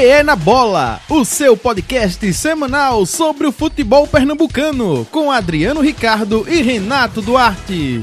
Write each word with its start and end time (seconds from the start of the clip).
PE 0.00 0.22
na 0.22 0.34
Bola, 0.34 0.98
o 1.10 1.26
seu 1.26 1.54
podcast 1.54 2.32
semanal 2.32 3.04
sobre 3.04 3.46
o 3.46 3.52
futebol 3.52 4.06
pernambucano, 4.06 5.06
com 5.10 5.30
Adriano 5.30 5.82
Ricardo 5.82 6.46
e 6.48 6.62
Renato 6.62 7.20
Duarte. 7.20 8.00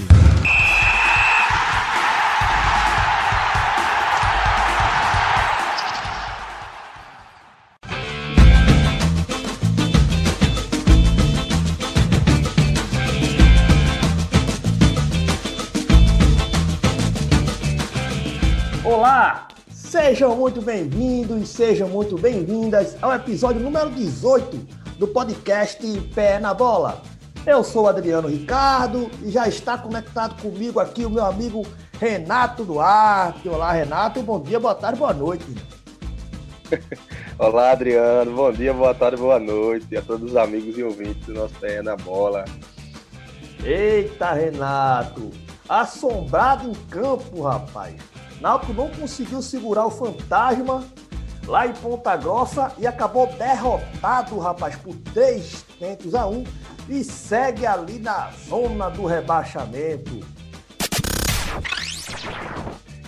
Sejam 20.08 20.38
muito 20.38 20.62
bem-vindos 20.62 21.42
e 21.42 21.46
sejam 21.46 21.90
muito 21.90 22.18
bem-vindas 22.18 22.96
ao 23.02 23.14
episódio 23.14 23.60
número 23.60 23.90
18 23.90 24.56
do 24.98 25.06
podcast 25.06 25.86
Pé 26.16 26.40
na 26.40 26.54
Bola. 26.54 27.02
Eu 27.46 27.62
sou 27.62 27.90
Adriano 27.90 28.30
Ricardo 28.30 29.12
e 29.22 29.30
já 29.30 29.50
está 29.50 29.78
conectado 29.78 30.42
comigo 30.42 30.80
aqui 30.80 31.06
o 31.06 31.10
meu 31.10 31.26
amigo 31.26 31.68
Renato 32.00 32.64
Duarte. 32.64 33.50
Olá, 33.50 33.74
Renato, 33.74 34.24
bom 34.24 34.40
dia, 34.40 34.58
boa 34.62 34.74
tarde, 34.74 34.98
boa 34.98 35.14
noite. 35.14 35.44
Olá, 37.38 37.72
Adriano, 37.72 38.34
bom 38.34 38.54
dia, 38.54 38.74
boa 38.74 38.96
tarde, 38.96 39.18
boa 39.18 39.40
noite 39.40 39.98
a 39.98 40.02
todos 40.02 40.32
os 40.32 40.38
amigos 40.38 40.78
e 40.78 40.84
ouvintes 40.84 41.26
do 41.26 41.34
nosso 41.34 41.56
Pé 41.56 41.82
na 41.82 41.98
Bola. 41.98 42.46
Eita, 43.62 44.32
Renato, 44.32 45.32
assombrado 45.68 46.70
em 46.70 46.74
campo, 46.90 47.42
rapaz. 47.42 48.17
Náutico 48.42 48.74
não 48.74 48.90
conseguiu 48.90 49.42
segurar 49.42 49.86
o 49.86 49.92
fantasma 49.92 50.84
lá 51.48 51.66
em 51.66 51.74
Ponta 51.74 52.16
Grossa 52.16 52.72
e 52.78 52.86
acabou 52.86 53.28
derrotado, 53.28 54.38
rapaz, 54.38 54.76
por 54.76 54.96
três 55.14 55.66
tentos 55.80 56.14
a 56.14 56.28
um 56.28 56.44
e 56.90 57.04
segue 57.04 57.66
ali 57.66 58.00
na 58.00 58.32
zona 58.48 58.90
do 58.90 59.06
rebaixamento. 59.06 60.20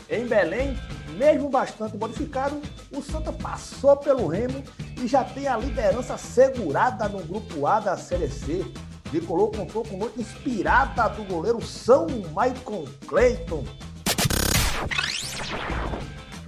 Em 0.10 0.26
Belém, 0.26 0.78
mesmo 1.18 1.50
bastante 1.50 1.96
modificado, 1.98 2.60
o 2.92 3.02
Santa 3.02 3.32
passou 3.32 3.96
pelo 3.98 4.28
Remo 4.28 4.64
e 4.98 5.08
já 5.08 5.24
tem 5.24 5.48
a 5.48 5.58
liderança 5.58 6.18
segurada 6.18 7.08
no 7.08 7.20
grupo 7.20 7.68
A 7.68 7.80
da 7.80 7.98
Série 7.98 8.30
C. 8.30 8.66
Contou 9.28 9.84
com 9.84 9.98
noite 9.98 10.22
inspirada 10.22 11.10
do 11.10 11.24
goleiro 11.24 11.62
São 11.64 12.06
Michael 12.08 12.86
Clayton. 13.08 13.64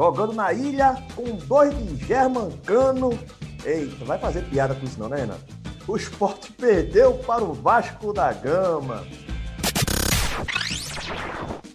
Jogando 0.01 0.33
na 0.33 0.51
ilha 0.51 0.97
com 1.15 1.35
dois 1.45 1.77
de 1.77 2.07
Germancano. 2.07 3.11
Eita, 3.63 4.03
vai 4.03 4.17
fazer 4.17 4.41
piada 4.49 4.73
com 4.73 4.83
isso 4.83 4.99
não, 4.99 5.07
né, 5.07 5.17
Renato? 5.17 5.43
O 5.87 5.95
esporte 5.95 6.51
perdeu 6.57 7.13
para 7.19 7.43
o 7.43 7.53
Vasco 7.53 8.11
da 8.11 8.33
Gama. 8.33 9.05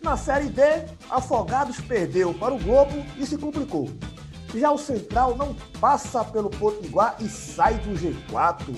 Na 0.02 0.16
Série 0.16 0.48
D, 0.48 0.60
Afogados 1.08 1.80
perdeu 1.82 2.34
para 2.34 2.52
o 2.52 2.58
Globo 2.58 2.97
e 3.16 3.24
se 3.24 3.38
complicou. 3.38 3.88
Já 4.52 4.72
o 4.72 4.78
Central 4.78 5.36
não 5.36 5.54
passa 5.80 6.24
pelo 6.24 6.50
Potiguar 6.50 7.14
e 7.20 7.28
sai 7.28 7.74
do 7.74 7.92
G4. 7.92 8.74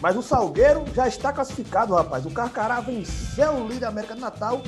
Mas 0.00 0.16
o 0.16 0.22
Salgueiro 0.22 0.82
já 0.92 1.06
está 1.06 1.32
classificado, 1.32 1.94
rapaz. 1.94 2.26
O 2.26 2.32
Carcará 2.32 2.80
venceu 2.80 3.52
o 3.58 3.68
líder 3.68 3.86
América 3.86 4.16
do 4.16 4.20
Natal 4.20 4.60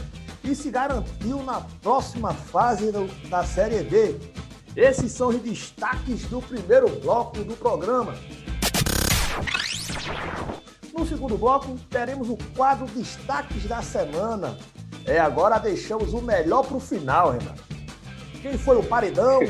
e 0.51 0.55
se 0.55 0.71
garantiu 0.71 1.43
na 1.43 1.61
próxima 1.83 2.33
fase 2.33 2.91
do, 2.91 3.07
da 3.29 3.45
Série 3.45 3.83
D. 3.83 4.17
Esses 4.75 5.13
são 5.13 5.29
os 5.29 5.41
destaques 5.41 6.23
do 6.23 6.41
primeiro 6.41 6.89
bloco 7.01 7.45
do 7.45 7.55
programa. 7.55 8.15
No 10.97 11.07
segundo 11.07 11.37
bloco, 11.37 11.77
teremos 11.91 12.31
o 12.31 12.39
quadro 12.57 12.87
Destaques 12.87 13.65
da 13.65 13.83
Semana. 13.83 14.57
É, 15.05 15.19
agora 15.19 15.59
deixamos 15.59 16.15
o 16.15 16.23
melhor 16.23 16.65
para 16.65 16.77
o 16.77 16.81
final, 16.81 17.33
Renato. 17.33 17.63
Quem 18.41 18.57
foi 18.57 18.77
o 18.77 18.83
paredão, 18.83 19.41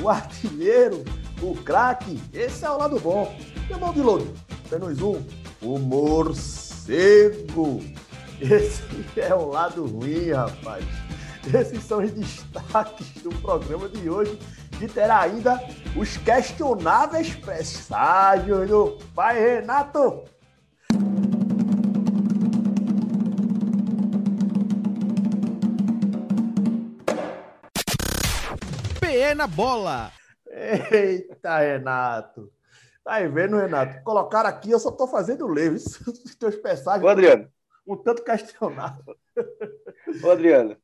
o 0.00 0.08
artilheiro, 0.08 1.04
o 1.40 1.54
craque? 1.56 2.20
Esse 2.32 2.64
é 2.64 2.70
o 2.70 2.78
lado 2.78 3.00
bom. 3.00 3.34
O 3.70 3.78
mão 3.78 3.92
de 3.92 4.00
louro? 4.00 4.32
Menos 4.70 5.00
um, 5.00 5.22
o 5.60 5.78
morcego. 5.78 7.80
Esse 8.42 8.82
é 9.20 9.32
o 9.32 9.50
lado 9.50 9.86
ruim, 9.86 10.32
rapaz. 10.32 10.84
Esses 11.54 11.84
são 11.84 12.02
os 12.02 12.10
destaques 12.10 13.22
do 13.22 13.30
programa 13.40 13.88
de 13.88 14.10
hoje, 14.10 14.36
que 14.80 14.88
terá 14.88 15.20
ainda 15.20 15.60
os 15.96 16.16
questionáveis 16.16 17.36
presságios 17.36 18.68
do 18.68 18.98
pai 19.14 19.38
Renato. 19.38 20.24
PE 28.98 29.34
na 29.36 29.46
Bola. 29.46 30.10
Eita, 30.90 31.58
Renato. 31.58 32.50
Tá 33.04 33.14
aí 33.14 33.28
vendo, 33.28 33.56
Renato? 33.56 34.02
Colocaram 34.02 34.50
aqui, 34.50 34.72
eu 34.72 34.80
só 34.80 34.90
tô 34.90 35.06
fazendo 35.06 35.46
ler. 35.46 35.70
Os 35.74 36.34
teus 36.34 36.56
presságios. 36.56 37.04
Ô, 37.04 37.08
Adriano. 37.08 37.48
Um 37.86 37.96
tanto 37.96 38.24
questionado. 38.24 39.16
Ô, 40.22 40.30
Adriano. 40.30 40.76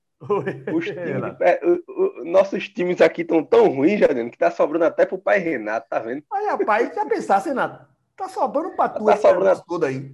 Os 0.74 0.84
times 0.84 1.22
de, 1.38 1.66
o, 1.66 2.22
o, 2.22 2.24
nossos 2.24 2.68
times 2.68 3.00
aqui 3.00 3.22
estão 3.22 3.44
tão 3.44 3.68
ruins, 3.68 4.02
Adriano, 4.02 4.30
que 4.30 4.38
tá 4.38 4.50
sobrando 4.50 4.84
até 4.84 5.06
pro 5.06 5.16
pai 5.16 5.38
Renato, 5.38 5.88
tá 5.88 6.00
vendo? 6.00 6.24
Aí, 6.32 6.46
rapaz, 6.46 6.92
já 6.92 7.06
pensasse, 7.06 7.48
Renato? 7.48 7.86
Tá 8.16 8.28
sobrando 8.28 8.74
pra 8.74 8.88
tu 8.88 9.04
tá 9.04 9.16
sobrando 9.16 9.62
tudo 9.66 9.86
aí. 9.86 10.12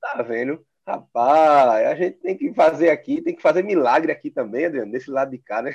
Tá 0.00 0.22
vendo? 0.22 0.64
Rapaz, 0.86 1.86
a 1.86 1.94
gente 1.96 2.18
tem 2.18 2.36
que 2.36 2.54
fazer 2.54 2.90
aqui, 2.90 3.20
tem 3.20 3.34
que 3.34 3.42
fazer 3.42 3.64
milagre 3.64 4.12
aqui 4.12 4.30
também, 4.30 4.66
Adriano, 4.66 4.92
desse 4.92 5.10
lado 5.10 5.32
de 5.32 5.38
cá, 5.38 5.60
né? 5.62 5.74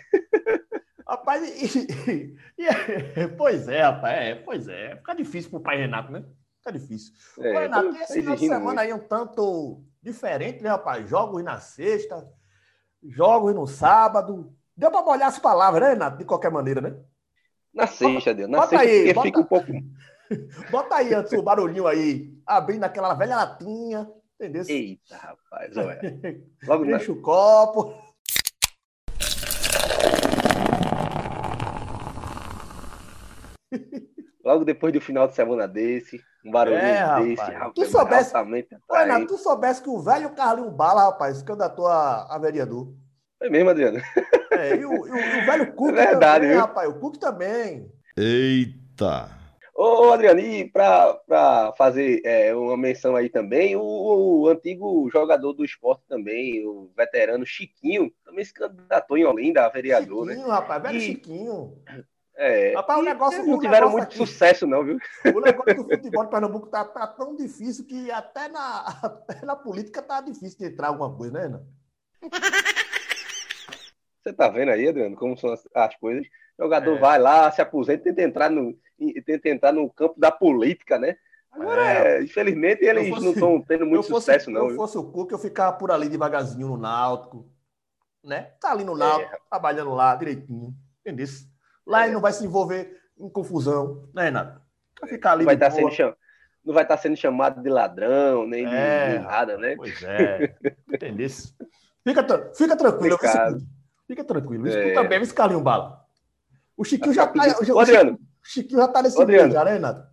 Rapaz, 1.08 1.44
e, 1.44 1.88
e, 2.10 2.64
e, 2.64 3.28
pois 3.38 3.68
é, 3.68 3.82
rapaz, 3.82 4.18
é, 4.18 4.36
pois 4.36 4.68
é. 4.68 4.96
Fica 4.96 5.14
difícil 5.14 5.52
pro 5.52 5.60
pai 5.60 5.78
Renato, 5.78 6.12
né? 6.12 6.26
Fica 6.58 6.72
difícil. 6.72 7.14
É, 7.40 7.52
Ô, 7.54 7.60
Renato, 7.60 7.96
esse 7.98 8.20
final 8.22 8.36
de 8.36 8.42
semana 8.42 8.64
muito. 8.64 8.80
aí 8.80 8.90
é 8.90 8.96
um 8.96 9.00
tanto 9.00 9.84
diferente, 10.06 10.62
né, 10.62 10.70
rapaz? 10.70 11.10
Jogos 11.10 11.44
na 11.44 11.60
sexta, 11.60 12.32
jogos 13.04 13.56
no 13.56 13.66
sábado. 13.66 14.56
Deu 14.78 14.92
para 14.92 15.02
molhar 15.02 15.30
as 15.30 15.40
palavras, 15.40 15.82
né, 15.82 15.90
Renato? 15.90 16.18
De 16.18 16.26
qualquer 16.26 16.52
maneira, 16.52 16.80
né? 16.80 16.96
Na 17.74 17.88
sexta, 17.88 18.34
Deus. 18.34 18.50
Na 18.50 18.60
bota 18.60 18.78
sexta, 18.78 18.88
aí, 18.88 19.14
bota... 19.14 19.28
fica 19.28 19.40
um 19.40 19.44
pouco. 19.44 19.72
bota 20.72 20.96
aí 20.96 21.14
antes 21.14 21.34
o 21.34 21.42
barulhinho 21.42 21.88
aí, 21.88 22.32
abrindo 22.46 22.84
aquela 22.84 23.14
velha 23.16 23.36
latinha, 23.36 24.08
entendeu? 24.36 24.64
Eita, 24.68 25.18
rapaz, 25.18 25.76
olha. 25.76 26.00
Logo 26.68 26.86
Deixa 26.86 27.12
na... 27.12 27.18
o 27.18 27.22
copo. 27.22 28.05
Logo 34.56 34.64
depois 34.64 34.94
do 34.94 35.02
final 35.02 35.28
de 35.28 35.36
semana 35.36 35.68
desse, 35.68 36.24
um 36.46 36.50
barulhinho 36.50 36.82
é, 36.82 37.24
desse, 37.24 37.44
rapaz. 37.44 37.74
Tu 37.76 37.86
soubesse, 37.88 38.34
Olha, 38.88 39.28
tu 39.28 39.38
soubesse 39.38 39.82
que 39.82 39.90
o 39.90 40.00
velho 40.00 40.30
Carlinho 40.30 40.72
Bala, 40.72 41.04
rapaz, 41.08 41.44
candidatou 41.44 41.88
a, 41.88 42.34
a 42.34 42.38
vereador. 42.38 42.94
É 43.42 43.50
mesmo, 43.50 43.70
Adriano? 43.70 44.00
É, 44.52 44.78
e 44.78 44.86
o, 44.86 45.08
e 45.08 45.12
o, 45.12 45.16
o 45.16 45.46
velho 45.46 45.74
Cook 45.76 45.90
é 45.90 45.92
verdade, 45.92 46.46
também, 46.46 46.50
viu? 46.52 46.60
rapaz, 46.60 46.90
o 46.90 46.94
Cook 46.94 47.18
também. 47.18 47.92
Eita! 48.16 49.30
Ô, 49.76 50.14
Adriano, 50.14 50.40
e 50.40 50.70
para 50.70 51.74
fazer 51.78 52.22
é, 52.24 52.56
uma 52.56 52.78
menção 52.78 53.14
aí 53.14 53.28
também, 53.28 53.76
o, 53.76 53.82
o, 53.84 54.48
antigo 54.48 55.10
jogador 55.12 55.52
do 55.52 55.66
esporte 55.66 56.06
também, 56.08 56.66
o 56.66 56.90
veterano 56.96 57.46
Chiquinho, 57.46 58.10
também 58.24 58.46
se 58.46 58.54
candidatou 58.54 59.18
em 59.18 59.26
Olinda 59.26 59.66
a 59.66 59.70
vereador, 59.70 60.30
Chiquinho, 60.30 60.48
né? 60.48 60.54
rapaz, 60.54 60.82
velho 60.82 60.98
e... 60.98 61.02
Chiquinho. 61.02 61.74
É, 62.38 62.74
Rapaz, 62.76 63.00
o 63.00 63.04
negócio, 63.04 63.46
não 63.46 63.60
tiveram 63.60 63.90
muito 63.90 64.04
aqui, 64.04 64.18
sucesso, 64.18 64.68
não, 64.68 64.84
viu? 64.84 64.98
O 65.34 65.40
negócio 65.40 65.76
do 65.76 65.84
futebol 65.90 66.26
de 66.26 66.30
Pernambuco 66.30 66.68
tá, 66.68 66.84
tá, 66.84 67.08
tão 67.08 67.34
difícil 67.34 67.86
que 67.86 68.12
até 68.12 68.50
na, 68.50 68.82
até 69.02 69.46
na 69.46 69.56
política 69.56 70.02
tá 70.02 70.20
difícil 70.20 70.60
de 70.60 70.66
entrar 70.66 70.90
alguma 70.90 71.16
coisa, 71.16 71.34
né, 71.34 71.42
Renan? 71.44 71.64
Você 74.22 74.34
tá 74.34 74.50
vendo 74.50 74.70
aí, 74.70 74.88
Adriano, 74.88 75.16
como 75.16 75.38
são 75.38 75.54
as, 75.54 75.66
as 75.74 75.96
coisas? 75.96 76.26
O 76.58 76.64
jogador 76.64 76.98
é. 76.98 77.00
vai 77.00 77.20
lá, 77.20 77.52
se 77.52 77.62
aposenta, 77.62 78.04
tenta 78.04 78.22
entrar, 78.22 78.50
no, 78.50 78.78
tenta 79.26 79.50
entrar 79.50 79.72
no 79.72 79.90
campo 79.90 80.20
da 80.20 80.32
política, 80.32 81.00
né? 81.00 81.16
Agora, 81.52 82.18
é. 82.18 82.24
infelizmente, 82.24 82.84
eles 82.84 83.08
fosse, 83.08 83.24
não 83.24 83.32
estão 83.32 83.62
tendo 83.62 83.86
muito 83.86 84.08
fosse, 84.08 84.26
sucesso, 84.26 84.52
não. 84.52 84.66
Se 84.66 84.72
eu 84.74 84.76
fosse 84.76 84.98
o 84.98 85.04
Cuca, 85.06 85.36
eu 85.36 85.40
ficava 85.40 85.78
por 85.78 85.90
ali 85.90 86.10
devagarzinho 86.10 86.68
no 86.68 86.78
Náutico, 86.78 87.48
né? 88.22 88.52
Tá 88.60 88.72
ali 88.72 88.84
no 88.84 88.98
Náutico, 88.98 89.34
é. 89.34 89.40
trabalhando 89.50 89.94
lá 89.94 90.16
direitinho, 90.16 90.76
entendeu? 91.00 91.28
Lá 91.86 92.06
ele 92.06 92.14
não 92.14 92.22
vai 92.22 92.34
se 92.34 92.44
envolver 92.44 92.98
em 93.18 93.30
confusão, 93.30 94.10
né, 94.14 94.26
Renato? 94.26 94.62
Vai 95.00 95.10
ficar 95.10 95.34
ali. 95.34 95.46
Vai 95.46 95.56
estar 95.56 95.70
tá 95.70 95.76
sendo 95.76 95.92
cham... 95.92 96.16
Não 96.64 96.74
vai 96.74 96.84
estar 96.84 96.96
tá 96.96 97.02
sendo 97.02 97.16
chamado 97.16 97.62
de 97.62 97.70
ladrão, 97.70 98.48
nem 98.48 98.66
é, 98.66 99.18
de 99.18 99.20
nada, 99.20 99.58
né? 99.58 99.76
Pois 99.76 100.02
é. 100.02 100.56
Entendeu? 100.92 101.30
Fica, 101.30 102.52
fica 102.56 102.76
tranquilo. 102.76 103.18
Fica, 104.08 104.24
tranquilo. 104.24 104.68
Escuta 104.68 105.00
é. 105.02 105.08
bem, 105.08 105.22
esse 105.22 105.34
Carlinho 105.34 105.62
Bala. 105.62 106.04
O 106.76 106.84
Chiquinho 106.84 107.14
já 107.14 107.28
tá. 107.28 107.44
O, 107.74 107.80
Adriano. 107.80 108.20
Chiquinho 108.44 108.80
já 108.80 108.88
tá 108.88 109.02
nesse 109.02 109.22
Adriano, 109.22 109.50
meio, 109.50 109.54
já, 109.54 109.66
né, 109.66 109.74
Renato? 109.74 110.08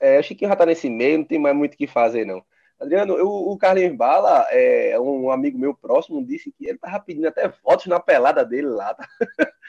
É, 0.00 0.20
o 0.20 0.22
Chiquinho 0.22 0.50
já 0.50 0.56
tá 0.56 0.66
nesse 0.66 0.90
meio, 0.90 1.18
não 1.18 1.24
tem 1.24 1.38
mais 1.38 1.56
muito 1.56 1.74
o 1.74 1.76
que 1.76 1.86
fazer, 1.86 2.24
não. 2.24 2.42
Adriano, 2.80 3.16
eu, 3.16 3.28
o 3.28 3.56
Carlinhos 3.56 3.96
Bala, 3.96 4.46
é, 4.50 4.98
um 5.00 5.30
amigo 5.30 5.58
meu 5.58 5.74
próximo, 5.74 6.24
disse 6.24 6.52
que 6.52 6.66
ele 6.68 6.78
tava 6.78 7.00
pedindo 7.00 7.26
até 7.28 7.48
fotos 7.48 7.86
na 7.86 7.98
pelada 7.98 8.44
dele 8.44 8.68
lá. 8.68 8.94
Tá? 8.94 9.08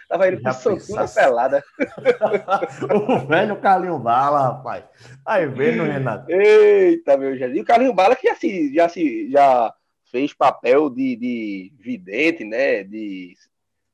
Tava 0.07 0.27
indo 0.27 0.41
pro 0.41 0.53
Santos 0.53 0.89
na 0.89 1.07
pelada. 1.07 1.63
o 3.07 3.27
velho 3.27 3.59
Carlinhos 3.59 4.01
Bala, 4.01 4.41
rapaz. 4.41 4.83
Aí 5.25 5.45
vendo, 5.47 5.83
Renato. 5.83 6.29
Eita, 6.31 7.17
meu 7.17 7.37
Jesus. 7.37 7.57
E 7.57 7.61
o 7.61 7.65
Carlinhos 7.65 7.95
Bala 7.95 8.15
que 8.15 8.27
já 8.27 8.35
se, 8.35 8.73
já 8.73 8.89
se 8.89 9.31
já 9.31 9.73
fez 10.11 10.33
papel 10.33 10.89
de, 10.89 11.15
de 11.15 11.73
vidente, 11.79 12.43
né? 12.43 12.83
De 12.83 13.35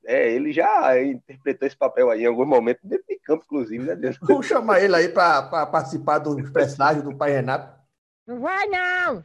é, 0.05 0.31
ele 0.31 0.51
já 0.51 0.99
interpretou 1.01 1.67
esse 1.67 1.77
papel 1.77 2.09
aí 2.09 2.23
em 2.23 2.25
algum 2.25 2.45
momento, 2.45 2.79
dentro 2.83 3.05
de 3.07 3.19
campo, 3.19 3.43
inclusive, 3.45 3.83
né? 3.83 4.13
Vamos 4.21 4.47
chamar 4.47 4.81
ele 4.81 4.95
aí 4.95 5.09
para 5.09 5.65
participar 5.67 6.17
dos 6.17 6.49
presságios 6.49 7.03
do 7.03 7.15
pai 7.15 7.31
Renato. 7.31 7.79
Não 8.25 8.39
vai 8.39 8.67
não! 8.67 9.23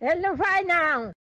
Ele 0.00 0.20
não 0.20 0.36
vai 0.36 0.62
não! 0.64 1.12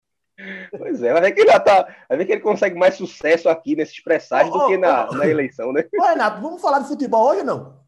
Pois 0.76 1.02
é, 1.02 1.12
vai 1.12 1.22
ver 1.22 1.32
que 1.32 1.40
ele 1.40 1.50
já 1.50 1.60
tá. 1.60 1.88
Vai 2.08 2.18
ver 2.18 2.26
que 2.26 2.32
ele 2.32 2.40
consegue 2.40 2.78
mais 2.78 2.94
sucesso 2.94 3.48
aqui 3.48 3.74
nesses 3.74 4.00
presságios 4.00 4.54
oh, 4.54 4.58
do 4.58 4.66
que 4.66 4.76
na, 4.76 5.08
oh, 5.08 5.14
na 5.14 5.26
eleição, 5.26 5.72
né? 5.72 5.84
Ô, 5.98 6.02
Renato, 6.02 6.42
vamos 6.42 6.60
falar 6.60 6.80
de 6.80 6.88
futebol 6.88 7.28
hoje 7.28 7.40
ou 7.40 7.46
não? 7.46 7.80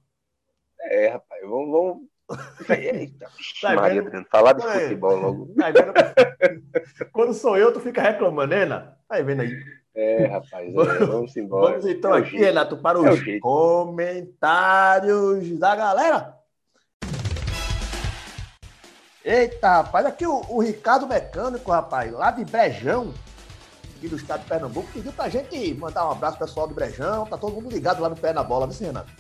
É, 0.81 1.09
rapaz, 1.09 1.43
vamos. 1.43 1.71
vamos... 1.71 1.99
Eita, 2.69 3.27
tá 3.61 3.75
Maria, 3.75 4.03
vendo? 4.03 4.27
falar 4.31 4.55
de 4.55 4.67
é. 4.67 4.81
futebol 4.81 5.17
logo. 5.17 5.55
Tá 5.57 5.73
Quando 7.13 7.35
sou 7.35 7.57
eu, 7.57 7.73
tu 7.73 7.81
fica 7.81 8.03
reclamando, 8.03 8.55
né, 8.55 8.61
Renato? 8.61 8.97
Tá 9.09 9.21
vendo 9.21 9.43
aí? 9.43 9.53
É, 9.95 10.27
rapaz, 10.27 10.69
é, 10.69 11.07
vamos 11.07 11.35
embora. 11.37 11.71
Vamos 11.71 11.87
então 11.87 12.15
é 12.15 12.19
aqui, 12.21 12.31
jeito. 12.31 12.45
Renato, 12.45 12.77
para 12.79 12.99
é 12.99 13.11
os 13.11 13.21
comentários 13.41 15.59
da 15.59 15.75
galera. 15.75 16.38
Eita, 19.29 19.69
rapaz, 19.69 20.07
aqui 20.07 20.27
o, 20.27 20.43
o, 20.49 20.63
Ricardo 20.63 21.07
Mecânico, 21.07 21.71
rapaz, 21.71 22.11
lá 22.11 22.31
de 22.31 22.47
Brejão, 22.47 23.13
aqui 23.95 24.09
do 24.09 24.17
estado 24.17 24.41
de 24.41 24.49
Pernambuco, 24.49 24.89
pediu 24.91 25.13
pra 25.13 25.29
gente 25.29 25.75
mandar 25.75 26.09
um 26.09 26.13
abraço 26.13 26.39
pro 26.39 26.47
pessoal 26.47 26.67
do 26.67 26.73
Brejão, 26.73 27.27
tá 27.27 27.37
todo 27.37 27.53
mundo 27.53 27.69
ligado 27.69 28.01
lá 28.01 28.09
no 28.09 28.17
pé 28.17 28.33
na 28.33 28.43
bola, 28.43 28.67
viu, 28.67 28.87
Renato? 28.87 29.13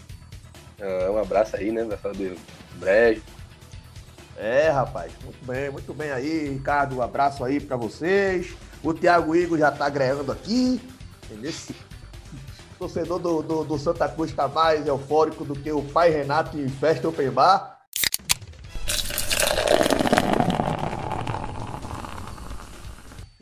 É, 0.79 1.11
um 1.11 1.19
abraço 1.19 1.57
aí, 1.57 1.71
né, 1.71 1.85
pessoal 1.85 2.15
do 2.15 2.35
Brejo. 2.77 3.21
É, 4.39 4.71
rapaz, 4.71 5.13
muito 5.23 5.45
bem, 5.45 5.71
muito 5.71 5.93
bem 5.93 6.11
aí, 6.11 6.49
Ricardo, 6.55 6.97
um 6.97 7.03
abraço 7.03 7.45
aí 7.45 7.61
pra 7.61 7.77
vocês. 7.77 8.57
O 8.83 8.95
Thiago 8.95 9.37
Igor 9.37 9.59
já 9.59 9.71
tá 9.71 9.91
greando 9.91 10.33
aqui, 10.33 10.81
entendeu? 11.25 11.53
O 12.73 12.79
torcedor 12.79 13.19
do, 13.19 13.43
do, 13.43 13.63
do 13.63 13.79
Santa 13.79 14.09
Cruz 14.09 14.33
tá 14.33 14.49
mais 14.49 14.87
eufórico 14.87 15.45
do 15.45 15.55
que 15.55 15.71
o 15.71 15.83
pai 15.83 16.09
Renato 16.09 16.59
em 16.59 16.67
festa 16.67 17.07
open 17.07 17.29
bar. 17.29 17.78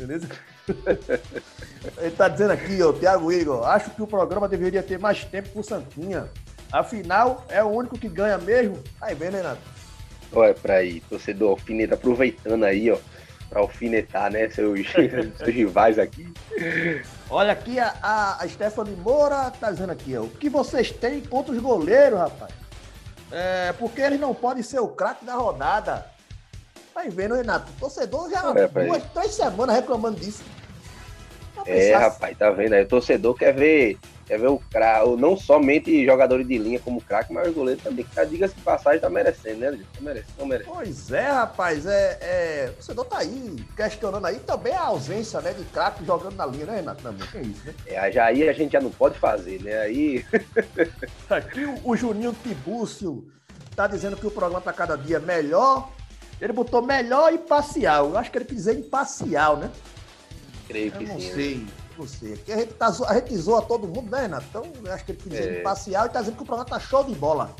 Beleza? 0.06 0.29
Ele 1.99 2.11
tá 2.12 2.29
dizendo 2.29 2.53
aqui, 2.53 2.81
ó, 2.82 2.93
Tiago 2.93 3.32
Igor, 3.32 3.67
acho 3.67 3.91
que 3.91 4.03
o 4.03 4.06
programa 4.06 4.49
deveria 4.49 4.82
ter 4.82 4.99
mais 4.99 5.25
tempo 5.25 5.49
pro 5.49 5.64
Santinha. 5.64 6.29
Afinal, 6.73 7.44
é 7.49 7.62
o 7.62 7.69
único 7.69 7.99
que 7.99 8.08
ganha 8.08 8.38
mesmo. 8.38 8.82
Aí 9.00 9.14
vem, 9.14 9.31
né, 9.31 9.38
Renato? 9.38 9.61
Olha 10.32 10.55
pra 10.55 10.75
aí, 10.75 11.00
torcedor 11.00 11.50
alfineta, 11.50 11.94
aproveitando 11.94 12.64
aí, 12.64 12.91
ó, 12.91 12.99
pra 13.49 13.61
alfinetar, 13.61 14.31
né, 14.31 14.49
seus, 14.50 14.81
seus 14.93 15.49
rivais 15.49 15.99
aqui. 15.99 16.32
Olha 17.29 17.53
aqui, 17.53 17.79
a, 17.79 17.94
a, 18.03 18.43
a 18.43 18.49
Stephanie 18.49 18.97
Moura 18.97 19.50
tá 19.50 19.70
dizendo 19.70 19.93
aqui, 19.93 20.17
ó, 20.17 20.23
o 20.23 20.31
que 20.31 20.49
vocês 20.49 20.91
têm 20.91 21.20
contra 21.20 21.53
os 21.53 21.58
goleiros, 21.58 22.19
rapaz? 22.19 22.53
É, 23.31 23.73
porque 23.73 24.00
eles 24.00 24.20
não 24.20 24.35
podem 24.35 24.62
ser 24.62 24.81
o 24.81 24.88
craque 24.88 25.25
da 25.25 25.35
rodada. 25.35 26.15
Vai 26.96 27.10
vendo, 27.10 27.34
Renato. 27.34 27.70
Torcedor 27.78 28.31
já 28.31 28.54
é, 28.56 28.87
duas, 28.87 29.02
três 29.12 29.34
semanas 29.34 29.76
reclamando 29.76 30.19
disso. 30.19 30.43
É, 31.66 31.94
rapaz, 31.94 32.38
tá 32.38 32.50
vendo 32.50 32.72
aí? 32.72 32.84
O 32.84 32.88
torcedor 32.88 33.34
quer 33.34 33.52
ver, 33.52 33.98
quer 34.25 34.38
ver 34.38 34.48
o 34.48 34.58
craque, 34.58 35.14
não 35.19 35.37
somente 35.37 36.06
jogadores 36.06 36.48
de 36.48 36.56
linha 36.56 36.81
como 36.81 37.02
craque, 37.02 37.34
mas 37.34 37.48
o 37.48 37.52
goleiro 37.52 37.82
também, 37.82 38.02
que 38.02 38.14
tá, 38.14 38.25
diga-se 38.25 38.54
passagem, 38.60 38.98
tá 38.98 39.10
merecendo, 39.10 39.60
né, 39.60 39.78
Tá 39.94 40.00
merecendo, 40.00 40.32
não 40.38 40.46
merece. 40.46 40.70
Pois 40.70 41.12
é, 41.12 41.31
rapaz, 41.31 41.84
é, 41.84 42.19
é, 42.22 42.69
o 42.70 42.72
torcedor 42.76 43.04
tá 43.04 43.19
aí 43.19 43.56
questionando 43.76 44.25
aí 44.25 44.38
também 44.38 44.72
a 44.72 44.84
ausência, 44.84 45.43
né, 45.43 45.52
de 45.52 45.64
craque 45.64 46.02
jogando 46.02 46.37
na 46.37 46.46
linha, 46.46 46.64
né, 46.64 46.76
Renato? 46.76 47.02
Também, 47.02 47.26
que 47.28 47.37
é 47.37 47.43
isso, 47.43 47.62
né? 47.66 47.75
É, 47.88 48.10
já 48.10 48.25
aí 48.25 48.48
a 48.48 48.54
gente 48.54 48.72
já 48.72 48.81
não 48.81 48.90
pode 48.90 49.19
fazer, 49.19 49.60
né? 49.60 49.81
Aí. 49.81 50.25
Aqui 51.28 51.66
o, 51.66 51.90
o 51.90 51.94
Juninho 51.94 52.34
Tibúcio 52.43 53.31
tá 53.75 53.87
dizendo 53.87 54.16
que 54.16 54.26
o 54.26 54.31
programa 54.31 54.62
tá 54.62 54.72
cada 54.72 54.96
dia 54.96 55.20
melhor 55.20 55.90
ele 56.40 56.52
botou 56.52 56.82
melhor 56.82 57.32
e 57.32 57.38
parcial. 57.38 58.10
Eu 58.10 58.18
acho 58.18 58.30
que 58.30 58.38
ele 58.38 58.44
quis 58.44 58.56
dizer 58.56 58.78
imparcial, 58.78 59.56
né? 59.56 59.70
Creio 60.66 60.92
que 60.92 61.04
eu 61.04 61.08
não 61.08 61.20
sim. 61.20 61.32
sei, 61.32 61.66
não 61.98 62.06
sei. 62.06 62.36
Porque 62.36 62.52
a 62.52 62.56
gente, 62.58 62.74
tá, 62.74 62.86
a 62.86 63.14
gente 63.14 63.36
zoa 63.36 63.62
todo 63.62 63.88
mundo, 63.88 64.10
né, 64.10 64.22
Renato? 64.22 64.46
Então, 64.48 64.72
eu 64.84 64.92
acho 64.92 65.04
que 65.04 65.12
ele 65.12 65.18
quis 65.18 65.32
dizer 65.32 65.56
é. 65.56 65.60
imparcial 65.60 66.06
e 66.06 66.08
tá 66.10 66.20
dizendo 66.20 66.36
que 66.36 66.42
o 66.42 66.46
programa 66.46 66.68
tá 66.68 66.80
show 66.80 67.04
de 67.04 67.14
bola. 67.14 67.54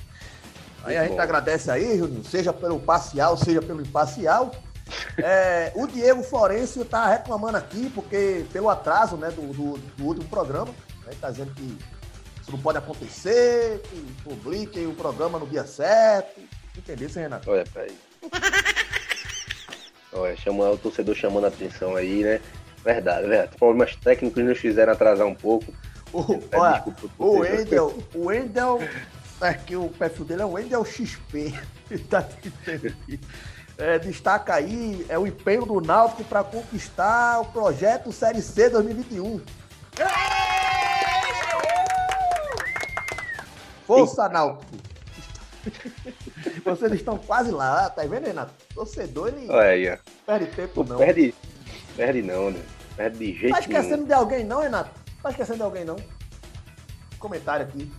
Aí 0.85 0.97
a 0.97 1.03
gente 1.03 1.17
bom. 1.17 1.21
agradece 1.21 1.71
aí, 1.71 1.99
Juninho, 1.99 2.25
seja 2.25 2.53
pelo 2.53 2.79
parcial, 2.79 3.37
seja 3.37 3.61
pelo 3.63 3.81
imparcial. 3.81 4.53
É, 5.19 5.73
o 5.75 5.87
Diego 5.87 6.23
Florencio 6.23 6.85
tá 6.85 7.09
reclamando 7.09 7.57
aqui, 7.57 7.91
porque 7.91 8.47
pelo 8.53 8.69
atraso 8.69 9.17
né, 9.17 9.31
do, 9.31 9.53
do, 9.53 9.79
do 9.79 10.05
último 10.05 10.29
programa, 10.29 10.73
né, 11.05 11.13
tá 11.21 11.31
dizendo 11.31 11.53
que 11.55 11.77
isso 12.41 12.53
não 12.53 12.59
pode 12.61 12.79
acontecer, 12.79 13.81
que 13.83 14.17
publiquem 14.23 14.87
o 14.87 14.95
programa 14.95 15.39
no 15.39 15.47
dia 15.47 15.67
certo. 15.67 16.41
Entendeu, 16.77 17.09
Renato? 17.09 17.51
Olha, 17.51 17.65
peraí. 17.73 17.97
Olha, 20.13 20.37
chama, 20.37 20.71
o 20.71 20.79
torcedor 20.79 21.15
chamando 21.15 21.45
a 21.45 21.49
atenção 21.49 21.95
aí, 21.95 22.23
né? 22.23 22.41
Verdade, 22.83 23.27
verdade. 23.27 23.57
Problemas 23.59 23.97
técnicos 23.97 24.43
nos 24.43 24.59
fizeram 24.59 24.93
atrasar 24.93 25.27
um 25.27 25.35
pouco. 25.35 25.73
O, 26.13 26.41
olha, 26.55 26.85
o 27.19 27.39
Wendel, 27.41 27.99
o 28.15 28.27
Wendel, 28.27 28.81
aqui 29.41 29.75
é 29.75 29.77
o 29.77 29.89
perfil 29.89 30.25
dele 30.25 30.43
é 30.43 30.45
o 30.45 30.53
Wendel 30.53 30.85
XP. 30.85 31.53
tá 32.09 32.27
é, 33.77 33.99
destaca 33.99 34.55
aí 34.55 35.05
é 35.09 35.19
o 35.19 35.27
empenho 35.27 35.67
do 35.67 35.81
Náutico 35.81 36.25
para 36.25 36.43
conquistar 36.43 37.41
o 37.41 37.47
projeto 37.47 38.13
Série 38.13 38.41
C 38.41 38.71
2021. 38.71 39.43
Força, 43.87 44.29
Náutico! 44.29 44.96
Vocês 46.65 46.93
estão 46.93 47.19
quase 47.19 47.51
lá, 47.51 47.91
tá 47.91 48.03
vendo, 48.03 48.27
Renato? 48.27 48.53
Torcedor, 48.75 49.29
ele 49.29 49.49
perde 50.25 50.47
tempo, 50.47 50.85
não. 50.85 50.99
Perde, 50.99 51.35
perde 51.97 52.23
não, 52.23 52.51
né? 52.51 52.61
Perde 52.97 53.19
de 53.19 53.39
jeito 53.39 53.53
Tá 53.53 53.61
esquecendo 53.61 53.97
nenhum. 53.97 54.07
de 54.07 54.13
alguém, 54.13 54.45
não, 54.45 54.61
Renato? 54.61 54.91
Tá 55.23 55.31
esquecendo 55.31 55.59
de 55.59 55.65
alguém, 55.65 55.85
não? 55.85 55.97
Comentário 57.19 57.67
aqui. 57.67 57.91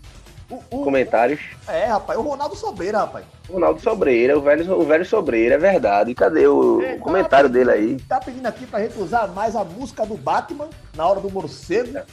O, 0.50 0.56
o, 0.72 0.84
Comentários. 0.84 1.42
É, 1.68 1.86
rapaz, 1.86 2.18
o 2.18 2.22
Ronaldo 2.22 2.56
Sobreira, 2.56 3.00
rapaz. 3.00 3.26
Ronaldo 3.50 3.82
Sobreira, 3.82 4.38
o 4.38 4.42
velho, 4.42 4.80
o 4.80 4.86
velho 4.86 5.06
Sobreira, 5.06 5.56
é 5.56 5.58
verdade. 5.58 6.16
Cadê 6.16 6.48
o, 6.48 6.82
é, 6.82 6.98
comentário 6.98 7.50
dele 7.50 7.72
aí? 7.72 8.00
Tá 8.08 8.20
pedindo 8.20 8.46
aqui 8.46 8.66
pra 8.66 8.80
gente 8.80 8.98
usar 8.98 9.28
mais 9.28 9.56
a 9.56 9.64
música 9.66 10.06
do 10.06 10.16
Batman 10.16 10.70
na 10.96 11.06
hora 11.06 11.20
do 11.20 11.30
morcego. 11.30 11.98
É. 11.98 12.06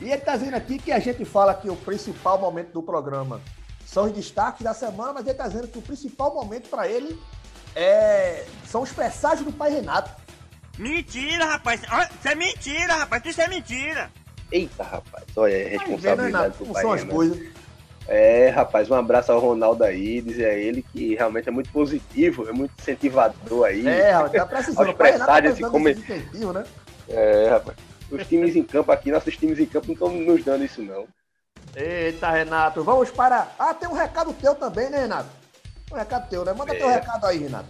e 0.00 0.10
ele 0.10 0.18
tá 0.18 0.36
dizendo 0.36 0.54
aqui 0.54 0.78
que 0.78 0.92
a 0.92 0.98
gente 0.98 1.24
fala 1.24 1.54
que 1.54 1.70
o 1.70 1.76
principal 1.76 2.38
momento 2.38 2.70
do 2.72 2.82
programa 2.82 3.40
são 3.90 4.04
os 4.04 4.12
destaques 4.12 4.62
da 4.62 4.74
semana, 4.74 5.14
mas 5.14 5.22
ele 5.22 5.30
está 5.30 5.48
dizendo 5.48 5.66
que 5.66 5.78
o 5.78 5.82
principal 5.82 6.34
momento 6.34 6.68
para 6.68 6.86
ele 6.86 7.18
é... 7.74 8.44
são 8.66 8.82
os 8.82 8.92
presságios 8.92 9.46
do 9.46 9.52
pai 9.52 9.70
Renato. 9.70 10.10
Mentira, 10.78 11.46
rapaz! 11.46 11.80
Isso 11.82 12.28
é 12.28 12.34
mentira, 12.34 12.94
rapaz! 12.94 13.24
Isso 13.24 13.40
é 13.40 13.48
mentira! 13.48 14.10
Eita, 14.52 14.82
rapaz, 14.82 15.24
olha, 15.36 15.54
é 15.54 15.68
responsabilidade 15.68 16.58
do 16.58 16.66
pai 16.66 16.82
são 16.82 16.92
as 16.92 17.04
coisas. 17.04 17.48
É, 18.06 18.48
rapaz, 18.50 18.90
um 18.90 18.94
abraço 18.94 19.32
ao 19.32 19.40
Ronaldo 19.40 19.84
aí, 19.84 20.20
dizer 20.20 20.46
a 20.46 20.54
ele 20.54 20.82
que 20.82 21.14
realmente 21.14 21.48
é 21.48 21.52
muito 21.52 21.70
positivo, 21.70 22.48
é 22.48 22.52
muito 22.52 22.72
incentivador 22.78 23.66
aí. 23.66 23.86
É, 23.86 24.12
tá 24.28 24.46
precisando. 24.46 24.90
Os 24.90 24.96
presságios, 24.96 25.58
tá 25.58 25.70
come... 25.70 25.92
incentivo, 25.92 26.52
né? 26.52 26.64
É, 27.08 27.48
rapaz. 27.50 27.76
Os 28.10 28.26
times 28.26 28.54
em 28.54 28.62
campo 28.62 28.92
aqui, 28.92 29.10
nossos 29.10 29.36
times 29.36 29.58
em 29.58 29.66
campo 29.66 29.86
não 29.88 29.94
estão 29.94 30.10
nos 30.10 30.44
dando 30.44 30.64
isso 30.64 30.82
não. 30.82 31.06
Eita, 31.78 32.28
Renato, 32.30 32.82
vamos 32.82 33.08
para. 33.08 33.46
Ah, 33.56 33.72
tem 33.72 33.88
um 33.88 33.92
recado 33.92 34.32
teu 34.32 34.52
também, 34.52 34.90
né, 34.90 35.02
Renato? 35.02 35.28
Um 35.92 35.94
recado 35.94 36.28
teu, 36.28 36.44
né? 36.44 36.52
Manda 36.52 36.74
é. 36.74 36.76
teu 36.76 36.88
recado 36.88 37.24
aí, 37.24 37.38
Renato. 37.38 37.68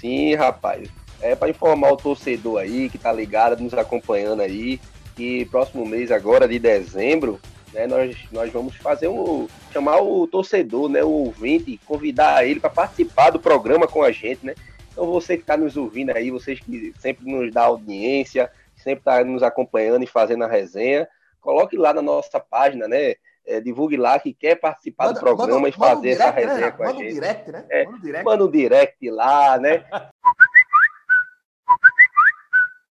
Sim, 0.00 0.34
rapaz. 0.34 0.88
É 1.20 1.36
para 1.36 1.50
informar 1.50 1.92
o 1.92 1.98
torcedor 1.98 2.60
aí 2.60 2.88
que 2.88 2.96
tá 2.96 3.12
ligado, 3.12 3.62
nos 3.62 3.74
acompanhando 3.74 4.40
aí, 4.40 4.80
que 5.14 5.44
próximo 5.46 5.84
mês, 5.84 6.10
agora 6.10 6.48
de 6.48 6.58
dezembro, 6.58 7.38
né, 7.74 7.86
nós, 7.86 8.16
nós 8.32 8.50
vamos 8.50 8.74
fazer 8.76 9.08
um. 9.08 9.46
chamar 9.70 10.00
o 10.00 10.26
torcedor, 10.26 10.88
né, 10.88 11.04
o 11.04 11.10
ouvinte, 11.10 11.78
convidar 11.84 12.46
ele 12.46 12.58
para 12.58 12.70
participar 12.70 13.30
do 13.30 13.38
programa 13.38 13.86
com 13.86 14.02
a 14.02 14.10
gente, 14.10 14.46
né? 14.46 14.54
Então 14.90 15.06
você 15.06 15.36
que 15.36 15.42
está 15.42 15.58
nos 15.58 15.76
ouvindo 15.76 16.10
aí, 16.10 16.30
vocês 16.30 16.58
que 16.58 16.94
sempre 16.98 17.30
nos 17.30 17.52
dá 17.52 17.64
audiência, 17.64 18.50
sempre 18.76 19.00
está 19.00 19.22
nos 19.22 19.42
acompanhando 19.42 20.04
e 20.04 20.06
fazendo 20.06 20.44
a 20.44 20.48
resenha, 20.48 21.06
coloque 21.48 21.78
lá 21.78 21.94
na 21.94 22.02
nossa 22.02 22.38
página, 22.38 22.86
né? 22.86 23.14
é, 23.46 23.58
divulgue 23.62 23.96
lá 23.96 24.18
que 24.20 24.34
quer 24.34 24.56
participar 24.56 25.06
Manda- 25.06 25.18
do 25.20 25.24
programa 25.24 25.54
manda- 25.54 25.68
e 25.70 25.72
fazer 25.72 26.10
essa 26.10 26.30
direct, 26.30 26.46
né, 26.46 26.52
resenha 26.52 26.72
com 26.72 26.82
a 26.82 26.86
Manda 26.86 26.98
gente. 26.98 27.12
direct, 27.14 27.50
né? 27.50 27.66
É, 27.70 27.84
Manda 27.86 27.96
um 27.96 28.00
direct. 28.00 28.24
Manda 28.26 28.44
um 28.44 28.50
direct 28.50 29.10
lá, 29.10 29.58
né? 29.58 29.86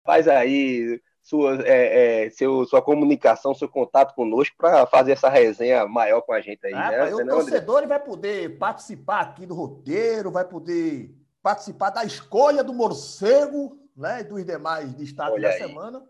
Faz 0.05 0.29
aí 0.29 1.01
sua, 1.21 1.61
é, 1.67 2.25
é, 2.25 2.29
seu, 2.29 2.63
sua 2.65 2.81
comunicação, 2.81 3.53
seu 3.53 3.67
contato 3.67 4.15
conosco 4.15 4.55
para 4.57 4.85
fazer 4.85 5.11
essa 5.11 5.27
resenha 5.27 5.85
maior 5.87 6.21
com 6.21 6.31
a 6.31 6.39
gente 6.39 6.65
aí, 6.65 6.73
Ah, 6.73 6.89
né? 6.91 7.13
o 7.13 7.19
André? 7.19 7.35
torcedor 7.35 7.79
ele 7.79 7.87
vai 7.87 7.99
poder 7.99 8.57
participar 8.57 9.19
aqui 9.21 9.45
do 9.45 9.53
roteiro, 9.55 10.31
vai 10.31 10.45
poder 10.45 11.13
participar 11.43 11.89
da 11.89 12.05
escolha 12.05 12.63
do 12.63 12.73
morcego, 12.73 13.77
né? 13.93 14.21
E 14.21 14.23
dos 14.23 14.45
demais 14.45 14.93
destaques 14.93 15.33
Olha 15.33 15.49
da 15.49 15.55
aí. 15.55 15.59
semana. 15.59 16.01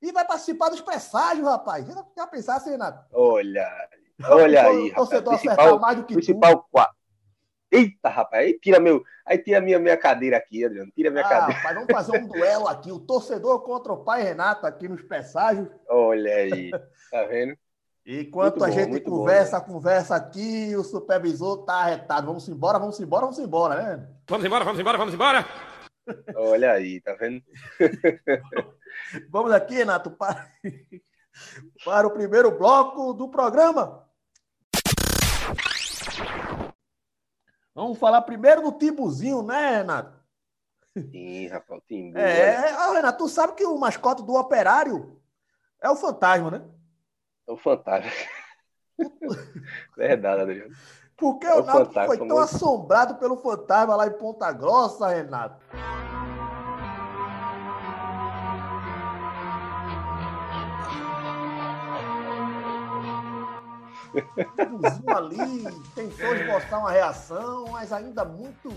E 0.00 0.12
vai 0.12 0.24
participar 0.26 0.68
dos 0.70 0.80
presságios, 0.80 1.46
rapaz. 1.46 1.86
Já, 1.86 2.04
já 2.16 2.26
pensasse, 2.26 2.70
Renato? 2.70 3.04
Olha, 3.12 3.68
olha 4.30 4.62
aí, 4.66 4.92
O 4.96 5.04
rapaz. 5.04 5.22
Principal, 5.22 5.78
mais 5.80 5.96
do 5.96 6.04
que 6.04 6.14
tu. 6.14 6.16
principal. 6.16 6.68
Eita, 7.70 8.08
rapaz, 8.08 8.46
aí 8.46 8.58
tira 8.58 8.80
meu, 8.80 9.02
aí 9.26 9.36
tira 9.36 9.60
minha 9.60 9.78
minha 9.78 9.96
cadeira 9.96 10.38
aqui, 10.38 10.64
Adriano. 10.64 10.90
Tira 10.92 11.10
minha 11.10 11.22
Ah, 11.24 11.28
cadeira. 11.28 11.52
rapaz, 11.60 11.74
vamos 11.74 11.90
fazer 11.92 12.12
um 12.18 12.26
duelo 12.26 12.66
aqui. 12.66 12.90
O 12.90 12.98
torcedor 13.00 13.60
contra 13.62 13.92
o 13.92 14.04
pai 14.04 14.22
Renato 14.22 14.66
aqui 14.66 14.88
nos 14.88 15.02
presságios. 15.02 15.68
Olha 15.88 16.34
aí, 16.34 16.70
tá 17.10 17.24
vendo? 17.24 17.54
E 18.06 18.22
enquanto 18.22 18.52
Muito 18.54 18.64
a 18.64 18.68
bom, 18.68 18.72
gente 18.72 18.88
muito 18.88 19.10
bom, 19.10 19.18
conversa, 19.18 19.60
conversa 19.60 20.16
aqui, 20.16 20.74
o 20.76 20.82
supervisor 20.82 21.64
tá 21.66 21.74
arretado. 21.74 22.26
Vamos 22.28 22.48
embora, 22.48 22.78
vamos 22.78 22.98
embora, 23.00 23.22
vamos 23.26 23.38
embora, 23.38 23.74
né? 23.96 24.08
Vamos 24.26 24.46
embora, 24.46 24.64
vamos 24.64 24.80
embora, 24.80 24.96
vamos 24.96 25.12
embora. 25.12 25.44
Olha 26.36 26.72
aí, 26.72 27.02
tá 27.02 27.12
vendo? 27.20 27.42
Vamos 29.30 29.52
aqui, 29.52 29.74
Renato, 29.74 30.10
para, 30.10 30.50
para 31.84 32.06
o 32.06 32.10
primeiro 32.10 32.56
bloco 32.56 33.12
do 33.12 33.28
programa. 33.28 34.06
Vamos 37.74 37.98
falar 37.98 38.22
primeiro 38.22 38.62
do 38.62 38.72
Timbuzinho, 38.72 39.42
né, 39.42 39.78
Renato? 39.78 40.18
Sim, 40.96 41.46
rapaz, 41.46 41.80
Timbu. 41.86 42.18
É, 42.18 42.70
ah, 42.72 42.92
Renato, 42.92 43.18
tu 43.18 43.28
sabe 43.28 43.52
que 43.54 43.64
o 43.64 43.78
mascote 43.78 44.22
do 44.24 44.34
operário 44.34 45.20
é 45.80 45.88
o 45.88 45.94
fantasma, 45.96 46.50
né? 46.50 46.64
É 47.46 47.52
um 47.52 47.56
fantasma. 47.56 48.10
Verdade, 49.96 50.42
Adriano. 50.42 50.74
Porque 51.16 51.46
É 51.46 51.54
o 51.54 51.62
o 51.62 51.64
Náutico 51.64 52.04
foi 52.04 52.18
tão 52.18 52.28
famoso. 52.28 52.56
assombrado 52.56 53.14
pelo 53.16 53.36
fantasma 53.36 53.94
lá 53.94 54.06
em 54.06 54.18
Ponta 54.18 54.50
Grossa, 54.52 55.08
Renato. 55.08 55.64
Timbuzinho 64.56 65.16
ali 65.16 65.64
tentou 65.94 66.34
esboçar 66.34 66.80
uma 66.80 66.90
reação, 66.90 67.66
mas 67.70 67.92
ainda 67.92 68.24
muito. 68.24 68.74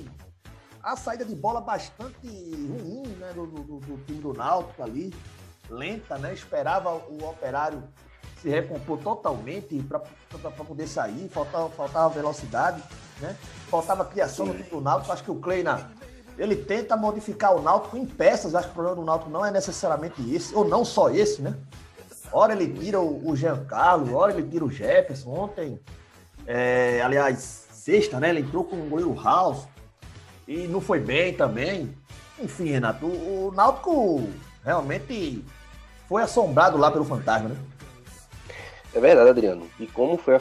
A 0.84 0.96
saída 0.96 1.24
de 1.24 1.36
bola 1.36 1.62
bastante 1.62 2.28
ruim 2.28 3.04
né, 3.20 3.32
do, 3.34 3.46
do- 3.46 3.80
do 3.80 3.98
time 4.06 4.20
do 4.20 4.34
Náutico 4.34 4.82
ali. 4.84 5.14
Lenta, 5.70 6.18
né? 6.18 6.34
Esperava 6.34 6.90
o 6.92 7.24
operário 7.24 7.84
se 8.42 8.50
recompor 8.50 8.98
totalmente 8.98 9.82
para 9.84 10.00
poder 10.66 10.88
sair, 10.88 11.30
faltava, 11.30 11.70
faltava 11.70 12.10
velocidade, 12.10 12.84
né? 13.20 13.38
Faltava 13.70 14.04
criação 14.04 14.48
no 14.48 14.54
time 14.56 14.68
do 14.70 14.82
Náutico. 14.82 15.12
Acho 15.14 15.24
que 15.24 15.30
o 15.32 15.36
Kleina 15.36 15.92
ele 16.38 16.56
tenta 16.56 16.98
modificar 16.98 17.56
o 17.56 17.62
Náutico 17.62 17.96
em 17.96 18.06
peças. 18.06 18.56
Acho 18.56 18.66
que 18.68 18.72
o 18.72 18.74
problema 18.74 18.96
do 19.00 19.06
Náutico 19.06 19.30
não 19.30 19.46
é 19.46 19.52
necessariamente 19.52 20.34
esse, 20.34 20.54
ou 20.56 20.68
não 20.68 20.84
só 20.84 21.10
esse, 21.12 21.42
né? 21.42 21.56
Ora 22.32 22.54
ele 22.54 22.68
tira 22.68 23.00
o, 23.00 23.36
Giancarlo, 23.36 24.16
ora 24.16 24.32
ele 24.34 24.48
tira 24.48 24.64
o 24.64 24.72
Jefferson. 24.72 25.30
Ontem, 25.30 25.80
é, 26.48 27.02
aliás, 27.02 27.68
sexta, 27.72 28.20
né? 28.20 28.30
Ele 28.30 28.40
entrou 28.40 28.64
com 28.64 28.76
o 28.76 28.90
goleiro 28.90 29.14
House 29.22 29.68
e 30.48 30.68
não 30.68 30.80
foi 30.80 31.00
bem 31.00 31.34
também. 31.34 31.94
Enfim, 32.40 32.66
Renato, 32.66 33.06
o, 33.06 33.52
Náutico 33.56 34.28
realmente 34.64 35.44
foi 36.08 36.24
assombrado 36.24 36.78
lá 36.78 36.90
pelo 36.90 37.06
fantasma, 37.06 37.50
né? 37.50 37.56
É 38.94 39.00
verdade, 39.00 39.30
Adriano. 39.30 39.68
E 39.80 39.88
como 39.88 40.18
foi, 40.18 40.36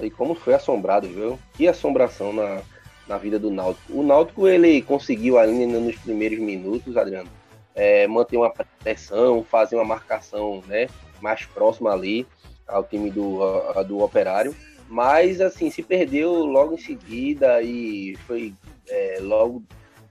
e 0.00 0.10
como 0.10 0.34
foi 0.34 0.54
assombrado, 0.54 1.08
viu? 1.08 1.38
Que 1.54 1.66
assombração 1.66 2.32
na, 2.32 2.60
na 3.08 3.18
vida 3.18 3.38
do 3.38 3.50
Náutico. 3.50 3.92
O 3.92 4.02
Náutico, 4.02 4.46
ele 4.46 4.82
conseguiu 4.82 5.38
ali 5.38 5.66
nos 5.66 5.96
primeiros 5.96 6.38
minutos, 6.38 6.96
Adriano, 6.96 7.28
é, 7.74 8.06
manter 8.06 8.36
uma 8.36 8.52
pressão, 8.80 9.44
fazer 9.44 9.76
uma 9.76 9.84
marcação 9.84 10.62
né, 10.66 10.88
mais 11.20 11.44
próxima 11.44 11.92
ali 11.92 12.26
ao 12.66 12.84
time 12.84 13.10
do, 13.10 13.38
do 13.84 14.00
Operário. 14.00 14.54
Mas, 14.88 15.40
assim, 15.40 15.70
se 15.70 15.82
perdeu 15.82 16.32
logo 16.32 16.74
em 16.74 16.78
seguida 16.78 17.62
e 17.62 18.16
foi 18.26 18.54
é, 18.88 19.18
logo 19.20 19.62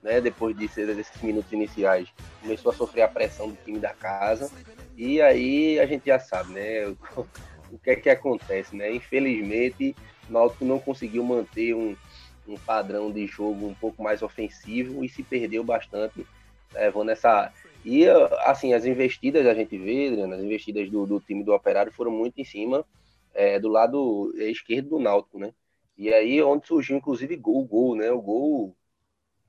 né, 0.08 0.22
depois 0.22 0.56
disso, 0.56 0.76
desses 0.76 1.22
minutos 1.22 1.52
iniciais, 1.52 2.08
começou 2.42 2.72
a 2.72 2.76
sofrer 2.76 3.02
a 3.02 3.08
pressão 3.08 3.50
do 3.50 3.58
time 3.66 3.80
da 3.80 3.94
casa. 3.94 4.50
E 4.96 5.22
aí 5.22 5.80
a 5.80 5.86
gente 5.86 6.06
já 6.06 6.20
sabe, 6.20 6.54
né? 6.54 6.88
o 7.72 7.78
que 7.78 7.90
é 7.90 7.96
que 7.96 8.10
acontece, 8.10 8.76
né? 8.76 8.94
Infelizmente, 8.94 9.96
o 10.30 10.34
Náutico 10.34 10.64
não 10.64 10.80
conseguiu 10.80 11.24
manter 11.24 11.74
um, 11.74 11.96
um 12.48 12.56
padrão 12.56 13.12
de 13.12 13.28
jogo 13.28 13.68
um 13.68 13.74
pouco 13.74 14.02
mais 14.02 14.22
ofensivo 14.22 15.04
e 15.04 15.10
se 15.10 15.24
perdeu 15.24 15.64
bastante, 15.64 16.26
levando 16.74 17.10
essa. 17.10 17.52
E 17.86 18.08
assim, 18.46 18.74
as 18.74 18.86
investidas 18.86 19.46
a 19.46 19.54
gente 19.54 19.78
vê, 19.78 20.10
as 20.10 20.42
investidas 20.42 20.90
do, 20.90 21.06
do 21.06 21.20
time 21.20 21.44
do 21.44 21.54
Operário 21.54 21.92
foram 21.92 22.12
muito 22.12 22.40
em 22.40 22.44
cima 22.44 22.86
é, 23.34 23.60
do 23.60 23.70
lado 23.70 24.34
esquerdo 24.36 24.90
do 24.90 25.00
Náutico, 25.00 25.40
né? 25.40 25.54
E 25.98 26.14
aí 26.14 26.42
onde 26.44 26.68
surgiu, 26.68 26.98
inclusive, 26.98 27.36
gol, 27.36 27.64
gol, 27.66 27.96
né? 27.96 28.12
O 28.12 28.22
gol 28.22 28.76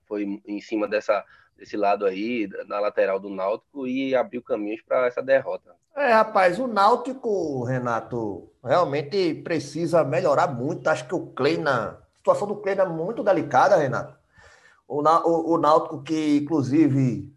foi 0.07 0.41
em 0.47 0.61
cima 0.61 0.87
dessa, 0.87 1.25
desse 1.57 1.77
lado 1.77 2.07
aí, 2.07 2.49
na 2.67 2.81
lateral 2.81 3.19
do 3.19 3.29
Náutico, 3.29 3.87
e 3.87 4.15
abriu 4.15 4.43
caminhos 4.43 4.81
para 4.83 5.07
essa 5.07 5.23
derrota. 5.23 5.75
É, 5.97 6.13
rapaz, 6.13 6.59
o 6.59 6.67
Náutico, 6.67 7.65
Renato, 7.65 8.51
realmente 8.65 9.35
precisa 9.35 10.05
melhorar 10.05 10.47
muito. 10.47 10.89
Acho 10.89 11.07
que 11.07 11.15
o 11.15 11.27
Kleina, 11.27 11.99
a 12.15 12.17
situação 12.19 12.47
do 12.47 12.57
Kleina 12.57 12.85
é 12.85 12.89
muito 12.89 13.23
delicada, 13.23 13.77
Renato. 13.77 14.17
O, 14.87 15.03
o, 15.03 15.55
o 15.55 15.59
Náutico 15.59 16.03
que, 16.03 16.39
inclusive, 16.39 17.31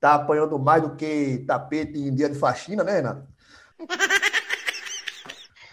tá 0.00 0.14
apanhando 0.14 0.58
mais 0.58 0.82
do 0.82 0.96
que 0.96 1.44
tapete 1.46 1.98
em 1.98 2.14
dia 2.14 2.28
de 2.28 2.38
faxina, 2.38 2.82
né, 2.84 2.92
Renato? 2.94 3.28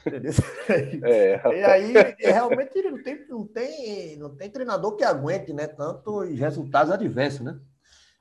Entendeu? 0.06 0.32
É, 1.04 1.42
E 1.52 1.64
aí, 1.64 1.94
realmente, 2.20 2.78
ele 2.78 2.92
não 2.92 3.04
tem, 3.04 3.28
não, 3.28 3.48
tem, 3.48 4.18
não 4.18 4.36
tem 4.36 4.50
treinador 4.50 4.96
que 4.96 5.04
aguente, 5.04 5.54
né? 5.54 5.68
Tantos 5.68 6.30
resultados 6.38 6.92
adversos, 6.92 7.42
né? 7.42 7.60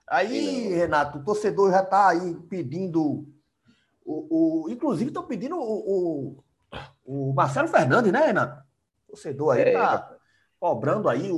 Aí, 0.09 0.69
Renato, 0.75 1.19
o 1.19 1.25
torcedor 1.25 1.71
já 1.71 1.83
está 1.83 2.09
aí 2.09 2.35
pedindo. 2.49 3.27
O, 4.05 4.65
o, 4.65 4.71
inclusive, 4.71 5.11
estão 5.11 5.27
pedindo 5.27 5.57
o, 5.57 6.37
o, 6.37 6.45
o 7.05 7.33
Marcelo 7.35 7.69
Fernandes, 7.69 8.13
né, 8.13 8.27
Renato? 8.27 8.63
O 9.09 9.13
torcedor 9.13 9.57
aí 9.57 9.63
É, 9.63 9.69
está 9.73 10.17
cobrando 10.61 11.09
aí 11.09 11.31
o, 11.31 11.37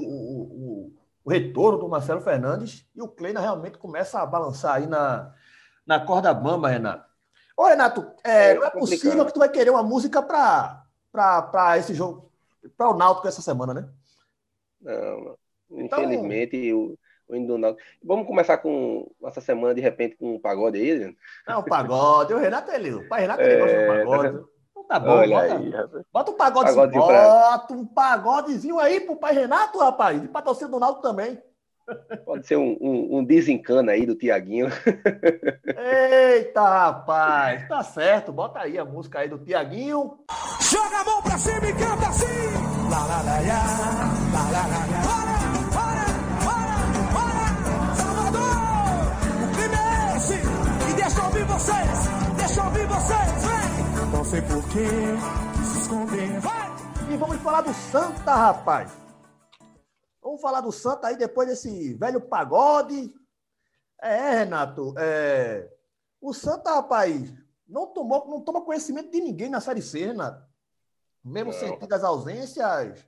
o, 1.29 1.33
o- 1.33 1.33
o 1.33 1.33
retorno 1.33 1.79
do 1.79 1.89
Marcelo 1.89 2.21
Fernandes 2.21 2.87
e 2.95 3.03
o 3.03 3.09
Kleina 3.09 3.41
realmente 3.41 3.79
começa 3.79 4.21
a 4.21 4.27
balançar 4.27 4.77
aí 4.77 4.87
na, 4.87 5.35
na 5.87 6.01
corda 6.05 6.33
bamba, 6.35 6.69
Renato. 6.69 7.07
Ô, 7.57 7.65
Renato, 7.67 8.07
é, 8.25 8.51
É 8.51 8.55
não 8.55 8.65
é 8.65 8.71
possível 8.71 9.27
que 9.27 9.33
tu 9.33 9.39
vai 9.41 9.49
querer 9.49 9.71
uma 9.71 9.83
música 9.83 10.23
para 10.23 11.79
esse 11.79 11.95
jogo, 11.95 12.31
para 12.77 12.89
o 12.91 12.97
Náutico 12.97 13.27
essa 13.29 13.43
semana, 13.43 13.75
né? 13.75 13.89
Não, 14.81 15.37
Então- 15.71 16.03
infelizmente, 16.03 16.73
o, 16.73 16.97
o 17.29 17.35
hino 17.37 17.47
do 17.49 17.59
Náutico. 17.59 17.87
Vamos 18.03 18.27
começar 18.27 18.59
com 18.59 19.11
essa 19.25 19.41
semana, 19.41 19.75
de 19.75 19.81
repente, 19.81 20.17
com 20.17 20.35
um 20.37 20.41
pagode 20.41 20.79
aí, 20.79 20.93
Adriano? 20.93 21.17
Não, 21.47 21.61
o 21.61 21.65
pagode. 21.65 22.33
O 22.33 22.39
Renato, 22.39 22.71
ele, 22.71 22.95
o 22.95 23.09
pai 23.09 23.23
Renato, 23.23 23.43
ele 23.43 23.53
É, 23.53 23.59
gosta 23.59 23.77
do 23.77 23.87
tá 23.87 23.95
pagode. 23.99 24.45
Tá 24.89 24.99
bom, 24.99 25.11
Olha 25.11 25.37
bota, 25.41 25.55
aí, 25.57 25.71
rapaz. 25.71 26.05
bota 26.13 26.31
um 26.31 26.35
pagodezinho. 26.35 26.77
Pagodezinho 26.83 27.07
pra- 27.07 27.51
Bota 27.59 27.75
um 27.75 27.87
pagodezinho 27.87 28.79
aí 28.79 29.01
pro 29.01 29.17
pai 29.17 29.35
Renato, 29.35 29.79
rapaz. 29.79 30.23
E 30.23 30.29
pra 30.29 30.43
torcida 30.43 30.71
do 30.71 30.81
Náutico 30.81 31.03
também. 31.03 31.39
Pode 32.27 32.47
ser 32.47 32.57
um, 32.57 32.77
um, 32.81 33.19
um 33.19 33.25
desencana 33.25 33.93
aí 33.93 34.05
do 34.05 34.15
Tiaguinho. 34.15 34.67
Eita, 35.67 36.61
rapaz. 36.63 37.67
Tá 37.69 37.83
certo. 37.83 38.31
Bota 38.33 38.59
aí 38.61 38.79
a 38.79 38.85
música 38.85 39.21
aí 39.21 39.29
do 39.29 39.39
Tiaguinho. 39.39 40.19
Joga 40.61 40.99
a 41.01 41.05
mão 41.05 41.23
pra 41.23 41.39
cima 41.39 41.67
e 41.67 41.73
canta 41.73 42.09
assim. 42.09 42.27
Lá, 42.91 42.99
lá, 43.07 43.23
lá, 43.23 43.39
lá, 43.41 43.61
lá, 44.33 44.43
lá, 44.53 44.67
lá, 44.67 44.85
lá. 44.85 44.99
Para, 45.73 46.05
para, 46.45 46.45
para, 46.45 46.77
para. 47.15 47.95
Salvador, 47.95 48.57
o 49.45 49.57
crime 49.57 49.77
é 49.77 50.17
esse. 50.17 50.91
E 50.91 50.95
deixa 50.95 51.21
eu 51.21 51.25
ouvir 51.25 51.45
vocês. 51.45 52.08
Sei 54.31 54.43
por 54.43 54.63
que 54.69 55.65
se 55.65 55.79
esconder. 55.81 56.41
Vai. 56.41 56.69
E 57.11 57.17
vamos 57.17 57.37
falar 57.39 57.63
do 57.63 57.73
Santa, 57.73 58.35
rapaz. 58.35 58.93
Vamos 60.23 60.41
falar 60.41 60.61
do 60.61 60.71
Santa 60.73 61.09
aí 61.09 61.17
depois 61.17 61.49
desse 61.49 61.95
velho 61.95 62.21
pagode. 62.21 63.15
É, 64.01 64.41
Renato. 64.41 64.95
é, 64.99 65.71
O 66.21 66.33
Santa, 66.35 66.75
rapaz, 66.75 67.33
não 67.67 67.87
tomou, 67.87 68.29
não 68.29 68.41
toma 68.41 68.61
conhecimento 68.65 69.11
de 69.11 69.21
ninguém 69.21 69.49
na 69.49 69.61
Série 69.61 69.83
C, 69.83 70.07
Renato. 70.07 70.47
Mesmo 71.25 71.53
Não. 71.53 71.59
sentindo 71.59 71.93
as 71.93 72.05
ausências, 72.05 73.05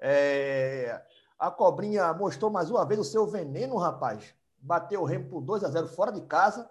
é, 0.00 1.00
a 1.38 1.50
Cobrinha 1.50 2.12
mostrou 2.12 2.50
mais 2.50 2.70
uma 2.70 2.84
vez 2.84 3.00
o 3.00 3.04
seu 3.04 3.26
veneno, 3.26 3.76
rapaz. 3.76 4.34
Bateu 4.58 5.02
o 5.02 5.04
Remo 5.04 5.28
por 5.28 5.40
2 5.40 5.64
a 5.64 5.70
0 5.70 5.88
fora 5.88 6.12
de 6.12 6.20
casa. 6.22 6.68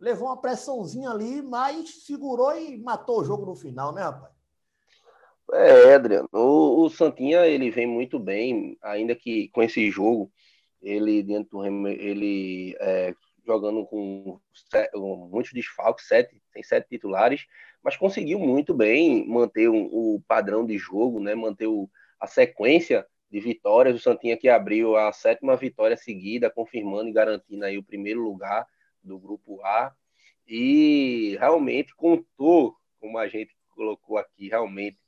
Levou 0.00 0.28
uma 0.28 0.40
pressãozinha 0.40 1.10
ali, 1.10 1.42
mas 1.42 2.04
segurou 2.04 2.56
e 2.56 2.78
matou 2.78 3.20
o 3.20 3.24
jogo 3.24 3.44
no 3.44 3.54
final, 3.54 3.92
né, 3.92 4.02
rapaz? 4.02 4.32
É, 5.52 5.94
Adriano, 5.94 6.28
o, 6.32 6.84
o 6.84 6.90
Santinha 6.90 7.46
ele 7.46 7.70
vem 7.70 7.86
muito 7.86 8.18
bem, 8.18 8.78
ainda 8.82 9.14
que 9.14 9.48
com 9.48 9.62
esse 9.62 9.90
jogo, 9.90 10.32
ele 10.80 11.22
dentro 11.22 11.58
do 11.58 11.88
ele 11.88 12.76
é, 12.80 13.14
jogando 13.44 13.84
com, 13.84 14.40
com 14.92 15.28
muitos 15.30 15.52
desfalques, 15.52 16.06
sete, 16.06 16.40
tem 16.52 16.62
sete 16.62 16.88
titulares, 16.88 17.46
mas 17.82 17.96
conseguiu 17.96 18.38
muito 18.38 18.72
bem 18.72 19.26
manter 19.28 19.68
um- 19.68 19.88
o 19.90 20.22
padrão 20.26 20.64
de 20.64 20.78
jogo, 20.78 21.18
né? 21.18 21.34
Manter 21.34 21.66
o- 21.66 21.90
a 22.20 22.26
sequência 22.26 23.04
de 23.30 23.40
vitórias. 23.40 23.96
O 23.96 23.98
Santinha 23.98 24.36
que 24.36 24.48
abriu 24.48 24.96
a 24.96 25.12
sétima 25.12 25.56
vitória 25.56 25.96
seguida, 25.96 26.50
confirmando 26.50 27.08
e 27.08 27.12
garantindo 27.12 27.64
aí 27.64 27.76
o 27.76 27.82
primeiro 27.82 28.22
lugar 28.22 28.66
do 29.02 29.18
grupo 29.18 29.60
A. 29.64 29.92
E 30.46 31.36
realmente 31.38 31.94
contou, 31.94 32.76
como 33.00 33.18
a 33.18 33.28
gente 33.28 33.54
colocou 33.74 34.18
aqui, 34.18 34.48
realmente 34.48 34.98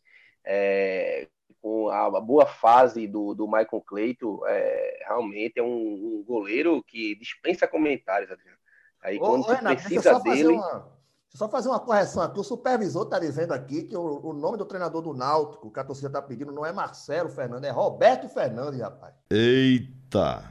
é, 0.44 1.28
com 1.60 1.88
a 1.88 2.20
boa 2.20 2.46
fase 2.46 3.06
do, 3.06 3.34
do 3.34 3.46
Michael 3.46 3.82
Clayton, 3.86 4.40
é, 4.46 5.04
realmente 5.06 5.58
é 5.58 5.62
um, 5.62 6.18
um 6.20 6.24
goleiro 6.26 6.82
que 6.82 7.14
dispensa 7.14 7.68
comentários, 7.68 8.30
Adriano. 8.30 8.58
Aí 9.00 9.16
Ô, 9.16 9.20
quando 9.20 9.44
ô, 9.44 9.52
Renato, 9.52 9.82
deixa 9.82 9.94
eu 9.94 10.02
precisa 10.02 10.10
só 10.12 10.20
fazer 10.20 10.42
dele, 10.42 10.48
uma, 10.54 10.92
só 11.34 11.48
fazer 11.48 11.68
uma 11.68 11.80
correção 11.80 12.22
aqui. 12.22 12.40
O 12.40 12.44
supervisor 12.44 13.04
está 13.04 13.18
dizendo 13.18 13.52
aqui 13.52 13.84
que 13.84 13.96
o, 13.96 14.26
o 14.26 14.32
nome 14.32 14.58
do 14.58 14.64
treinador 14.64 15.02
do 15.02 15.14
Náutico, 15.14 15.72
que 15.72 15.80
a 15.80 15.84
torcida 15.84 16.08
está 16.08 16.20
pedindo, 16.20 16.52
não 16.52 16.66
é 16.66 16.72
Marcelo 16.72 17.28
Fernandes, 17.28 17.68
é 17.68 17.72
Roberto 17.72 18.28
Fernandes, 18.28 18.80
rapaz. 18.80 19.14
Eita! 19.30 20.44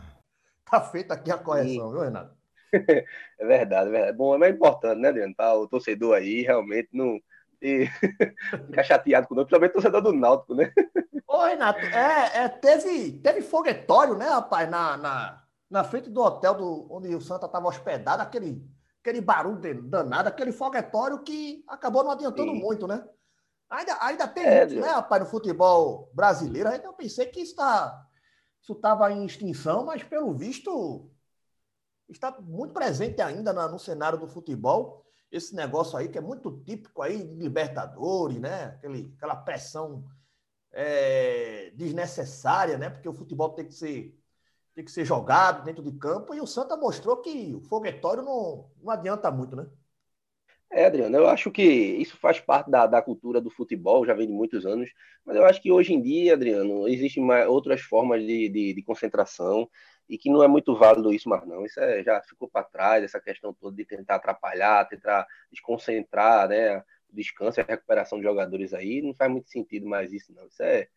Tá 0.70 0.82
feita 0.82 1.14
aqui 1.14 1.30
a 1.30 1.38
correção, 1.38 1.92
viu, 1.92 2.02
Renato? 2.02 2.41
é 3.40 3.46
verdade, 3.46 3.90
é 3.90 3.92
verdade. 3.92 4.18
Bom, 4.18 4.36
é 4.36 4.38
mais 4.38 4.54
importante, 4.56 5.00
né, 5.00 5.10
Adriano? 5.10 5.36
Para 5.36 5.56
o 5.56 5.68
torcedor 5.68 6.16
aí 6.16 6.42
realmente 6.42 6.90
não 6.94 7.20
ter- 7.60 7.90
ficar 8.66 8.84
chateado 8.84 9.28
com 9.28 9.34
o 9.36 9.38
principalmente 9.38 9.72
o 9.72 9.74
torcedor 9.74 10.02
do 10.02 10.14
Náutico, 10.14 10.56
né? 10.56 10.72
Ô, 11.28 11.44
Renato, 11.46 11.88
é, 11.88 12.44
é, 12.44 12.50
teve, 12.50 13.20
teve 13.22 13.42
foguetório, 13.42 14.16
né, 14.18 14.28
rapaz, 14.28 14.70
na, 14.70 14.98
na, 14.98 15.44
na 15.70 15.84
frente 15.84 16.10
do 16.10 16.22
hotel 16.22 16.56
do, 16.56 16.88
onde 16.92 17.14
o 17.16 17.22
Santa 17.22 17.46
estava 17.46 17.68
hospedado, 17.68 18.22
aquele, 18.22 18.62
aquele 19.02 19.22
barulho 19.22 19.82
danado, 19.84 20.28
aquele 20.28 20.52
foguetório 20.52 21.24
que 21.24 21.64
acabou 21.68 22.04
não 22.04 22.12
adiantando 22.12 22.54
Sim. 22.54 22.56
muito, 22.56 22.86
né? 22.88 23.08
Ainda, 23.70 23.98
ainda 24.02 24.28
tem 24.28 24.46
É, 24.46 24.50
muito, 24.50 24.80
né, 24.80 24.90
rapaz, 24.90 25.24
no 25.24 25.30
futebol 25.30 26.12
brasileiro. 26.14 26.70
Ainda 26.70 26.86
eu 26.86 26.94
pensei 26.94 27.28
que 27.28 27.42
isso 27.42 27.56
tá, 27.56 28.06
isso 28.62 28.74
estava 28.74 29.12
em 29.12 29.26
extinção, 29.26 29.86
mas 29.86 30.04
pelo 30.04 30.34
visto 30.36 31.12
está 32.12 32.40
muito 32.42 32.74
presente 32.74 33.22
ainda 33.22 33.54
no 33.68 33.80
cenário 33.80 34.20
do 34.20 34.28
futebol. 34.28 35.04
Esse 35.32 35.56
negócio 35.56 35.98
aí 35.98 36.10
que 36.10 36.18
é 36.18 36.22
muito 36.22 36.52
típico 36.64 37.02
aí 37.02 37.24
de 37.24 37.36
Libertadores, 37.36 38.40
né? 38.40 38.66
Aquele, 38.66 39.14
aquela 39.18 39.36
pressão 39.36 40.04
é, 40.72 41.72
desnecessária, 41.76 42.78
né? 42.78 42.90
Porque 42.90 43.08
o 43.08 43.14
futebol 43.14 43.50
tem 43.50 43.66
que 43.66 43.74
ser 43.74 44.18
tem 44.74 44.86
que 44.86 44.92
ser 44.92 45.04
jogado 45.04 45.66
dentro 45.66 45.84
de 45.84 45.92
campo 45.92 46.34
e 46.34 46.40
o 46.40 46.48
Santa 46.48 46.78
mostrou 46.78 47.18
que 47.18 47.54
o 47.54 47.62
foguetório 47.62 48.24
não, 48.24 48.70
não 48.82 48.92
adianta 48.92 49.30
muito, 49.30 49.56
né? 49.56 49.68
É, 50.72 50.86
Adriano, 50.86 51.18
eu 51.18 51.28
acho 51.28 51.52
que 51.52 51.62
isso 51.62 52.16
faz 52.18 52.40
parte 52.40 52.72
da, 52.72 52.88
da 52.88 53.02
cultura 53.02 53.42
do 53.42 53.50
futebol, 53.50 54.06
já 54.06 54.14
vem 54.14 54.28
de 54.28 54.32
muitos 54.32 54.66
anos, 54.66 54.90
mas 55.26 55.36
eu 55.36 55.46
acho 55.46 55.62
que 55.62 55.70
hoje 55.70 55.94
em 55.94 56.02
dia, 56.02 56.34
Adriano, 56.34 56.88
existem 56.88 57.22
mais, 57.22 57.46
outras 57.50 57.82
formas 57.82 58.22
de, 58.26 58.48
de, 58.48 58.74
de 58.74 58.82
concentração 58.82 59.70
e 60.12 60.18
que 60.18 60.30
não 60.30 60.44
é 60.44 60.48
muito 60.48 60.76
válido 60.76 61.14
isso 61.14 61.30
mais 61.30 61.48
não. 61.48 61.66
Isso 61.66 61.80
é, 61.80 62.04
já 62.04 62.22
ficou 62.22 62.50
para 62.50 62.66
trás, 62.66 63.02
essa 63.02 63.18
questão 63.22 63.54
toda 63.54 63.78
de 63.78 63.86
tentar 63.86 64.16
atrapalhar, 64.16 64.86
tentar 64.90 65.26
desconcentrar, 65.50 66.50
né, 66.50 66.80
o 66.80 67.14
descanso 67.14 67.62
e 67.62 67.64
a 67.64 67.66
recuperação 67.66 68.18
de 68.18 68.26
jogadores 68.26 68.74
aí, 68.74 69.02
não 69.02 69.14
faz 69.14 69.32
muito 69.32 69.50
sentido 69.50 69.88
mais 69.88 70.12
isso 70.12 70.34
não. 70.34 70.46
Isso 70.48 70.62
é 70.62 70.90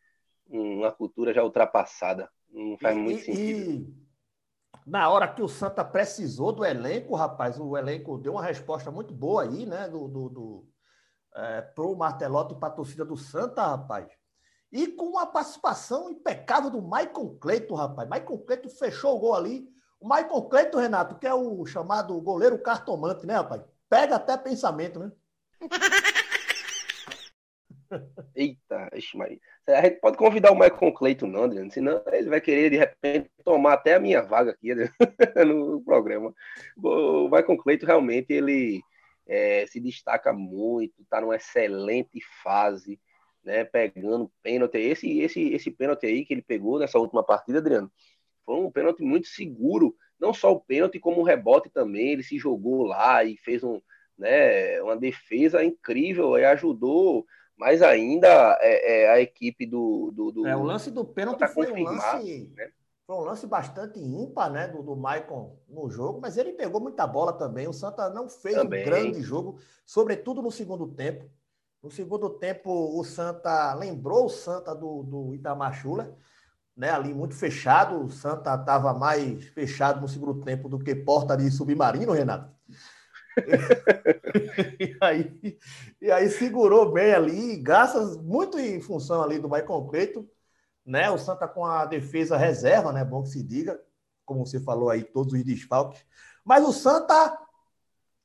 uma 0.48 0.90
cultura 0.90 1.33
já 1.33 1.44
ultrapassada, 1.44 2.29
não 2.50 2.77
faz 2.77 2.96
E- 2.96 2.98
muito 2.98 3.20
e- 3.20 3.24
sentido. 3.24 3.70
e 3.70 4.05
na 4.85 5.09
hora 5.09 5.33
que 5.33 5.40
o 5.42 5.48
Santa 5.48 5.85
precisou 5.85 6.50
do 6.50 6.64
elenco, 6.64 7.14
rapaz, 7.14 7.59
o 7.59 7.77
elenco 7.77 8.18
deu 8.18 8.33
uma 8.33 8.42
resposta 8.42 8.90
muito 8.90 9.14
boa 9.14 9.44
aí, 9.44 9.64
né? 9.64 9.88
Do, 9.88 10.09
do, 10.09 10.29
do, 10.29 10.68
é, 11.37 11.62
pro 11.62 11.94
Martelotti 11.94 12.55
e 12.55 12.59
para 12.59 12.68
a 12.68 12.77
torcida 12.77 13.05
do 13.05 13.16
Santa, 13.16 13.64
rapaz. 13.64 14.12
E 14.74 14.88
com 14.88 15.04
uma 15.04 15.24
participação 15.24 16.10
impecável 16.10 16.68
do 16.68 16.82
Maicon 16.82 17.38
Cleiton, 17.38 17.76
rapaz. 17.76 18.08
Maicon 18.08 18.37
Cleiton 18.38 18.68
fechou 18.68 19.14
o 19.14 19.20
gol 19.20 19.37
ali. 19.37 19.68
O 20.00 20.08
Maicon 20.08 20.42
Cleiton, 20.48 20.80
Renato, 20.80 21.16
que 21.16 21.28
é 21.28 21.32
o 21.32 21.64
chamado 21.64 22.20
goleiro 22.20 22.58
cartomante, 22.58 23.24
né, 23.24 23.34
rapaz? 23.34 23.62
Pega 23.88 24.16
até 24.16 24.37
pensamento, 24.37 24.98
né? 24.98 25.12
Eita, 28.34 28.90
ixi, 28.94 29.16
Maria. 29.16 29.38
A 29.68 29.82
gente 29.82 30.00
pode 30.00 30.16
convidar 30.16 30.50
o 30.50 30.58
Michael 30.58 30.92
Clayton, 30.92 31.28
não, 31.28 31.44
Adriano, 31.44 31.70
senão 31.70 32.02
ele 32.10 32.28
vai 32.28 32.40
querer, 32.40 32.70
de 32.70 32.76
repente, 32.76 33.30
tomar 33.44 33.74
até 33.74 33.94
a 33.94 34.00
minha 34.00 34.22
vaga 34.22 34.50
aqui 34.50 34.72
Adriano, 34.72 34.92
no 35.46 35.84
programa. 35.84 36.34
O 36.76 37.28
Michael 37.28 37.58
Clayton, 37.58 37.87
realmente, 37.87 38.32
ele 38.32 38.82
é, 39.24 39.66
se 39.68 39.78
destaca 39.78 40.32
muito, 40.32 41.00
está 41.00 41.20
numa 41.20 41.37
excelente 41.37 42.20
fase, 42.42 42.98
né, 43.44 43.64
pegando 43.64 44.30
pênalti. 44.42 44.78
Esse, 44.78 45.20
esse, 45.20 45.40
esse 45.52 45.70
pênalti 45.70 46.07
aí 46.07 46.24
que 46.24 46.33
ele 46.35 46.42
pegou 46.42 46.78
nessa 46.78 46.98
última 46.98 47.22
partida, 47.22 47.59
Adriano, 47.59 47.90
foi 48.44 48.57
um 48.57 48.70
pênalti 48.70 49.02
muito 49.02 49.26
seguro, 49.28 49.94
não 50.18 50.33
só 50.33 50.52
o 50.52 50.61
pênalti, 50.61 50.98
como 50.98 51.20
o 51.20 51.24
rebote 51.24 51.70
também, 51.70 52.12
ele 52.12 52.22
se 52.22 52.38
jogou 52.38 52.85
lá 52.85 53.24
e 53.24 53.37
fez 53.37 53.62
um, 53.62 53.80
né, 54.18 54.80
uma 54.83 54.96
defesa 54.96 55.64
incrível 55.64 56.38
e 56.38 56.44
ajudou 56.44 57.26
mais 57.57 57.83
ainda 57.83 58.59
é, 58.61 59.02
é, 59.04 59.11
a 59.11 59.20
equipe 59.20 59.64
do, 59.66 60.11
do, 60.12 60.33
do- 60.33 60.46
É, 60.46 60.57
o 60.57 60.62
lance 60.62 60.90
do 60.90 61.04
pênalti 61.04 61.46
foi 61.48 61.70
um 61.70 61.83
lance, 61.83 62.52
né? 62.57 62.70
foi 63.07 63.16
um 63.16 63.20
lance 63.20 63.46
bastante 63.46 64.00
ímpar, 64.00 64.50
né, 64.50 64.66
do, 64.68 64.83
do 64.83 64.96
Maicon 64.96 65.57
no 65.68 65.88
jogo, 65.88 66.20
mas 66.20 66.37
ele 66.37 66.52
pegou 66.52 66.80
muita 66.80 67.07
bola 67.07 67.33
também. 67.33 67.68
O 67.68 67.72
Santa 67.72 68.09
não 68.11 68.28
fez 68.28 68.57
Também. 68.57 68.80
um 68.80 68.85
grande 68.85 69.20
jogo, 69.22 69.59
sobretudo 69.87 70.42
no 70.42 70.50
segundo 70.50 70.88
tempo. 70.88 71.30
No 71.85 71.90
segundo 71.90 72.31
tempo, 72.31 72.99
o 72.99 73.05
Santa 73.05 73.75
lembrou 73.75 74.25
o 74.25 74.31
Santa 74.31 74.75
do, 74.75 75.03
do 75.03 75.35
Itamar 75.35 75.75
Schuller, 75.75 76.11
né, 76.75 76.88
ali 76.88 77.12
muito 77.12 77.35
fechado. 77.35 78.03
O 78.03 78.11
Santa 78.11 78.55
estava 78.55 78.94
mais 78.94 79.44
fechado 79.49 80.01
no 80.01 80.09
segundo 80.09 80.42
tempo 80.42 80.66
do 80.66 80.79
que 80.79 80.94
porta 80.94 81.37
de 81.37 81.51
submarino, 81.51 82.12
Renato. 82.12 82.51
e, 84.81 84.97
aí, 84.99 85.59
e 86.01 86.11
aí 86.11 86.31
segurou 86.31 86.90
bem 86.90 87.12
ali, 87.12 87.57
graças 87.59 88.16
muito 88.16 88.59
em 88.59 88.81
função 88.81 89.23
ali 89.23 89.38
do 89.38 89.51
Maicon 89.51 89.87
Cleiton, 89.87 90.27
né? 90.87 91.11
O 91.11 91.18
Santa 91.18 91.47
com 91.47 91.66
a 91.66 91.85
defesa 91.85 92.38
reserva, 92.38 92.94
né? 92.94 93.05
Bom 93.05 93.25
que 93.25 93.29
se 93.29 93.42
diga, 93.42 93.79
como 94.25 94.47
você 94.47 94.59
falou 94.59 94.88
aí, 94.88 95.05
todos 95.05 95.35
os 95.35 95.44
desfalques. 95.44 96.03
Mas 96.42 96.66
o 96.66 96.73
Santa 96.73 97.38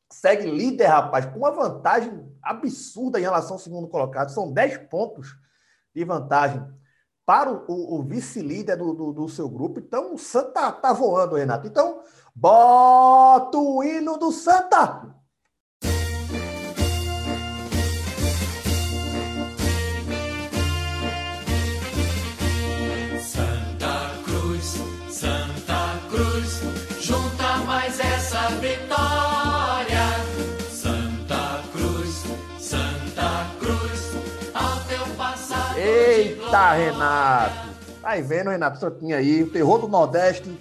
segue 0.09 0.49
líder, 0.49 0.85
rapaz, 0.85 1.25
com 1.25 1.39
uma 1.39 1.51
vantagem 1.51 2.18
absurda 2.41 3.19
em 3.19 3.23
relação 3.23 3.53
ao 3.53 3.59
segundo 3.59 3.87
colocado. 3.87 4.29
São 4.29 4.51
10 4.51 4.77
pontos 4.89 5.35
de 5.93 6.03
vantagem 6.03 6.63
para 7.25 7.51
o, 7.51 7.65
o- 7.67 7.99
o 7.99 8.03
vice-líder 8.03 8.75
do, 8.77 8.93
do- 8.93 9.13
do 9.13 9.29
seu 9.29 9.47
grupo. 9.49 9.79
Então, 9.79 10.13
o 10.13 10.17
Santa 10.17 10.71
tá 10.71 10.93
voando, 10.93 11.35
Renato. 11.35 11.67
Então, 11.67 12.01
bota 12.35 13.57
o 13.57 13.83
hino 13.83 14.17
do 14.17 14.31
Santa! 14.31 14.79
Santa 14.87 15.18
Eita, 36.49 36.57
glória. 36.57 36.91
Renato! 36.91 38.01
Tá 38.01 38.09
aí 38.09 38.21
vendo, 38.21 38.49
Renato? 38.49 38.79
Santinho 38.79 39.15
aí, 39.15 39.43
o 39.43 39.51
terror 39.51 39.79
do 39.79 39.87
Nordeste. 39.87 40.59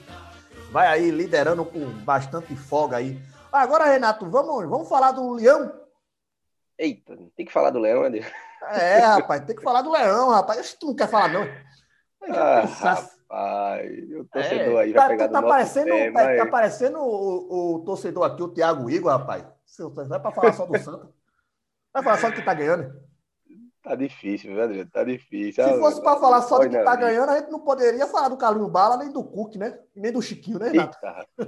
Vai 0.70 0.86
aí 0.86 1.10
liderando 1.10 1.64
com 1.64 1.80
bastante 2.04 2.54
folga 2.54 2.98
aí. 2.98 3.18
Agora, 3.50 3.86
Renato, 3.86 4.28
vamos, 4.28 4.68
vamos 4.68 4.88
falar 4.88 5.12
do 5.12 5.32
Leão. 5.32 5.72
Eita, 6.78 7.16
tem 7.36 7.46
que 7.46 7.52
falar 7.52 7.70
do 7.70 7.78
Leão, 7.78 8.08
né? 8.08 8.20
É, 8.70 8.98
rapaz, 8.98 9.44
tem 9.44 9.56
que 9.56 9.62
falar 9.62 9.82
do 9.82 9.90
Leão, 9.90 10.30
rapaz. 10.30 10.58
Acho 10.60 10.72
que 10.74 10.80
tu 10.80 10.86
não 10.88 10.94
quer 10.94 11.08
falar, 11.08 11.28
não. 11.28 11.48
Ah, 12.30 12.60
rapaz, 12.66 13.90
o 14.20 14.24
torcedor 14.24 14.74
É, 14.78 14.82
aí 14.82 14.92
vai 14.92 15.02
tá, 15.02 15.08
pegar 15.08 15.26
do 15.28 15.32
tá 15.32 15.40
nosso 15.40 15.52
parecendo, 15.54 15.90
pé, 15.90 16.10
tá, 16.12 16.44
tá 16.44 16.50
parecendo 16.50 16.98
o, 16.98 17.76
o 17.76 17.84
torcedor 17.84 18.24
aqui, 18.24 18.42
o 18.42 18.48
Thiago 18.48 18.90
Igor, 18.90 19.10
rapaz. 19.12 19.44
Seu- 19.64 19.90
Vai 19.90 20.20
pra 20.20 20.32
falar 20.32 20.52
só 20.52 20.66
do 20.66 20.78
Santa. 20.78 21.08
Vai 21.94 22.02
falar 22.02 22.18
só 22.18 22.28
do 22.28 22.34
que 22.34 22.42
tá 22.42 22.52
ganhando. 22.52 23.07
Tá 23.88 23.94
difícil, 23.94 24.52
viu, 24.52 24.62
Adriano? 24.62 24.90
Tá 24.90 25.02
difícil. 25.02 25.64
Se 25.64 25.70
Ah, 25.70 25.78
fosse 25.78 26.02
para 26.02 26.20
falar 26.20 26.42
só 26.42 26.58
de 26.58 26.66
olha 26.66 26.70
quem 26.76 26.84
tá 26.84 26.94
ganhando, 26.94 27.30
a 27.30 27.38
gente 27.38 27.50
não 27.50 27.60
poderia 27.60 28.06
falar 28.06 28.28
do 28.28 28.36
Carlinho 28.36 28.68
Bala, 28.68 28.98
nem 28.98 29.10
do 29.10 29.24
Cook, 29.24 29.56
né? 29.56 29.78
Nem 29.96 30.12
do 30.12 30.20
Chiquinho, 30.20 30.58
né, 30.58 30.68
Renato? 30.68 30.98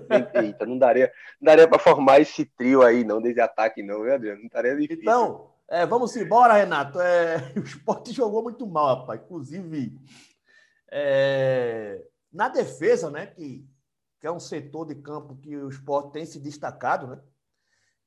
Eita, 0.09 0.43
eita, 0.43 0.65
não 0.65 0.79
daria, 0.79 1.13
não 1.39 1.45
daria 1.45 1.69
pra 1.69 1.79
formar 1.79 2.19
esse 2.19 2.47
trio 2.47 2.83
aí, 2.83 3.05
não, 3.05 3.21
desse 3.21 3.43
ataque, 3.43 3.83
não, 3.83 4.03
viu, 4.03 4.15
Adriano? 4.15 4.39
Não 4.39 4.47
estaria 4.47 4.75
difícil. 4.75 5.03
Então, 5.03 5.51
é, 5.69 5.85
vamos 5.85 6.17
embora, 6.17 6.55
Renato. 6.55 6.99
É, 6.99 7.53
o 7.55 7.61
esporte 7.61 8.11
jogou 8.11 8.43
muito 8.43 8.67
mal, 8.67 9.01
rapaz. 9.01 9.21
Inclusive, 9.21 9.93
é, 10.91 12.03
na 12.33 12.49
defesa, 12.49 13.11
né? 13.11 13.27
Que, 13.27 13.69
que 14.19 14.27
é 14.27 14.33
um 14.33 14.41
setor 14.41 14.87
de 14.87 14.95
campo 14.95 15.37
que 15.37 15.55
o 15.55 15.69
esporte 15.69 16.13
tem 16.13 16.25
se 16.25 16.41
destacado, 16.41 17.07
né? 17.07 17.19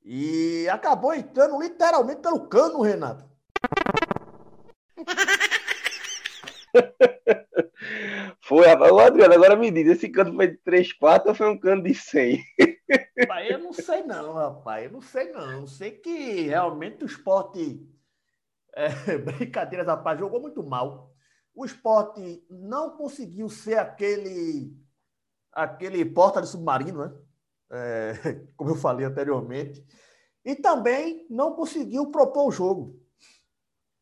E 0.04 0.68
acabou 0.70 1.14
entrando 1.14 1.62
literalmente 1.62 2.20
pelo 2.22 2.48
cano, 2.48 2.82
Renato. 2.82 3.32
Foi, 8.42 8.68
rapaz. 8.68 8.92
Ô, 8.92 9.00
Adriano, 9.14 9.36
agora 9.36 9.56
me 9.56 9.70
diz, 9.70 9.88
esse 9.88 10.10
canto 10.10 10.34
foi 10.34 10.48
de 10.48 10.58
3-4 10.58 11.28
ou 11.28 11.36
foi 11.36 11.48
um 11.48 11.60
cano 11.60 11.84
de 11.84 11.94
100? 11.94 12.44
Rapaz, 13.20 13.46
eu 13.52 13.60
não 13.60 13.72
sei 13.72 14.04
não, 14.04 14.34
rapaz. 14.34 14.86
Eu 14.86 14.92
não 14.92 15.02
sei 15.02 15.32
não. 15.32 15.52
Eu 15.52 15.68
sei 15.68 15.92
que 15.92 16.42
realmente 16.48 17.04
o 17.04 17.06
esporte. 17.06 17.88
É, 18.76 18.90
brincadeiras, 19.20 19.86
rapaz, 19.86 20.18
jogou 20.18 20.42
muito 20.42 20.64
mal. 20.64 21.14
O 21.54 21.64
esporte 21.64 22.44
não 22.50 22.98
conseguiu 22.98 23.48
ser 23.50 23.78
aquele 23.78 24.76
aquele 25.52 26.04
porta 26.04 26.42
de 26.42 26.48
submarino, 26.48 27.06
né? 27.06 27.14
É, 27.72 28.14
como 28.58 28.72
eu 28.72 28.76
falei 28.76 29.06
anteriormente. 29.06 29.86
E 30.44 30.56
também 30.56 31.28
não 31.30 31.54
conseguiu 31.54 32.10
propor 32.10 32.48
o 32.48 32.52
jogo. 32.52 33.00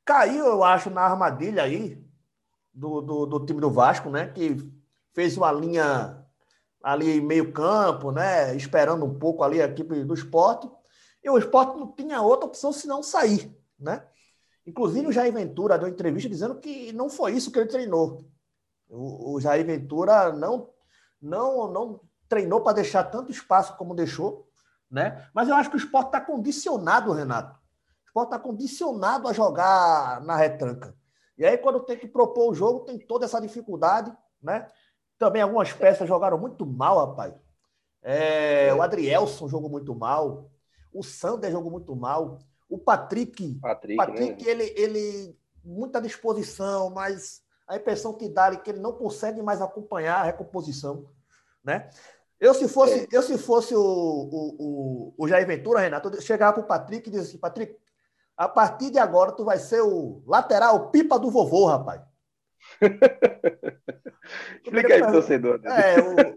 Caiu, 0.05 0.45
eu 0.45 0.63
acho, 0.63 0.89
na 0.89 1.01
armadilha 1.01 1.63
aí 1.63 2.01
do, 2.73 3.01
do, 3.01 3.25
do 3.25 3.45
time 3.45 3.59
do 3.59 3.69
Vasco, 3.69 4.09
né? 4.09 4.27
Que 4.29 4.55
fez 5.13 5.37
uma 5.37 5.51
linha 5.51 6.25
ali 6.83 7.17
em 7.17 7.21
meio 7.21 7.51
campo, 7.51 8.11
né? 8.11 8.55
Esperando 8.55 9.05
um 9.05 9.17
pouco 9.17 9.43
ali 9.43 9.61
a 9.61 9.65
equipe 9.65 10.03
do 10.03 10.13
esporte. 10.13 10.69
E 11.23 11.29
o 11.29 11.37
esporte 11.37 11.77
não 11.77 11.91
tinha 11.91 12.21
outra 12.21 12.47
opção 12.47 12.73
senão 12.73 13.03
sair, 13.03 13.55
né? 13.79 14.05
Inclusive 14.65 15.07
o 15.07 15.11
Jair 15.11 15.33
Ventura 15.33 15.77
deu 15.77 15.87
entrevista 15.87 16.29
dizendo 16.29 16.55
que 16.55 16.91
não 16.93 17.09
foi 17.09 17.33
isso 17.33 17.51
que 17.51 17.59
ele 17.59 17.69
treinou. 17.69 18.25
O, 18.89 19.33
o 19.35 19.41
Jair 19.41 19.65
Ventura 19.65 20.31
não, 20.33 20.69
não, 21.21 21.71
não 21.71 22.01
treinou 22.27 22.61
para 22.61 22.73
deixar 22.73 23.03
tanto 23.05 23.31
espaço 23.31 23.75
como 23.77 23.95
deixou, 23.95 24.47
né? 24.89 25.27
Mas 25.33 25.47
eu 25.49 25.55
acho 25.55 25.69
que 25.69 25.75
o 25.75 25.79
esporte 25.79 26.07
está 26.07 26.21
condicionado, 26.21 27.11
Renato. 27.11 27.59
O 28.03 28.07
esporte 28.07 28.27
está 28.27 28.39
condicionado 28.39 29.27
a 29.27 29.33
jogar 29.33 30.21
na 30.21 30.35
retranca. 30.35 30.95
E 31.37 31.45
aí, 31.45 31.57
quando 31.57 31.79
tem 31.79 31.97
que 31.97 32.07
propor 32.07 32.51
o 32.51 32.53
jogo, 32.53 32.85
tem 32.85 32.99
toda 32.99 33.25
essa 33.25 33.41
dificuldade, 33.41 34.15
né? 34.41 34.67
Também 35.21 35.43
algumas 35.43 35.71
peças 35.71 36.07
jogaram 36.07 36.35
muito 36.35 36.65
mal, 36.65 37.05
rapaz. 37.05 37.31
É, 38.01 38.73
o 38.73 38.81
Adrielson 38.81 39.47
jogou 39.47 39.69
muito 39.69 39.93
mal. 39.93 40.49
O 40.91 41.03
Sander 41.03 41.51
jogou 41.51 41.69
muito 41.69 41.95
mal. 41.95 42.39
O 42.67 42.75
Patrick, 42.75 43.53
Patrick, 43.61 43.97
Patrick 43.97 44.43
né? 44.43 44.49
ele, 44.49 44.73
ele 44.75 45.37
muita 45.63 46.01
disposição, 46.01 46.89
mas 46.89 47.43
a 47.67 47.75
impressão 47.75 48.15
que 48.15 48.27
dá 48.27 48.47
é 48.47 48.55
que 48.55 48.71
ele 48.71 48.79
não 48.79 48.93
consegue 48.93 49.43
mais 49.43 49.61
acompanhar 49.61 50.21
a 50.21 50.23
recomposição, 50.23 51.05
né? 51.63 51.91
Eu 52.39 52.55
se 52.55 52.67
fosse, 52.67 53.07
eu 53.11 53.21
se 53.21 53.37
fosse 53.37 53.75
o, 53.75 53.79
o, 53.79 54.55
o, 54.57 55.13
o 55.19 55.27
Jair 55.27 55.45
Ventura, 55.45 55.81
Renato, 55.81 56.09
eu 56.09 56.19
chegava 56.19 56.53
para 56.53 56.63
o 56.63 56.67
Patrick 56.67 57.07
e 57.07 57.11
dizia 57.11 57.27
assim, 57.27 57.37
Patrick, 57.37 57.77
a 58.35 58.49
partir 58.49 58.89
de 58.89 58.97
agora 58.97 59.33
tu 59.33 59.45
vai 59.45 59.59
ser 59.59 59.81
o 59.81 60.23
lateral 60.25 60.89
pipa 60.89 61.19
do 61.19 61.29
vovô, 61.29 61.67
rapaz. 61.67 62.01
Explica 64.63 64.93
aí 64.95 65.03
pro 65.03 65.11
torcedor. 65.11 65.55
Adriano. 65.55 65.79
É, 65.79 65.99
o, 66.01 66.35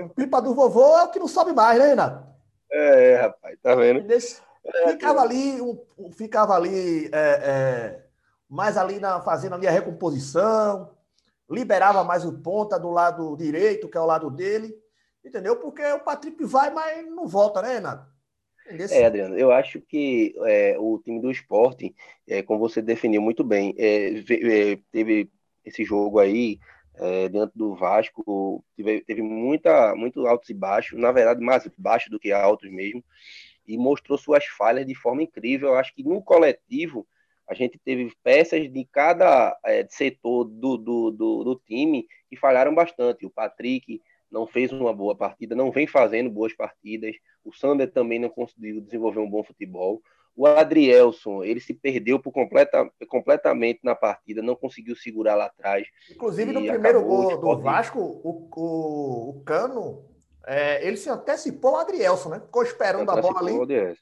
o- 0.00 0.04
o 0.06 0.08
pipa 0.10 0.40
do 0.40 0.54
vovô 0.54 0.98
é 0.98 1.04
o 1.04 1.10
que 1.10 1.18
não 1.18 1.28
sobe 1.28 1.52
mais, 1.52 1.78
né, 1.78 1.86
Renato? 1.88 2.26
É, 2.70 3.16
rapaz, 3.16 3.58
tá 3.62 3.74
vendo? 3.74 4.00
Ele 4.00 4.18
ficava 4.92 5.20
ali, 5.20 5.60
um- 5.60 5.78
um- 5.98 6.12
ficava 6.12 6.54
ali 6.54 7.06
é, 7.12 7.18
é, 7.18 8.06
mais 8.48 8.76
ali 8.76 8.98
na, 8.98 9.20
fazendo 9.20 9.54
ali 9.54 9.66
a 9.66 9.70
recomposição, 9.70 10.90
liberava 11.50 12.04
mais 12.04 12.24
o 12.24 12.32
ponta 12.32 12.78
do 12.78 12.90
lado 12.90 13.36
direito, 13.36 13.88
que 13.88 13.96
é 13.98 14.00
o 14.00 14.06
lado 14.06 14.30
dele, 14.30 14.74
entendeu? 15.24 15.56
Porque 15.56 15.84
o 15.92 16.00
Patrick 16.00 16.42
vai, 16.44 16.70
mas 16.70 17.06
não 17.06 17.26
volta, 17.26 17.60
né, 17.60 17.74
Renato? 17.74 18.06
Entendeu? 18.66 18.86
É, 18.90 19.04
Adriano, 19.06 19.36
eu 19.36 19.50
acho 19.52 19.80
que 19.80 20.34
é, 20.46 20.78
o 20.78 20.98
time 20.98 21.20
do 21.20 21.30
esporte, 21.30 21.94
é, 22.26 22.42
como 22.42 22.60
você 22.60 22.80
definiu 22.80 23.20
muito 23.20 23.42
bem, 23.44 23.74
é, 23.78 24.18
é, 24.72 24.76
teve 24.90 25.30
esse 25.64 25.84
jogo 25.84 26.18
aí 26.18 26.58
é, 26.94 27.28
do 27.54 27.74
Vasco, 27.74 28.64
teve, 28.76 29.00
teve 29.02 29.22
muita, 29.22 29.94
muito 29.94 30.26
altos 30.26 30.50
e 30.50 30.54
baixos, 30.54 30.98
na 31.00 31.10
verdade 31.10 31.40
mais 31.40 31.68
baixos 31.78 32.10
do 32.10 32.18
que 32.18 32.32
altos 32.32 32.70
mesmo, 32.70 33.02
e 33.66 33.78
mostrou 33.78 34.18
suas 34.18 34.44
falhas 34.44 34.86
de 34.86 34.94
forma 34.94 35.22
incrível. 35.22 35.70
Eu 35.70 35.76
acho 35.76 35.94
que 35.94 36.02
no 36.02 36.22
coletivo 36.22 37.06
a 37.48 37.54
gente 37.54 37.78
teve 37.78 38.12
peças 38.22 38.70
de 38.70 38.84
cada 38.90 39.56
é, 39.64 39.86
setor 39.88 40.44
do, 40.44 40.76
do, 40.76 41.10
do, 41.10 41.44
do 41.44 41.62
time 41.66 42.06
que 42.28 42.36
falharam 42.36 42.74
bastante. 42.74 43.26
O 43.26 43.30
Patrick 43.30 44.00
não 44.30 44.46
fez 44.46 44.72
uma 44.72 44.92
boa 44.92 45.14
partida, 45.14 45.54
não 45.54 45.70
vem 45.70 45.86
fazendo 45.86 46.30
boas 46.30 46.54
partidas. 46.54 47.14
O 47.44 47.52
Sander 47.52 47.90
também 47.90 48.18
não 48.18 48.28
conseguiu 48.28 48.80
desenvolver 48.80 49.20
um 49.20 49.28
bom 49.28 49.42
futebol. 49.42 50.02
O 50.34 50.46
Adrielson, 50.46 51.44
ele 51.44 51.60
se 51.60 51.74
perdeu 51.74 52.18
por 52.18 52.32
completa, 52.32 52.90
completamente 53.08 53.80
na 53.82 53.94
partida, 53.94 54.40
não 54.40 54.56
conseguiu 54.56 54.96
segurar 54.96 55.34
lá 55.34 55.46
atrás. 55.46 55.86
Inclusive, 56.10 56.52
no 56.52 56.60
primeiro 56.60 57.02
gol 57.04 57.38
do. 57.38 57.62
Vasco, 57.62 58.00
o, 58.00 58.48
o, 58.54 59.30
o 59.30 59.42
Cano, 59.44 60.08
é, 60.46 60.86
ele 60.86 60.96
se 60.96 61.10
antecipou 61.10 61.76
ao 61.76 61.82
Adrielson, 61.82 62.30
né? 62.30 62.40
Ficou 62.40 62.62
esperando 62.62 63.10
a 63.10 63.20
bola 63.20 63.40
ali, 63.40 63.96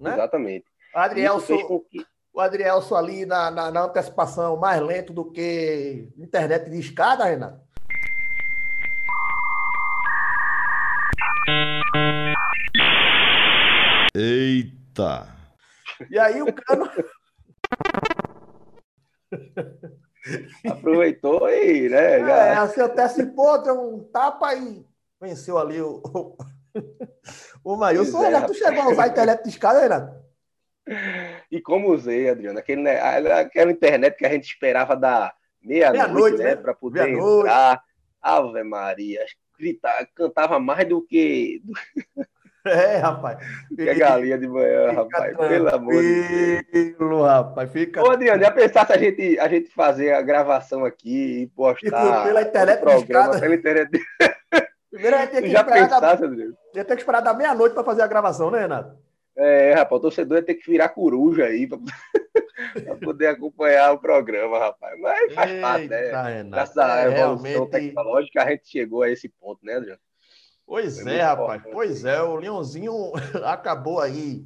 né? 0.00 0.14
Exatamente. 0.14 0.64
O 0.94 0.98
Adrielson, 0.98 1.80
que 1.90 2.04
o 2.32 2.40
Adrielson 2.40 2.96
ali 2.96 3.26
na, 3.26 3.50
na, 3.50 3.70
na 3.70 3.84
antecipação 3.84 4.56
mais 4.56 4.80
lento 4.80 5.12
do 5.12 5.30
que 5.30 6.08
internet 6.16 6.70
de 6.70 6.78
escada, 6.78 7.24
Renato. 7.24 7.60
Eita! 14.14 15.26
E 16.10 16.18
aí 16.18 16.42
o 16.42 16.52
Cano 16.52 16.86
aproveitou 20.70 21.48
e, 21.48 21.88
né, 21.88 22.20
é, 22.20 22.54
já- 22.54 22.68
se 22.68 22.80
antecipou, 22.80 23.62
deu 23.62 23.80
um 23.80 24.04
tapa 24.04 24.54
e 24.54 24.84
venceu 25.20 25.58
ali 25.58 25.80
o, 25.80 26.02
o, 26.04 26.36
o 27.64 27.76
Maílson. 27.76 28.12
Pois 28.18 28.24
é, 28.24 28.26
Renato, 28.28 28.52
tu 28.52 28.58
chegou 28.58 28.82
a 28.82 28.88
usar 28.90 29.04
a 29.04 29.08
internet 29.08 29.42
de 29.42 29.48
escada, 29.48 29.80
Renato? 29.80 30.22
E 31.50 31.60
como 31.60 31.90
usei, 31.92 32.28
Adriano, 32.28 32.58
aquele, 32.58 32.82
né, 32.82 33.00
aquela 33.00 33.70
internet 33.70 34.16
que 34.16 34.26
a 34.26 34.30
gente 34.30 34.44
esperava 34.44 34.96
da 34.96 35.32
meia-noite, 35.62 36.02
Meia-noite, 36.02 36.38
né, 36.38 36.44
né? 36.44 36.56
para 36.56 36.74
poder 36.74 37.04
Meia-noite. 37.04 37.38
entrar. 37.48 37.82
Ave 38.20 38.62
Maria, 38.62 39.24
gritar, 39.58 40.06
cantava 40.14 40.58
mais 40.60 40.88
do 40.88 41.00
que, 41.02 41.60
É, 42.66 42.96
rapaz. 42.98 43.38
que 43.74 43.90
a 43.90 43.94
galinha 43.94 44.38
de 44.38 44.46
manhã, 44.46 44.90
Fica 44.90 45.02
rapaz. 45.02 45.36
Pelo 45.36 45.74
amor 45.74 46.00
de 46.02 46.62
Deus. 46.72 47.22
rapaz. 47.26 47.72
Fica 47.72 48.02
Ô, 48.02 48.10
Adriano, 48.10 48.40
já 48.42 48.50
pensasse 48.52 48.92
a 48.92 48.96
gente, 48.98 49.38
a 49.40 49.48
gente 49.48 49.68
fazer 49.70 50.12
a 50.12 50.22
gravação 50.22 50.84
aqui 50.84 51.42
e 51.42 51.46
postar 51.48 52.20
E 52.20 52.24
pela 52.28 52.42
internet 52.42 52.80
programa 52.80 53.40
pela 53.40 53.54
internet? 53.56 53.90
Primeiro 54.90 55.16
a 55.16 55.20
gente 55.26 55.50
já 55.50 55.60
esperar 55.60 55.88
da, 55.88 56.00
pensasse, 56.00 56.24
Adriano? 56.24 56.54
ia 56.74 56.84
ter 56.84 56.94
que 56.94 57.02
esperar 57.02 57.20
da 57.20 57.34
meia-noite 57.34 57.74
para 57.74 57.82
fazer 57.82 58.02
a 58.02 58.06
gravação, 58.06 58.50
né, 58.50 58.60
Renato? 58.60 58.96
É, 59.36 59.72
rapaz, 59.72 59.98
o 59.98 60.02
torcedor 60.02 60.36
ia 60.38 60.44
ter 60.44 60.54
que 60.54 60.70
virar 60.70 60.90
coruja 60.90 61.46
aí 61.46 61.66
para 61.66 61.78
poder 63.02 63.28
acompanhar 63.28 63.92
o 63.92 63.98
programa, 63.98 64.58
rapaz. 64.58 65.00
Mas 65.00 65.34
faz 65.34 65.60
parte, 65.60 65.88
né? 65.88 66.00
Renato. 66.28 66.50
Graças 66.50 66.76
à 66.78 66.98
É, 67.00 67.06
evolução 67.06 67.44
realmente- 67.48 67.70
tecnológica, 67.70 68.42
a 68.44 68.50
gente 68.50 68.68
chegou 68.68 69.02
a 69.02 69.10
esse 69.10 69.28
ponto, 69.28 69.64
né, 69.64 69.76
Adriano? 69.76 69.98
Pois 70.72 71.02
Foi 71.02 71.12
é, 71.12 71.16
muito 71.16 71.20
rapaz. 71.20 71.60
importante. 71.60 71.74
Pois 71.74 72.04
é, 72.06 72.22
o 72.22 72.36
Leãozinho 72.36 73.12
acabou 73.44 74.00
aí 74.00 74.42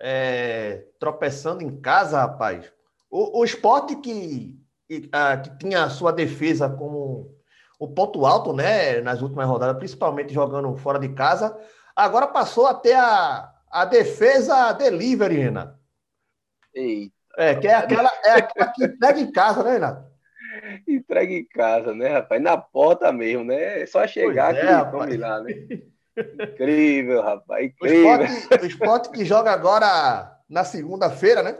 é, 0.00 0.86
tropeçando 0.98 1.62
em 1.62 1.78
casa, 1.78 2.20
rapaz. 2.20 2.72
O, 3.10 3.40
o 3.40 3.44
esporte 3.44 3.94
que, 3.96 4.58
que, 4.86 5.00
que 5.02 5.58
tinha 5.58 5.84
a 5.84 5.90
sua 5.90 6.10
defesa 6.10 6.70
como 6.70 7.36
o 7.78 7.86
ponto 7.86 8.24
alto, 8.24 8.54
né, 8.54 9.02
nas 9.02 9.20
últimas 9.20 9.46
rodadas, 9.46 9.76
principalmente 9.76 10.32
jogando 10.32 10.74
fora 10.74 10.98
de 10.98 11.10
casa, 11.10 11.54
agora 11.94 12.26
passou 12.26 12.66
a 12.66 12.72
ter 12.72 12.94
a, 12.94 13.52
a 13.70 13.84
defesa 13.84 14.72
delivery, 14.72 15.36
Renato. 15.36 15.78
Eita, 16.74 17.14
É, 17.36 17.54
que 17.54 17.68
é 17.68 17.74
aquela, 17.74 18.10
é 18.24 18.30
aquela 18.30 18.72
que 18.72 18.84
entrega 18.86 19.20
em 19.20 19.30
casa, 19.30 19.62
né, 19.62 19.72
Renato? 19.72 20.08
entrega 21.08 21.32
em 21.32 21.44
casa, 21.44 21.94
né, 21.94 22.08
rapaz? 22.08 22.42
Na 22.42 22.56
porta 22.58 23.10
mesmo, 23.12 23.44
né? 23.44 23.82
É 23.82 23.86
só 23.86 24.06
chegar 24.06 24.52
Pois 24.52 24.58
é, 24.58 24.62
aqui, 24.62 24.72
rapaz. 24.72 25.04
tome 25.04 25.16
lá, 25.16 25.40
né? 25.40 25.52
Incrível, 26.52 27.22
rapaz, 27.22 27.64
O 27.80 27.86
incrível. 27.86 28.24
esporte, 28.24 28.64
o 28.64 28.66
esporte 28.66 29.10
que 29.10 29.24
joga 29.24 29.52
agora 29.52 30.36
na 30.48 30.64
segunda-feira, 30.64 31.42
né? 31.42 31.56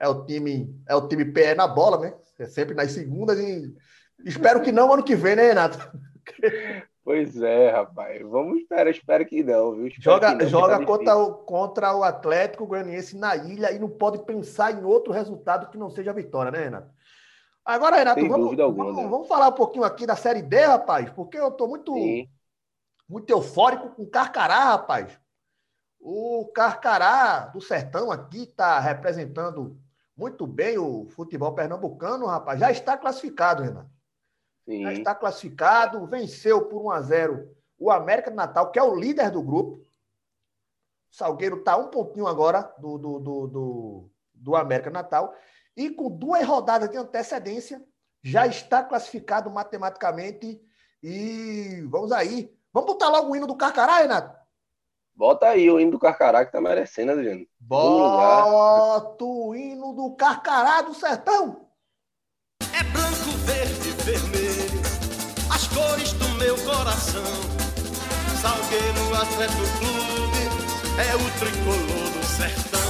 é 0.00 0.08
o 0.08 0.24
time, 0.24 0.74
é 0.88 0.96
o 0.96 1.06
time 1.06 1.26
pé 1.26 1.54
na 1.54 1.68
bola, 1.68 1.98
né? 1.98 2.14
É 2.38 2.46
sempre 2.46 2.74
nas 2.74 2.90
segundas 2.90 3.38
e 3.38 3.76
espero 4.24 4.62
que 4.62 4.72
não 4.72 4.90
ano 4.92 5.04
que 5.04 5.14
vem, 5.14 5.36
né, 5.36 5.48
Renato? 5.48 5.92
Pois 7.04 7.40
é, 7.40 7.70
rapaz. 7.70 8.22
Vamos 8.22 8.60
esperar, 8.60 8.88
espero 8.90 9.26
que 9.26 9.42
não, 9.42 9.74
viu? 9.74 9.88
Espero 9.88 10.02
Joga, 10.02 10.34
não, 10.34 10.46
joga 10.46 10.78
tá 10.78 10.84
contra, 10.86 11.16
o, 11.16 11.34
contra 11.34 11.96
o 11.96 12.02
Atlético 12.02 12.66
Goianiense 12.66 13.16
na 13.16 13.36
ilha 13.36 13.72
e 13.72 13.78
não 13.78 13.88
pode 13.88 14.24
pensar 14.24 14.72
em 14.72 14.84
outro 14.84 15.12
resultado 15.12 15.70
que 15.70 15.76
não 15.76 15.90
seja 15.90 16.10
a 16.10 16.14
vitória, 16.14 16.50
né, 16.50 16.64
Renato? 16.64 16.90
Agora, 17.70 17.98
Renato, 17.98 18.26
vamos, 18.26 18.56
vamos, 18.56 19.10
vamos 19.10 19.28
falar 19.28 19.48
um 19.48 19.54
pouquinho 19.54 19.84
aqui 19.84 20.04
da 20.04 20.16
Série 20.16 20.42
D, 20.42 20.64
rapaz, 20.64 21.08
porque 21.10 21.38
eu 21.38 21.52
tô 21.52 21.68
muito, 21.68 21.94
Sim. 21.94 22.28
muito 23.08 23.30
eufórico 23.30 23.90
com 23.90 24.02
o 24.02 24.10
Carcará, 24.10 24.64
rapaz. 24.64 25.16
O 26.00 26.50
Carcará 26.52 27.46
do 27.46 27.60
Sertão 27.60 28.10
aqui 28.10 28.42
está 28.42 28.80
representando 28.80 29.78
muito 30.16 30.48
bem 30.48 30.78
o 30.78 31.06
futebol 31.10 31.54
pernambucano, 31.54 32.26
rapaz. 32.26 32.58
Já 32.58 32.72
está 32.72 32.96
classificado, 32.96 33.62
Renato. 33.62 33.90
Sim. 34.64 34.82
Já 34.82 34.92
está 34.92 35.14
classificado, 35.14 36.04
venceu 36.06 36.66
por 36.66 36.82
1 36.86 36.90
a 36.90 37.00
0 37.02 37.56
o 37.78 37.88
América 37.88 38.30
de 38.30 38.36
Natal, 38.36 38.72
que 38.72 38.80
é 38.80 38.82
o 38.82 38.96
líder 38.96 39.30
do 39.30 39.42
grupo. 39.42 39.86
O 41.08 41.14
Salgueiro 41.14 41.58
está 41.58 41.76
um 41.76 41.88
pontinho 41.88 42.26
agora 42.26 42.62
do, 42.78 42.98
do, 42.98 43.18
do, 43.20 43.46
do, 43.46 44.10
do 44.34 44.56
América 44.56 44.90
Natal. 44.90 45.32
E 45.80 45.88
com 45.88 46.10
duas 46.10 46.46
rodadas 46.46 46.90
de 46.90 46.98
antecedência, 46.98 47.82
já 48.22 48.46
está 48.46 48.82
classificado 48.82 49.50
matematicamente. 49.50 50.60
E 51.02 51.82
vamos 51.88 52.12
aí. 52.12 52.54
Vamos 52.70 52.92
botar 52.92 53.08
logo 53.08 53.32
o 53.32 53.36
hino 53.36 53.46
do 53.46 53.56
Carcará, 53.56 53.96
Renato? 53.96 54.38
Bota 55.14 55.46
aí 55.46 55.70
o 55.70 55.80
hino 55.80 55.92
do 55.92 55.98
Carcará 55.98 56.44
que 56.44 56.52
tá 56.52 56.60
merecendo, 56.60 57.12
Adriano. 57.12 57.46
Bota 57.58 59.24
o 59.24 59.54
hino 59.54 59.94
do 59.94 60.14
Carcará 60.16 60.82
do 60.82 60.92
Sertão. 60.92 61.66
É 62.78 62.82
branco, 62.84 63.30
verde, 63.46 63.90
vermelho, 64.04 64.80
as 65.50 65.66
cores 65.68 66.12
do 66.12 66.28
meu 66.36 66.56
coração. 66.62 67.24
Salgueiro 68.38 69.14
Atlético 69.14 69.62
Clube 69.78 70.42
é 71.00 71.16
o 71.16 71.38
tricolor 71.38 72.10
do 72.12 72.24
sertão. 72.26 72.80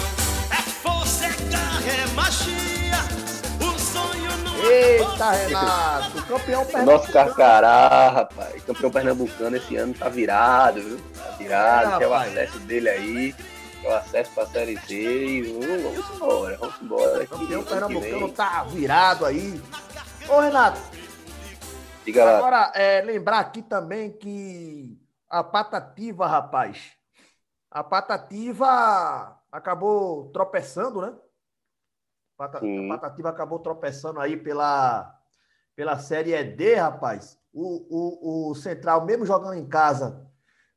É 0.50 0.62
força, 0.62 1.26
é 1.26 1.50
garra, 1.50 1.92
é 1.92 2.06
magia, 2.14 2.54
o 2.54 2.54
sonho 2.54 2.64
não 2.64 2.69
Eita, 4.70 5.30
Renato. 5.32 6.22
Campeão 6.26 6.60
O 6.60 6.64
nosso 6.64 6.72
pernambucano. 6.72 7.12
Carcará, 7.12 8.08
rapaz, 8.10 8.62
campeão 8.64 8.90
pernambucano 8.90 9.56
esse 9.56 9.76
ano 9.76 9.94
tá 9.94 10.08
virado, 10.08 10.80
viu? 10.82 11.00
Tá 11.14 11.30
virado, 11.38 11.94
É, 11.94 11.98
quer 11.98 12.06
o 12.06 12.10
rapaz. 12.10 12.32
acesso 12.32 12.58
dele 12.60 12.88
aí, 12.88 13.34
quer 13.82 13.88
o 13.88 13.94
acesso 13.94 14.30
pra 14.32 14.46
Série 14.46 14.78
C 14.80 14.94
e 14.94 15.42
vamos, 15.42 15.82
vamos 15.82 16.10
embora, 16.16 16.56
vamos 16.58 16.82
embora. 16.82 17.22
aqui, 17.22 17.26
Campeão 17.28 17.52
ano 17.60 17.64
que 17.64 17.70
pernambucano 17.74 18.28
tá 18.32 18.64
virado 18.64 19.26
aí. 19.26 19.60
Ô, 20.28 20.40
Renato, 20.40 20.80
Diga 22.04 22.24
lá, 22.24 22.38
agora 22.38 22.72
é, 22.74 23.00
lembrar 23.02 23.40
aqui 23.40 23.62
também 23.62 24.12
que 24.12 24.96
a 25.28 25.42
Patativa, 25.44 26.26
rapaz, 26.26 26.92
a 27.70 27.82
Patativa 27.84 29.36
acabou 29.52 30.30
tropeçando, 30.32 31.02
né? 31.02 31.12
Patativa 32.88 33.28
acabou 33.28 33.58
tropeçando 33.58 34.18
aí 34.20 34.36
pela, 34.36 35.14
pela 35.76 35.98
Série 35.98 36.42
D, 36.44 36.74
rapaz. 36.76 37.38
O, 37.52 37.86
o, 37.90 38.50
o 38.50 38.54
Central, 38.54 39.04
mesmo 39.04 39.26
jogando 39.26 39.54
em 39.54 39.66
casa, 39.68 40.26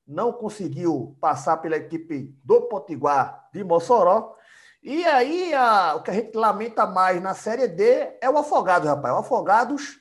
não 0.06 0.34
conseguiu 0.34 1.15
passar 1.21 1.58
pela 1.58 1.78
equipe 1.78 2.36
do 2.43 2.63
Potiguar 2.63 3.47
de 3.54 3.63
Mossoró. 3.63 4.36
E 4.82 5.06
aí, 5.06 5.54
a- 5.54 5.95
o 5.95 6.04
que 6.04 6.12
a 6.12 6.13
gente 6.13 6.36
lamenta 6.36 6.86
mais 6.86 7.21
na 7.21 7.34
Série 7.34 7.67
D 7.67 8.17
é 8.19 8.30
o 8.30 8.38
Afogados, 8.38 8.89
rapaz. 8.89 9.13
O 9.15 9.19
Afogados, 9.19 9.99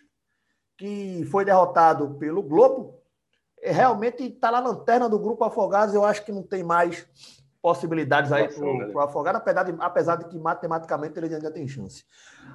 que 0.76 1.24
foi 1.30 1.44
derrotado 1.44 2.14
pelo 2.18 2.42
Globo, 2.42 2.98
é, 3.60 3.70
realmente 3.70 4.24
está 4.24 4.50
na 4.50 4.58
lanterna 4.58 5.08
do 5.08 5.18
grupo 5.20 5.44
Afogados. 5.44 5.94
Eu 5.94 6.04
acho 6.04 6.24
que 6.24 6.32
não 6.32 6.42
tem 6.42 6.64
mais 6.64 7.06
possibilidades 7.62 8.32
aí 8.32 8.48
para 8.52 8.60
né? 8.66 8.92
o 8.92 8.98
Afogados, 9.00 9.40
apesar 9.40 9.62
de, 9.62 9.76
apesar 9.80 10.16
de 10.16 10.24
que 10.28 10.36
matematicamente 10.38 11.16
ele 11.16 11.32
ainda 11.32 11.50
tem 11.50 11.66
chance. 11.68 12.04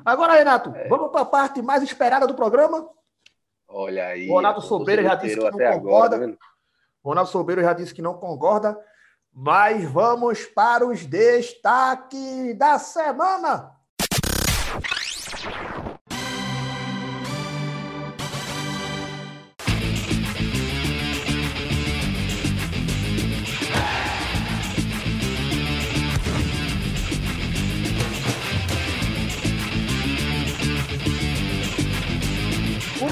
Agora, 0.03 0.33
Renato, 0.33 0.71
É. 0.75 0.87
vamos 0.89 1.09
para 1.11 1.21
a 1.21 1.25
parte 1.25 1.61
mais 1.61 1.81
esperada 1.81 2.27
do 2.27 2.35
programa. 2.35 2.87
olha 3.69 4.07
aí. 4.07 4.27
Ronaldo 4.29 4.61
você 4.61 4.67
Sobreira 4.67 5.01
já 5.03 5.15
disse 5.15 5.35
que 5.37 5.41
não 5.43 5.51
concorda. 5.51 6.15
agora, 6.17 6.31
tá? 6.31 6.37
Ronaldo 7.03 7.29
Sobeiro 7.29 7.61
já 7.61 7.73
disse 7.73 7.93
que 7.93 8.01
não 8.01 8.15
concorda, 8.15 8.77
mas 9.31 9.83
vamos 9.85 10.45
para 10.45 10.85
os 10.85 11.05
destaques 11.05 12.57
da 12.57 12.77
semana. 12.77 13.71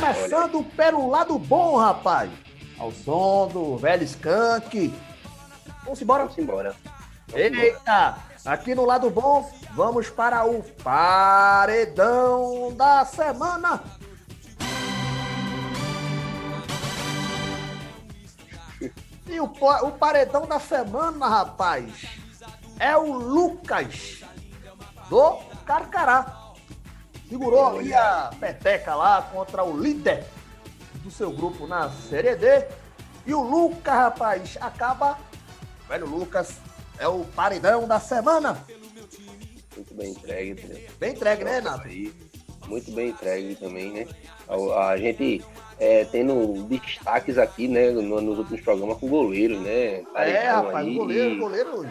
Começando 0.05 0.63
pelo 0.75 1.09
lado 1.09 1.39
bom, 1.39 1.77
rapaz. 1.77 2.29
Ao 2.77 2.91
som 2.91 3.47
do 3.47 3.75
velho 3.75 4.03
Skank. 4.03 4.93
Vamos 5.83 5.99
embora. 5.99 6.25
Vamos 6.25 6.37
embora. 6.37 6.75
Vamos 7.29 7.47
embora. 7.47 7.65
Eita! 7.65 8.17
Aqui 8.45 8.75
no 8.75 8.85
lado 8.85 9.09
bom, 9.09 9.51
vamos 9.73 10.07
para 10.11 10.45
o 10.45 10.61
paredão 10.83 12.71
da 12.75 13.03
semana. 13.03 13.81
E 19.27 19.39
o, 19.39 19.45
o 19.45 19.91
paredão 19.93 20.45
da 20.45 20.59
semana, 20.59 21.27
rapaz, 21.27 22.19
é 22.79 22.95
o 22.95 23.11
Lucas 23.11 24.23
do 25.09 25.39
Carcará. 25.65 26.44
Segurou 27.29 27.77
ali 27.79 27.93
a 27.93 28.31
peteca 28.39 28.95
lá 28.95 29.21
contra 29.21 29.63
o 29.63 29.77
líder 29.79 30.25
do 31.03 31.09
seu 31.09 31.31
grupo 31.31 31.65
na 31.67 31.89
Série 31.89 32.35
D. 32.35 32.65
E 33.25 33.33
o 33.33 33.41
Lucas, 33.41 33.93
rapaz, 33.93 34.57
acaba. 34.61 35.17
Velho 35.89 36.07
Lucas 36.07 36.57
é 36.99 37.07
o 37.07 37.23
paredão 37.35 37.87
da 37.87 37.99
semana. 37.99 38.63
Muito 39.75 39.93
bem 39.93 40.11
entregue, 40.11 40.51
entendeu? 40.51 40.89
Bem 40.99 41.11
entregue, 41.13 41.43
né, 41.43 41.51
Renato? 41.55 41.87
Muito 42.67 42.91
bem 42.91 43.09
entregue 43.09 43.55
também, 43.55 43.91
né? 43.91 44.07
A, 44.47 44.87
a 44.89 44.97
gente 44.97 45.43
é, 45.79 46.05
tendo 46.05 46.63
destaques 46.63 47.37
aqui, 47.37 47.67
né, 47.67 47.89
no- 47.91 48.21
nos 48.21 48.37
últimos 48.39 48.61
programas 48.61 48.97
com 48.99 49.07
goleiro, 49.09 49.59
né? 49.59 49.95
É, 49.95 50.03
Paredão 50.13 50.65
rapaz, 50.65 50.87
aí, 50.87 50.95
o 50.95 50.97
goleiro, 50.99 51.29
o 51.29 51.33
e- 51.33 51.39
goleiro. 51.39 51.89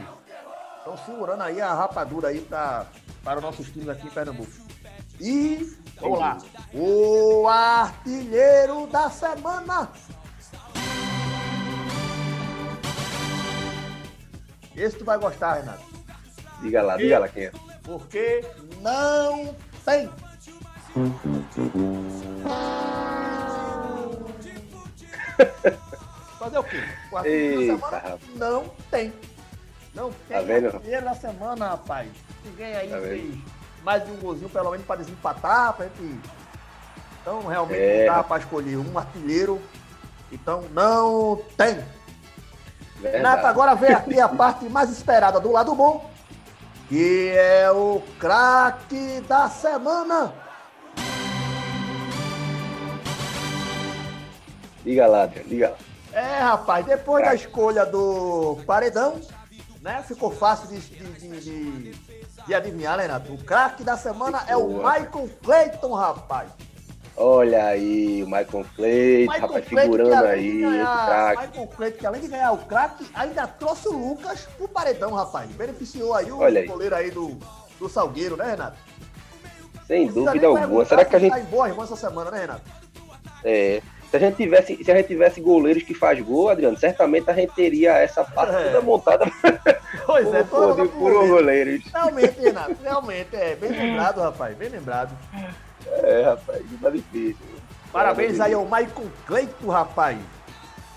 Estão 0.79 0.97
segurando 1.05 1.43
aí 1.43 1.61
a 1.61 1.75
rapadura 1.75 2.29
aí 2.29 2.41
pra, 2.41 2.87
para 3.23 3.37
os 3.39 3.43
nossos 3.43 3.71
times 3.71 3.89
aqui 3.89 4.07
em 4.07 4.11
Pernambuco. 4.11 4.51
E 5.25 5.75
vamos 5.99 6.19
lá. 6.19 6.37
O 6.75 7.49
artilheiro 7.49 8.87
da 8.89 9.09
semana. 9.09 9.91
Esse 14.77 14.99
tu 14.99 15.05
vai 15.07 15.17
gostar, 15.17 15.55
Renato. 15.55 15.83
Diga 16.61 16.83
lá, 16.83 16.99
diga 16.99 17.21
lá 17.21 17.29
quem 17.29 17.45
é. 17.45 17.53
Porque 17.85 18.45
não 18.83 19.57
tem. 19.83 20.11
Fazer 26.39 26.59
o 26.59 26.65
quê? 26.65 26.83
O 27.11 27.17
artilheiro 27.17 27.79
da 27.79 27.89
semana 27.89 28.19
não 28.37 28.69
tem. 28.91 29.15
Não 29.95 30.13
tem 30.29 30.37
Tá 30.37 30.77
artilheiro 30.77 31.05
da 31.07 31.15
semana, 31.15 31.69
rapaz. 31.69 32.11
Ninguém 32.45 32.77
aí 32.77 32.91
Tá 32.91 32.99
mais 33.85 34.05
de 34.05 34.11
um 34.11 34.17
golzinho, 34.17 34.49
pelo 34.49 34.71
menos, 34.71 34.87
para 34.87 34.97
desempatar, 34.97 35.75
pra 35.75 35.87
gente. 35.87 36.21
Então, 37.21 37.47
realmente, 37.47 37.81
É. 37.81 38.07
não 38.07 38.15
dá 38.17 38.23
para 38.25 38.39
escolher 38.43 38.77
um 38.79 38.99
artilheiro. 38.99 39.61
Então, 40.33 40.65
não 40.73 41.41
tem. 41.57 41.85
Verdade. 42.97 43.47
Agora 43.47 43.75
vem 43.75 43.93
aqui 43.93 44.19
a 44.19 44.29
parte 44.29 44.65
mais 44.67 44.91
esperada 44.91 45.39
do 45.39 45.53
lado 45.53 45.75
bom, 45.75 46.11
que 46.89 47.31
é 47.37 47.71
o 47.71 48.03
craque 48.19 49.21
da 49.29 49.49
semana. 49.49 50.33
Diga 54.83 55.07
lá, 55.07 55.27
diga 55.27 55.71
lá. 55.71 55.77
É, 56.21 56.39
rapaz, 56.39 56.87
depois 56.87 57.25
da 57.25 57.35
escolha 57.35 57.85
do 57.85 58.59
Paredão, 58.67 59.21
né? 59.85 60.03
Ficou 60.03 60.31
fácil 60.31 60.67
de, 60.69 60.81
de, 60.81 61.41
de- 61.41 61.93
de- 62.47 62.55
adivinhar, 62.55 62.97
né, 62.97 63.03
Renato? 63.03 63.33
O 63.35 63.39
craque 63.45 63.85
da 63.85 63.97
semana 63.97 64.43
é 64.49 64.57
o. 64.57 64.79
Michael 64.79 65.31
Clayton, 65.43 65.93
rapaz. 65.93 66.49
Olha 67.17 67.67
aí, 67.67 68.25
o 68.25 68.27
Michael 68.27 68.67
Clay, 68.75 69.21
Michael 69.21 69.41
rapaz, 69.43 69.69
Clayton, 69.69 69.93
figurando 69.93 70.25
aí, 70.27 70.61
ganhar, 70.63 71.07
craque. 71.07 71.47
Michael 71.47 71.67
Clayton, 71.69 71.99
que 71.99 72.07
além 72.07 72.21
de 72.23 72.29
ganhar 72.29 72.53
o 72.53 72.59
craque, 72.59 73.09
ainda 73.15 73.47
trouxe 73.47 73.87
o 73.89 73.93
Lucas 73.93 74.49
pro 74.57 74.67
Paredão, 74.67 75.13
rapaz. 75.13 75.49
Beneficiou 75.51 76.15
aí 76.15 76.33
o 76.33 76.39
Olha 76.39 76.61
aí. 76.63 76.67
goleiro 76.67 76.95
aí 76.97 77.11
do, 77.13 77.29
do 77.29 77.65
do 77.79 77.89
Salgueiro, 77.89 78.37
né, 78.37 78.51
Renato? 78.51 78.77
Sem 79.87 80.07
dúvida 80.09 80.47
alguma. 80.47 80.85
Será 80.85 81.05
que 81.05 81.15
a 81.15 81.19
gente. 81.19 81.31
Tá 81.33 81.41
em 81.41 81.45
boa 81.45 81.69
irmã 81.69 81.85
essa 81.85 81.97
semana, 81.97 82.31
né, 82.31 82.41
Renato? 82.41 82.63
é, 83.45 83.83
se 84.19 84.25
a 84.25 84.29
gente 84.29 84.37
tivesse, 84.37 84.85
se 84.85 84.93
a 84.93 84.97
gente 84.97 85.09
tivesse 85.09 85.41
goleiros 85.41 85.83
que 85.83 85.93
faz 85.93 86.21
gol, 86.21 86.49
Adriano, 86.49 86.77
certamente 86.79 87.29
a 87.29 87.35
gente 87.35 87.53
teria 87.53 87.95
essa 87.99 88.23
parte 88.23 88.55
É. 88.55 88.65
toda 88.67 88.81
montada 88.81 89.25
Pois 90.07 90.33
é, 90.33 90.45
toda 90.45 90.75
por, 90.85 90.89
por 90.89 90.89
por 90.93 91.13
goleiro. 91.13 91.29
goleiros. 91.35 91.85
Realmente, 91.93 92.41
Renato, 92.41 92.77
realmente, 92.83 93.35
é 93.35 93.57
bem 93.57 93.71
lembrado, 93.71 94.21
rapaz, 94.21 94.57
bem 94.57 94.69
lembrado. 94.69 95.17
É, 95.89 96.23
rapaz, 96.23 96.63
tá 96.81 96.91
difícil. 96.91 97.37
Parabéns 97.93 98.39
aí 98.41 98.53
ao 98.53 98.65
Maicon 98.65 99.07
Cleito, 99.27 99.69
rapaz. 99.69 100.17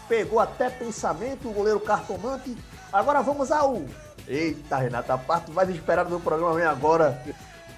Pegou 0.08 0.40
até 0.40 0.70
pensamento, 0.70 1.50
o 1.50 1.54
goleiro 1.54 1.80
cartomante. 1.80 2.56
Agora 2.94 3.22
vamos 3.22 3.52
ao. 3.52 3.82
Eita, 4.28 4.78
Renato, 4.78 5.12
a 5.12 5.18
parte 5.18 5.50
mais 5.52 5.70
esperada 5.70 6.10
do 6.10 6.20
programa 6.20 6.54
vem 6.54 6.66
agora. 6.66 7.20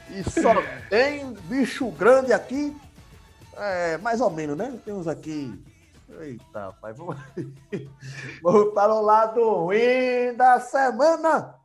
E 0.09 0.23
só 0.29 0.53
tem 0.89 1.31
bicho 1.43 1.87
grande 1.91 2.33
aqui. 2.33 2.75
É, 3.59 3.97
mais 3.97 4.21
ou 4.21 4.29
menos, 4.29 4.57
né? 4.57 4.79
Temos 4.85 5.07
aqui. 5.07 5.61
Eita, 6.21 6.67
rapaz, 6.67 6.97
vamos, 6.97 7.17
vamos 8.41 8.73
para 8.73 8.93
o 8.93 9.01
lado 9.01 9.47
ruim 9.47 10.33
da 10.35 10.59
semana. 10.59 11.55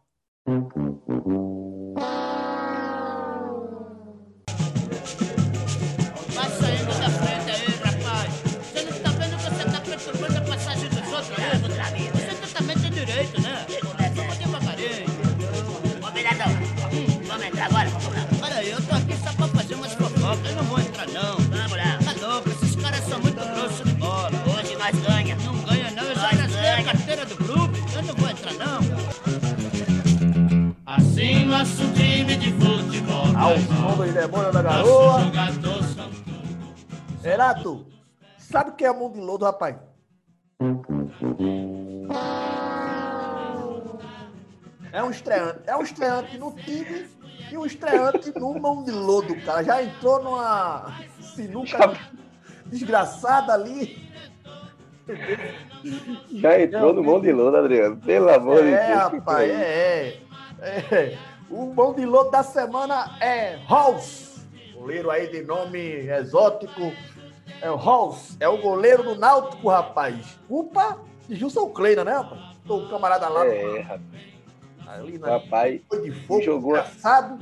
Renato, 37.55 37.87
sabe 38.37 38.71
o 38.71 38.73
que 38.75 38.85
é 38.85 38.93
mundo 38.93 39.15
de 39.15 39.21
lodo, 39.21 39.45
rapaz? 39.45 39.77
É 44.93 45.03
um 45.03 45.11
estreante. 45.11 45.61
É 45.67 45.77
um 45.77 45.83
estreante 45.83 46.39
no 46.39 46.53
time 46.53 47.07
e 47.51 47.57
um 47.57 47.67
estreante 47.67 48.33
no 48.39 48.59
mão 48.59 48.83
de 48.83 48.91
lodo, 48.91 49.35
cara. 49.43 49.63
Já 49.63 49.83
entrou 49.83 50.23
numa 50.23 51.01
sinuca 51.21 51.95
desgraçada 52.67 53.53
ali. 53.55 54.05
Já 56.33 56.61
entrou 56.61 56.93
no 56.93 57.03
mão 57.03 57.21
de 57.21 57.33
lodo, 57.33 57.57
Adriano. 57.57 57.97
Pelo 57.99 58.31
amor 58.31 58.63
de 58.63 58.71
Deus. 58.71 58.75
É, 58.75 58.87
que 58.87 58.93
rapaz, 58.93 59.51
é, 59.51 60.19
é, 60.61 60.79
é. 60.93 61.19
O 61.51 61.67
mão 61.67 61.93
de 61.93 62.07
lodo 62.07 62.31
da 62.31 62.43
semana 62.43 63.17
é 63.21 63.59
Halls. 63.69 64.35
Goleiro 64.75 65.11
aí 65.11 65.29
de 65.29 65.43
nome 65.43 65.79
exótico. 65.79 66.93
É 67.61 67.71
o 67.71 67.77
Halls. 67.77 68.37
É 68.41 68.49
o 68.49 68.59
goleiro 68.61 69.03
do 69.03 69.15
Náutico, 69.15 69.69
rapaz. 69.69 70.39
Culpa 70.49 70.99
de 71.29 71.35
Gilson 71.37 71.69
Kleina, 71.71 72.05
né, 72.05 72.13
rapaz? 72.13 72.41
O 72.69 72.89
camarada 72.89 73.29
lá 73.29 73.47
É, 73.47 73.81
rapaz. 73.81 74.01
ali 74.87 75.19
na 75.19 75.29
Rapaz, 75.29 75.81
foi 75.89 76.01
de 76.03 76.13
fogo, 76.27 76.43
jogou- 76.43 76.71
engraçado. 76.73 77.39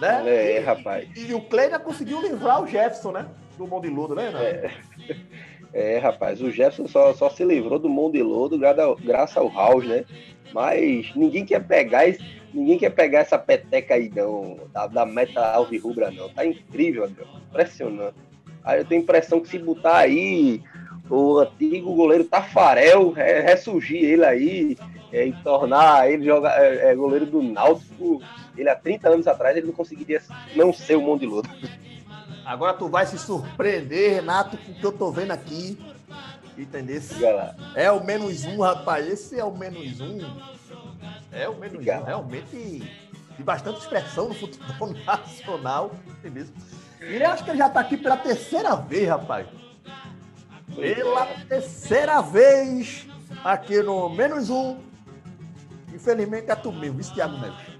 Né? 0.00 0.22
É, 0.28 0.56
E- 0.56 0.60
rapaz. 0.60 1.08
E, 1.16 1.32
o 1.34 1.40
Kleina 1.42 1.78
conseguiu 1.78 2.20
livrar 2.20 2.62
o 2.62 2.66
Jefferson, 2.66 3.12
né? 3.12 3.28
Do 3.56 3.66
mão 3.66 3.80
de 3.80 3.88
lodo, 3.88 4.14
né, 4.14 4.26
Renato? 4.28 4.44
É. 4.44 4.70
É, 5.74 5.96
rapaz, 5.96 6.42
o 6.42 6.50
Jefferson 6.50 6.86
só, 6.86 7.14
só 7.14 7.30
se 7.30 7.42
livrou 7.42 7.78
do 7.78 7.88
mão 7.88 8.10
de 8.10 8.22
lodo 8.22 8.58
graças 8.58 9.36
ao 9.38 9.48
House, 9.48 9.86
né? 9.86 10.04
Mas 10.52 11.10
ninguém 11.16 11.46
quer 11.46 11.66
pegar 11.66 12.06
esse, 12.06 12.22
ninguém 12.52 12.76
quer 12.78 12.90
pegar 12.90 13.20
essa 13.20 13.38
peteca 13.38 13.94
aí, 13.94 14.10
não, 14.14 14.58
da, 14.70 14.86
da 14.86 15.06
meta 15.06 15.40
alvirrubra, 15.40 16.10
não. 16.10 16.28
Tá 16.28 16.44
incrível, 16.44 17.04
Adriano. 17.04 17.40
Impressionante. 17.48 18.14
Aí 18.64 18.80
eu 18.80 18.84
tenho 18.84 19.00
a 19.00 19.04
impressão 19.04 19.40
que 19.40 19.48
se 19.48 19.58
botar 19.58 19.98
aí 19.98 20.62
o 21.10 21.38
antigo 21.38 21.94
goleiro 21.94 22.24
Tafarel, 22.24 23.12
é, 23.16 23.40
ressurgir 23.40 24.02
ele 24.02 24.24
aí 24.24 24.78
é, 25.12 25.26
e 25.26 25.32
tornar 25.42 26.10
ele 26.10 26.24
jogar, 26.24 26.58
é, 26.58 26.90
é, 26.90 26.94
goleiro 26.94 27.26
do 27.26 27.42
Náutico, 27.42 28.22
ele 28.56 28.68
há 28.68 28.74
30 28.74 29.08
anos 29.08 29.26
atrás 29.26 29.56
ele 29.56 29.66
não 29.66 29.74
conseguiria 29.74 30.22
não 30.56 30.72
ser 30.72 30.96
o 30.96 31.02
mão 31.02 31.18
de 31.18 31.26
lodo. 31.26 31.48
Agora 32.44 32.74
tu 32.74 32.88
vai 32.88 33.06
se 33.06 33.18
surpreender, 33.18 34.14
Renato, 34.14 34.56
com 34.56 34.72
o 34.72 34.74
que 34.74 34.84
eu 34.84 34.92
tô 34.92 35.10
vendo 35.10 35.32
aqui. 35.32 35.78
Entendeu? 36.56 37.00
É 37.74 37.90
o 37.90 38.04
menos 38.04 38.44
um, 38.44 38.60
rapaz. 38.60 39.06
Esse 39.08 39.38
é 39.38 39.44
o 39.44 39.56
menos 39.56 40.00
um. 40.00 40.18
É 41.30 41.48
o 41.48 41.56
menos 41.56 41.86
um, 41.86 42.04
realmente 42.04 42.82
de 43.36 43.42
bastante 43.42 43.80
expressão 43.80 44.28
no 44.28 44.34
futebol 44.34 44.92
nacional. 45.06 45.92
Entendeu? 46.18 46.46
E 47.08 47.16
eu 47.16 47.30
acho 47.30 47.44
que 47.44 47.50
ele 47.50 47.58
já 47.58 47.68
tá 47.68 47.80
aqui 47.80 47.96
pela 47.96 48.16
terceira 48.16 48.76
vez, 48.76 49.08
rapaz. 49.08 49.46
Pela 50.74 51.26
terceira 51.48 52.20
vez 52.22 53.06
aqui 53.44 53.82
no 53.82 54.08
menos 54.08 54.50
um. 54.50 54.78
Infelizmente 55.92 56.50
é 56.50 56.54
tu 56.54 56.72
mesmo, 56.72 57.00
isso, 57.00 57.14
Thiago 57.14 57.36
Neves. 57.36 57.72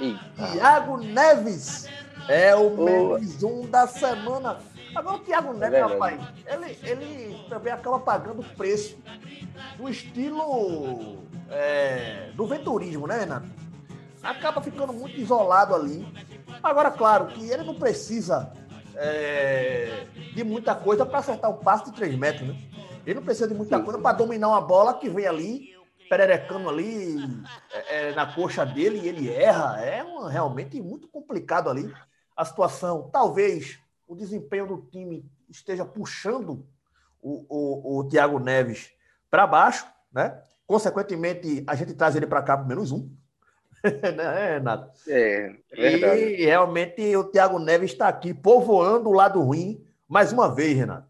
Eita. 0.00 0.52
Thiago 0.52 0.96
Neves 0.98 1.88
é 2.28 2.54
o 2.54 2.70
menos 2.76 3.42
um 3.42 3.66
da 3.66 3.86
semana. 3.86 4.58
Agora 4.94 5.16
o 5.16 5.20
Thiago 5.20 5.52
Neves, 5.52 5.70
verdade. 5.70 5.92
rapaz, 5.92 6.20
ele, 6.46 6.78
ele 6.82 7.44
também 7.48 7.72
acaba 7.72 7.98
pagando 7.98 8.40
o 8.40 8.44
preço 8.44 8.96
do 9.76 9.88
estilo 9.88 11.24
é, 11.50 12.30
do 12.34 12.46
venturismo, 12.46 13.06
né, 13.06 13.20
Renato? 13.20 13.63
Acaba 14.24 14.60
ficando 14.62 14.92
muito 14.92 15.16
isolado 15.18 15.74
ali. 15.74 16.06
Agora, 16.62 16.90
claro, 16.90 17.26
que 17.26 17.48
ele 17.50 17.62
não 17.62 17.74
precisa 17.74 18.52
é, 18.96 20.06
de 20.34 20.42
muita 20.44 20.74
coisa 20.74 21.04
para 21.04 21.18
acertar 21.18 21.50
um 21.50 21.58
passe 21.58 21.86
de 21.86 21.92
3 21.92 22.16
metros, 22.16 22.48
né? 22.48 22.56
Ele 23.04 23.16
não 23.16 23.22
precisa 23.24 23.46
de 23.48 23.54
muita 23.54 23.78
coisa 23.80 23.98
para 23.98 24.16
dominar 24.16 24.48
uma 24.48 24.60
bola 24.60 24.94
que 24.94 25.10
vem 25.10 25.26
ali, 25.26 25.74
pererecando 26.08 26.68
ali 26.70 27.16
é, 27.70 28.08
é, 28.10 28.14
na 28.14 28.32
coxa 28.32 28.64
dele 28.64 29.00
e 29.00 29.08
ele 29.08 29.30
erra. 29.30 29.80
É 29.84 30.02
uma- 30.02 30.30
realmente 30.30 30.80
muito 30.80 31.06
complicado 31.08 31.68
ali 31.68 31.92
a 32.36 32.44
situação. 32.44 33.10
Talvez 33.12 33.78
o 34.06 34.14
desempenho 34.14 34.66
do 34.66 34.78
time 34.90 35.24
esteja 35.50 35.84
puxando 35.84 36.66
o, 37.20 37.44
o, 37.48 37.98
o 37.98 38.04
Thiago 38.04 38.38
Neves 38.38 38.90
para 39.30 39.46
baixo, 39.46 39.86
né? 40.12 40.40
Consequentemente, 40.66 41.62
a 41.66 41.74
gente 41.74 41.92
traz 41.92 42.16
ele 42.16 42.26
para 42.26 42.42
cá 42.42 42.56
por 42.56 42.66
menos 42.66 42.90
um. 42.90 43.10
né, 44.16 44.54
Renato? 44.54 44.92
É, 45.08 45.54
é 45.72 45.76
verdade. 45.76 46.22
E 46.22 46.44
realmente 46.44 47.16
o 47.16 47.24
Thiago 47.24 47.58
Neves 47.58 47.92
está 47.92 48.08
aqui 48.08 48.32
povoando 48.32 49.10
o 49.10 49.12
lado 49.12 49.40
ruim 49.40 49.84
mais 50.08 50.32
uma 50.32 50.52
vez, 50.54 50.76
Renato. 50.76 51.08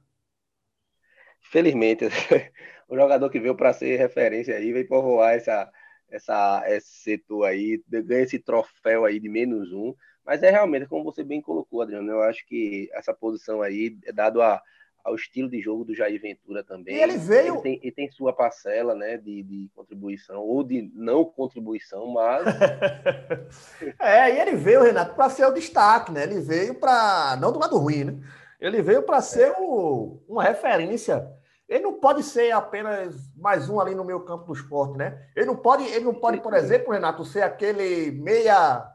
Felizmente, 1.50 2.06
o 2.88 2.96
jogador 2.96 3.30
que 3.30 3.38
veio 3.38 3.54
para 3.54 3.72
ser 3.72 3.96
referência 3.96 4.56
aí, 4.56 4.72
veio 4.72 4.88
povoar 4.88 5.34
essa, 5.34 5.70
essa, 6.10 6.64
esse 6.66 7.02
setor 7.02 7.44
aí, 7.44 7.82
ganha 7.88 8.22
esse 8.22 8.38
troféu 8.38 9.04
aí 9.04 9.20
de 9.20 9.28
menos 9.28 9.72
um. 9.72 9.94
Mas 10.24 10.42
é 10.42 10.50
realmente, 10.50 10.86
como 10.86 11.04
você 11.04 11.22
bem 11.22 11.40
colocou, 11.40 11.82
Adriano, 11.82 12.10
eu 12.10 12.22
acho 12.22 12.44
que 12.46 12.88
essa 12.92 13.14
posição 13.14 13.62
aí 13.62 13.96
é 14.04 14.12
dado 14.12 14.42
a, 14.42 14.60
ao 15.04 15.14
estilo 15.14 15.50
de 15.50 15.60
jogo 15.60 15.84
do 15.84 15.94
Jair 15.94 16.18
Ventura 16.20 16.64
também. 16.64 16.96
E 16.96 17.02
ele 17.02 17.18
veio- 17.18 17.54
Ele 17.56 17.62
tem, 17.62 17.80
ele 17.82 17.92
tem 17.92 18.10
sua 18.10 18.32
parcela 18.32 18.94
né, 18.94 19.18
de, 19.18 19.42
de 19.42 19.70
contribuição, 19.74 20.40
ou 20.40 20.64
de 20.64 20.90
não 20.94 21.24
contribuição, 21.24 22.06
mas 22.06 22.44
É, 24.00 24.34
e 24.34 24.40
ele 24.40 24.56
veio, 24.56 24.82
Renato, 24.82 25.14
para 25.14 25.28
ser 25.30 25.44
o 25.46 25.52
destaque, 25.52 26.10
né? 26.10 26.22
Ele 26.24 26.40
veio 26.40 26.74
para. 26.74 27.36
Não 27.40 27.52
do 27.52 27.58
lado 27.58 27.76
ruim, 27.76 28.04
né? 28.04 28.14
Ele 28.60 28.80
veio 28.82 29.02
para 29.02 29.20
ser 29.20 29.52
o- 29.58 30.22
uma 30.28 30.42
referência. 30.42 31.28
Ele 31.68 31.82
não 31.84 31.94
pode 31.94 32.22
ser 32.22 32.50
apenas 32.52 33.14
mais 33.36 33.68
um 33.68 33.80
ali 33.80 33.94
no 33.94 34.04
meio 34.04 34.20
campo 34.20 34.46
do 34.46 34.52
esporte, 34.52 34.96
né? 34.98 35.26
Ele 35.34 35.46
não 35.46 35.56
pode, 35.56 35.84
ele 35.84 36.04
não 36.04 36.14
pode, 36.14 36.40
por 36.40 36.54
exemplo, 36.54 36.92
Renato, 36.92 37.24
ser 37.24 37.42
aquele 37.42 38.10
meia, 38.12 38.86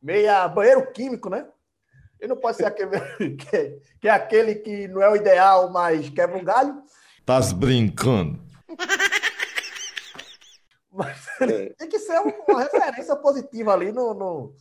meia 0.00 0.46
banheiro 0.48 0.90
químico, 0.92 1.28
né? 1.28 1.46
Ele 2.22 2.28
não 2.34 2.40
pode 2.40 2.56
ser 2.56 2.64
aquele 2.66 2.90
que, 3.36 3.80
que 4.00 4.06
é 4.06 4.10
aquele 4.12 4.54
que 4.54 4.86
não 4.86 5.02
é 5.02 5.10
o 5.10 5.16
ideal, 5.16 5.68
mas 5.72 6.08
quebra 6.08 6.38
um 6.38 6.44
galho. 6.44 6.80
Tás 7.26 7.50
brincando. 7.52 8.40
Mas 10.92 11.26
ele 11.40 11.70
tem 11.78 11.88
que 11.88 11.98
ser 11.98 12.20
um- 12.20 12.32
uma 12.48 12.62
referência 12.62 13.16
positiva 13.16 13.72
ali 13.72 13.90
no, 13.90 14.14
no, 14.14 14.54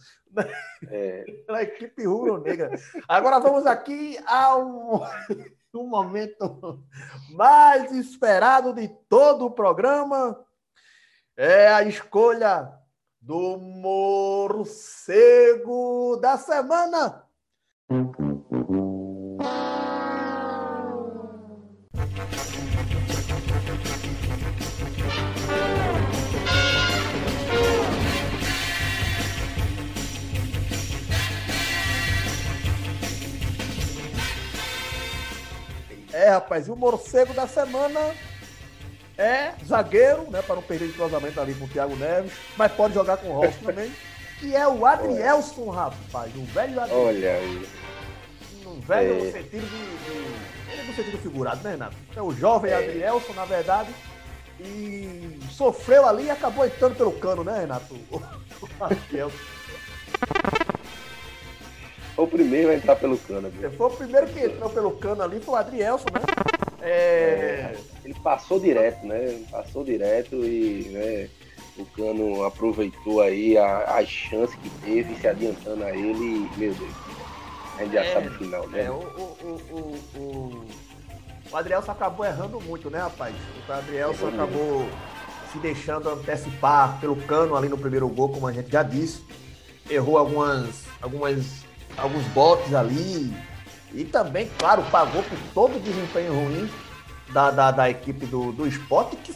é, 0.89 1.23
na 1.47 1.61
equipe 1.61 2.03
rubro-negra. 2.03 2.71
Agora 3.07 3.39
vamos 3.39 3.67
aqui 3.67 4.17
ao 4.25 5.05
um 5.73 5.87
momento 5.87 6.83
mais 7.29 7.91
esperado 7.93 8.73
de 8.73 8.87
todo 9.07 9.45
o 9.45 9.51
programa. 9.51 10.43
é 11.37 11.67
a 11.67 11.83
escolha 11.83 12.73
do 13.21 13.57
morcego 15.01 16.17
da 16.21 16.37
semana. 16.37 17.23
É, 36.13 36.29
rapaz, 36.29 36.69
e 36.69 36.71
o 36.71 36.77
morcego 36.77 37.33
da 37.33 37.45
semana 37.45 37.99
é 39.17 39.51
zagueiro, 39.65 40.31
né? 40.31 40.41
Para 40.41 40.55
não 40.55 40.63
perder 40.63 40.87
de 40.87 40.93
cruzamento 40.93 41.41
ali 41.41 41.53
com 41.55 41.65
o 41.65 41.67
Thiago 41.67 41.97
Neves, 41.97 42.31
mas 42.55 42.71
pode 42.71 42.93
jogar 42.93 43.17
com 43.17 43.27
o 43.27 43.33
Rolf 43.33 43.61
também. 43.61 43.91
Que 44.39 44.55
é 44.55 44.67
o 44.67 44.85
Adrielson, 44.85 45.69
rapaz, 45.69 46.35
o 46.35 46.43
velho 46.45 46.79
Adrielson. 46.79 47.07
Olha 47.07 47.33
aí. 47.33 47.80
Velho 48.87 49.13
É. 49.13 49.17
no 49.17 49.31
sentido 49.31 49.69
de, 49.69 49.85
de- 50.03 50.71
Ele 50.71 50.81
é 50.81 50.83
no 50.83 50.93
sentido 50.95 51.17
figurado, 51.19 51.63
né, 51.63 51.71
Renato? 51.71 51.95
É 52.15 52.21
o 52.21 52.31
jovem 52.33 52.73
Adrielson, 52.73 53.33
na 53.33 53.45
verdade. 53.45 53.89
E 54.59 55.39
sofreu 55.49 56.05
ali 56.07 56.25
e 56.25 56.29
acabou 56.29 56.65
entrando 56.65 56.95
pelo 56.95 57.11
cano, 57.13 57.43
né, 57.43 57.59
Renato? 57.61 57.95
O 58.11 58.21
Adrielson. 58.83 59.37
Foi 62.15 62.25
o 62.25 62.27
primeiro 62.27 62.69
a 62.69 62.75
entrar 62.75 62.95
pelo 62.97 63.17
cano. 63.17 63.49
viu? 63.49 63.71
Foi 63.71 63.87
o 63.87 63.91
primeiro 63.91 64.27
que 64.27 64.39
entrou 64.39 64.69
pelo 64.69 64.91
cano 64.91 65.23
ali, 65.23 65.39
foi 65.39 65.53
o 65.53 65.57
Adrielson, 65.57 66.07
né? 66.13 66.21
É, 66.81 67.75
Ele 68.03 68.13
passou 68.23 68.59
direto, 68.59 69.05
né? 69.05 69.39
Passou 69.51 69.83
direto 69.83 70.35
e 70.43 70.89
né, 70.91 71.29
o 71.77 71.85
Cano 71.85 72.43
aproveitou 72.43 73.21
aí 73.21 73.55
a, 73.57 73.83
as 73.97 74.09
chances 74.09 74.55
que 74.55 74.69
teve, 74.83 75.15
se 75.15 75.27
adiantando 75.27 75.83
a 75.83 75.91
ele. 75.91 76.23
e, 76.23 76.49
Meu 76.57 76.73
Deus, 76.73 76.91
a 77.81 77.85
gente 77.85 77.93
já 77.93 78.03
É, 78.03 78.13
sabe 78.13 78.27
o 78.27 78.31
final, 78.31 78.67
né? 78.67 78.83
É, 78.83 78.91
o, 78.91 78.93
o, 78.93 79.99
o, 80.15 80.65
o, 81.51 81.57
Adrielson 81.57 81.91
acabou 81.91 82.25
errando 82.25 82.61
muito, 82.61 82.89
né, 82.89 82.99
rapaz? 82.99 83.35
O 83.67 83.71
Adrielson 83.71 84.27
Errou 84.27 84.33
acabou 84.33 84.89
se 85.51 85.57
deixando 85.59 86.09
antecipar 86.09 86.99
pelo 86.99 87.15
cano 87.15 87.55
ali 87.55 87.67
no 87.67 87.77
primeiro 87.77 88.07
gol, 88.07 88.29
como 88.29 88.47
a 88.47 88.53
gente 88.53 88.71
já 88.71 88.83
disse. 88.83 89.23
Errou 89.89 90.17
algumas, 90.17 90.83
algumas, 91.01 91.65
alguns 91.97 92.25
botes 92.27 92.73
ali. 92.73 93.33
E 93.93 94.05
também, 94.05 94.49
claro, 94.57 94.83
pagou 94.83 95.21
por 95.23 95.37
todo 95.53 95.75
o 95.75 95.79
desempenho 95.79 96.33
ruim 96.33 96.69
da, 97.33 97.51
da, 97.51 97.71
da 97.71 97.89
equipe 97.89 98.25
do, 98.25 98.53
do 98.53 98.65
esporte, 98.65 99.17
que, 99.17 99.35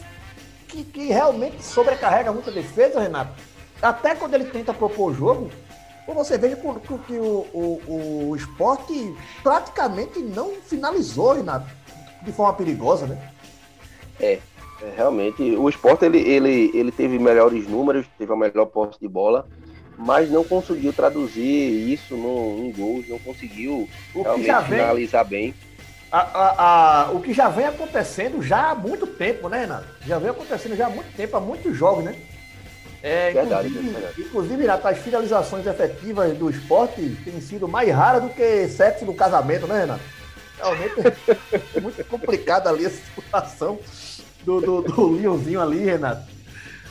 que, 0.68 0.84
que 0.84 1.06
realmente 1.08 1.62
sobrecarrega 1.62 2.32
muita 2.32 2.50
defesa, 2.50 3.00
Renato. 3.00 3.32
Até 3.82 4.14
quando 4.14 4.32
ele 4.32 4.46
tenta 4.46 4.72
propor 4.72 5.10
o 5.10 5.14
jogo, 5.14 5.50
Pô, 6.06 6.14
você 6.14 6.38
veja 6.38 6.54
que, 6.56 6.62
o- 7.18 7.46
o, 7.52 8.28
o, 8.30 8.36
esporte 8.36 9.12
praticamente 9.42 10.20
não 10.20 10.52
finalizou, 10.62 11.32
Renato, 11.32 11.66
de 12.22 12.30
forma 12.32 12.52
perigosa, 12.54 13.08
né? 13.08 13.18
É, 14.20 14.34
é, 14.34 14.40
realmente, 14.96 15.42
o 15.42 15.68
esporte 15.68 16.04
ele, 16.04 16.18
ele, 16.18 16.70
ele 16.72 16.92
teve 16.92 17.18
melhores 17.18 17.66
números, 17.66 18.06
teve 18.16 18.32
a 18.32 18.36
melhor 18.36 18.66
posse 18.66 19.00
de 19.00 19.08
bola, 19.08 19.48
mas 19.98 20.30
não 20.30 20.44
conseguiu 20.44 20.92
traduzir 20.92 21.42
isso 21.92 22.16
no, 22.16 22.64
em 22.64 22.72
gols, 22.72 23.08
não 23.08 23.18
conseguiu 23.18 23.88
O 24.14 24.22
realmente 24.22 24.46
vem- 24.68 24.78
finalizar 24.78 25.24
bem. 25.24 25.54
A- 26.12 26.20
a- 26.20 27.02
a- 27.08 27.10
o 27.10 27.20
que 27.20 27.32
já 27.34 27.48
vem 27.48 27.66
acontecendo 27.66 28.40
já 28.40 28.70
há 28.70 28.74
muito 28.76 29.08
tempo, 29.08 29.48
né, 29.48 29.60
Renato? 29.62 29.86
Já 30.06 30.20
vem 30.20 30.30
acontecendo 30.30 30.76
já 30.76 30.86
há 30.86 30.90
muito 30.90 31.12
tempo, 31.16 31.36
há 31.36 31.40
muitos 31.40 31.76
jogos, 31.76 32.04
né? 32.04 32.14
É, 33.08 33.30
Verdade, 33.30 33.68
inclusive, 33.68 33.92
verdade. 33.92 34.20
inclusive, 34.20 34.62
Renato, 34.62 34.88
as 34.88 34.98
finalizações 34.98 35.64
efetivas 35.64 36.36
do 36.36 36.50
esporte 36.50 37.16
têm 37.24 37.40
sido 37.40 37.68
mais 37.68 37.88
raras 37.94 38.20
do 38.24 38.30
que 38.30 38.66
sexo 38.66 39.04
no 39.04 39.14
casamento, 39.14 39.64
né, 39.68 39.78
Renato? 39.82 40.02
Realmente 40.56 40.94
é 41.76 41.80
muito 41.80 42.04
complicada 42.06 42.68
ali 42.68 42.84
a 42.84 42.90
situação 42.90 43.78
do, 44.42 44.60
do, 44.60 44.82
do 44.82 45.10
Leãozinho 45.12 45.60
ali, 45.60 45.84
Renato. 45.84 46.22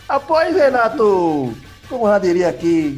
Após, 0.07 0.55
Renato, 0.55 1.53
como 1.89 2.07
já 2.07 2.17
diria 2.17 2.47
aqui, 2.47 2.97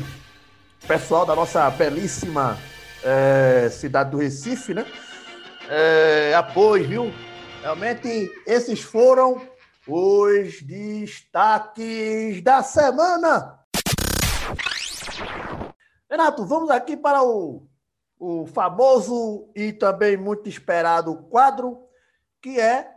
pessoal 0.88 1.26
da 1.26 1.36
nossa 1.36 1.68
belíssima 1.72 2.56
eh, 3.04 3.68
cidade 3.72 4.12
do 4.12 4.18
Recife, 4.18 4.76
né? 4.76 4.86
É, 5.70 6.34
após, 6.36 6.86
viu? 6.86 7.12
Realmente, 7.64 8.30
esses 8.46 8.82
foram 8.82 9.42
os 9.88 10.62
destaques 10.62 12.42
da 12.42 12.62
semana. 12.62 13.60
Renato, 16.10 16.46
vamos 16.46 16.70
aqui 16.70 16.98
para 16.98 17.24
o, 17.24 17.68
o 18.20 18.46
famoso 18.48 19.50
e 19.56 19.72
também 19.72 20.18
muito 20.18 20.50
esperado 20.50 21.24
quadro, 21.30 21.88
que 22.42 22.60
é 22.60 22.94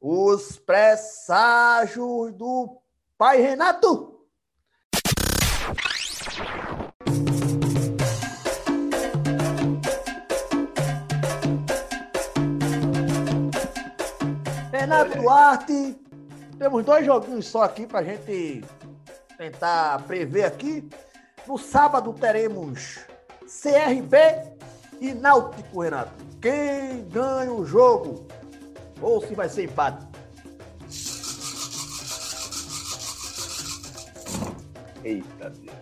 os 0.00 0.56
presságios 0.58 2.32
do 2.32 2.80
Pai 3.16 3.40
Renato. 3.40 4.17
Renato 14.98 15.22
Duarte, 15.22 15.96
temos 16.58 16.84
dois 16.84 17.06
joguinhos 17.06 17.46
só 17.46 17.62
aqui 17.62 17.86
pra 17.86 18.02
gente 18.02 18.64
tentar 19.36 20.02
prever 20.08 20.44
aqui. 20.44 20.88
No 21.46 21.56
sábado 21.56 22.12
teremos 22.12 22.98
CRB 23.42 24.16
e 25.00 25.14
Náutico, 25.14 25.82
Renato. 25.82 26.12
Quem 26.42 27.04
ganha 27.10 27.52
o 27.52 27.64
jogo? 27.64 28.26
Ou 29.00 29.20
se 29.20 29.36
vai 29.36 29.48
ser 29.48 29.66
empate? 29.66 30.04
Eita, 35.04 35.50
Deus. 35.50 35.76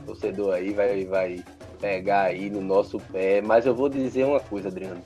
O 0.00 0.02
torcedor 0.04 0.52
aí 0.52 0.74
vai, 0.74 1.06
vai 1.06 1.44
pegar 1.80 2.24
aí 2.24 2.50
no 2.50 2.60
nosso 2.60 3.00
pé, 3.00 3.40
mas 3.40 3.64
eu 3.64 3.74
vou 3.74 3.88
dizer 3.88 4.24
uma 4.24 4.38
coisa, 4.40 4.68
Adriano. 4.68 5.02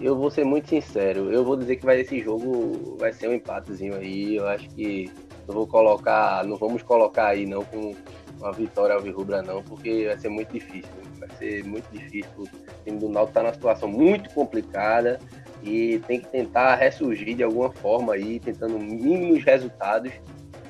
Eu 0.00 0.14
vou 0.14 0.30
ser 0.30 0.44
muito 0.44 0.68
sincero, 0.68 1.32
eu 1.32 1.42
vou 1.42 1.56
dizer 1.56 1.76
que 1.76 1.86
vai 1.86 2.00
esse 2.00 2.20
jogo 2.20 2.96
vai 2.98 3.12
ser 3.12 3.28
um 3.28 3.34
empatezinho 3.34 3.94
aí. 3.96 4.36
Eu 4.36 4.46
acho 4.46 4.68
que 4.70 5.10
não 5.48 5.54
vou 5.54 5.66
colocar, 5.66 6.44
não 6.44 6.56
vamos 6.56 6.82
colocar 6.82 7.28
aí 7.28 7.46
não 7.46 7.64
com 7.64 7.94
uma 8.38 8.52
vitória 8.52 8.94
alvirrubra 8.94 9.42
não, 9.42 9.62
porque 9.62 10.06
vai 10.06 10.18
ser 10.18 10.28
muito 10.28 10.52
difícil. 10.52 10.90
Vai 11.18 11.30
ser 11.38 11.64
muito 11.64 11.88
difícil. 11.90 12.30
O 12.38 12.84
time 12.84 12.98
do 12.98 13.08
Náutico 13.08 13.34
tá 13.34 13.42
numa 13.42 13.54
situação 13.54 13.88
muito 13.88 14.28
complicada 14.30 15.18
e 15.62 15.98
tem 16.06 16.20
que 16.20 16.28
tentar 16.28 16.74
ressurgir 16.74 17.34
de 17.34 17.42
alguma 17.42 17.72
forma 17.72 18.12
aí, 18.12 18.38
tentando 18.38 18.78
mínimos 18.78 19.42
resultados 19.44 20.12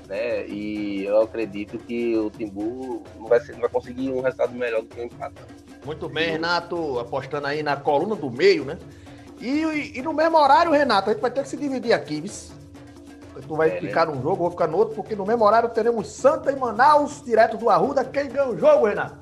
né? 0.08 0.46
E 0.46 1.04
eu 1.04 1.22
acredito 1.22 1.78
que 1.78 2.16
o 2.16 2.30
Timbu 2.30 3.02
não 3.18 3.26
vai, 3.26 3.40
ser, 3.40 3.52
não 3.52 3.60
vai 3.60 3.70
conseguir 3.70 4.10
um 4.10 4.20
resultado 4.20 4.54
melhor 4.54 4.82
do 4.82 4.88
que 4.88 5.00
o 5.00 5.04
empate. 5.04 5.34
Muito 5.84 6.08
bem, 6.08 6.30
Renato, 6.30 6.98
apostando 6.98 7.46
aí 7.46 7.62
na 7.62 7.76
coluna 7.76 8.16
do 8.16 8.30
meio, 8.30 8.64
né? 8.64 8.78
E, 9.40 9.98
e- 9.98 10.02
no 10.02 10.12
mesmo 10.12 10.36
horário, 10.38 10.72
Renato, 10.72 11.10
a 11.10 11.12
gente 11.12 11.22
vai 11.22 11.30
ter 11.30 11.42
que 11.42 11.48
se 11.48 11.56
dividir 11.56 11.92
aqui, 11.92 12.20
viu? 12.20 12.32
Tu 13.46 13.54
vai 13.54 13.68
É, 13.68 13.80
ficar 13.80 14.06
num 14.06 14.14
jogo, 14.14 14.30
eu 14.30 14.36
vou 14.36 14.50
ficar 14.50 14.66
no 14.66 14.78
outro, 14.78 14.94
porque 14.94 15.14
no 15.14 15.26
mesmo 15.26 15.44
horário 15.44 15.68
teremos 15.68 16.08
Santa 16.10 16.50
e 16.50 16.56
Manaus, 16.56 17.22
direto 17.22 17.58
do 17.58 17.68
Arruda. 17.68 18.02
Quem 18.02 18.28
ganha 18.28 18.48
o 18.48 18.58
jogo, 18.58 18.86
Renato? 18.86 19.18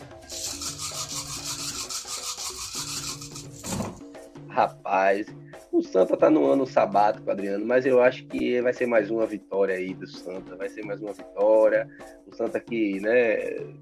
Rapaz, 4.49 5.27
o 5.73 5.83
Santa 5.83 6.17
tá 6.17 6.31
no 6.31 6.47
ano 6.47 6.67
sabático, 6.67 7.29
Adriano, 7.31 7.67
mas 7.67 7.85
eu 7.85 8.01
acho 8.01 8.25
que 8.27 8.61
vai 8.61 8.73
ser 8.73 8.87
mais 8.87 9.11
uma 9.11 9.27
vitória 9.27 9.75
aí 9.75 9.93
do 9.93 10.07
Santa. 10.07 10.55
Vai 10.57 10.69
ser 10.69 10.85
mais 10.85 11.01
uma 11.01 11.13
vitória. 11.13 11.89
O 12.27 12.35
Santa 12.37 12.61
que, 12.61 13.01
né, 13.01 13.37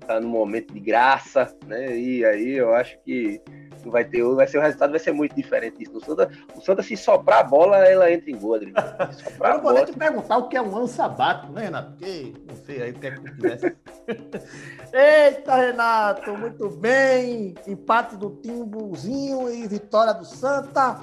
tá 0.07 0.19
no 0.21 0.29
momento 0.29 0.73
de 0.73 0.81
graça, 0.81 1.55
né? 1.67 1.95
E 1.95 2.25
aí 2.25 2.53
eu 2.57 2.75
acho 2.75 2.99
que 3.05 3.41
não 3.85 3.93
vai 3.93 4.05
ter, 4.05 4.23
vai 4.35 4.47
ser 4.47 4.59
o 4.59 4.61
resultado 4.61 4.91
vai 4.91 5.01
ser 5.01 5.13
muito 5.13 5.35
diferente 5.35 5.79
disso. 5.79 5.97
O 5.97 6.05
Santa, 6.05 6.31
o 6.55 6.61
Santa 6.61 6.83
se 6.83 6.97
soprar 6.97 7.41
a 7.41 7.43
bola, 7.45 7.79
ela 7.79 8.11
entra 8.11 8.31
em 8.31 8.39
gol, 8.39 8.55
Adriano. 8.55 8.77
Soprar 9.13 9.57
Eu 9.57 9.63
vou 9.63 9.73
bola, 9.73 9.87
te 9.87 9.93
perguntar 9.93 10.37
o 10.39 10.49
que 10.49 10.57
é 10.57 10.63
um 10.63 10.77
ano 10.77 10.89
sabático, 10.89 11.53
né, 11.53 11.65
Renato? 11.65 11.91
Porque 11.93 12.33
não 12.47 12.57
sei 12.57 12.83
aí 12.83 12.91
o 12.91 12.95
que 12.95 13.07
é 13.07 13.11
que 13.11 13.35
tivesse. 13.35 13.77
Eita, 14.93 15.57
Renato, 15.57 16.37
muito 16.37 16.71
bem. 16.71 17.55
Empate 17.67 18.17
do 18.17 18.31
Timbuzinho 18.43 19.51
e 19.51 19.67
vitória 19.67 20.13
do 20.15 20.25
Santa. 20.25 21.01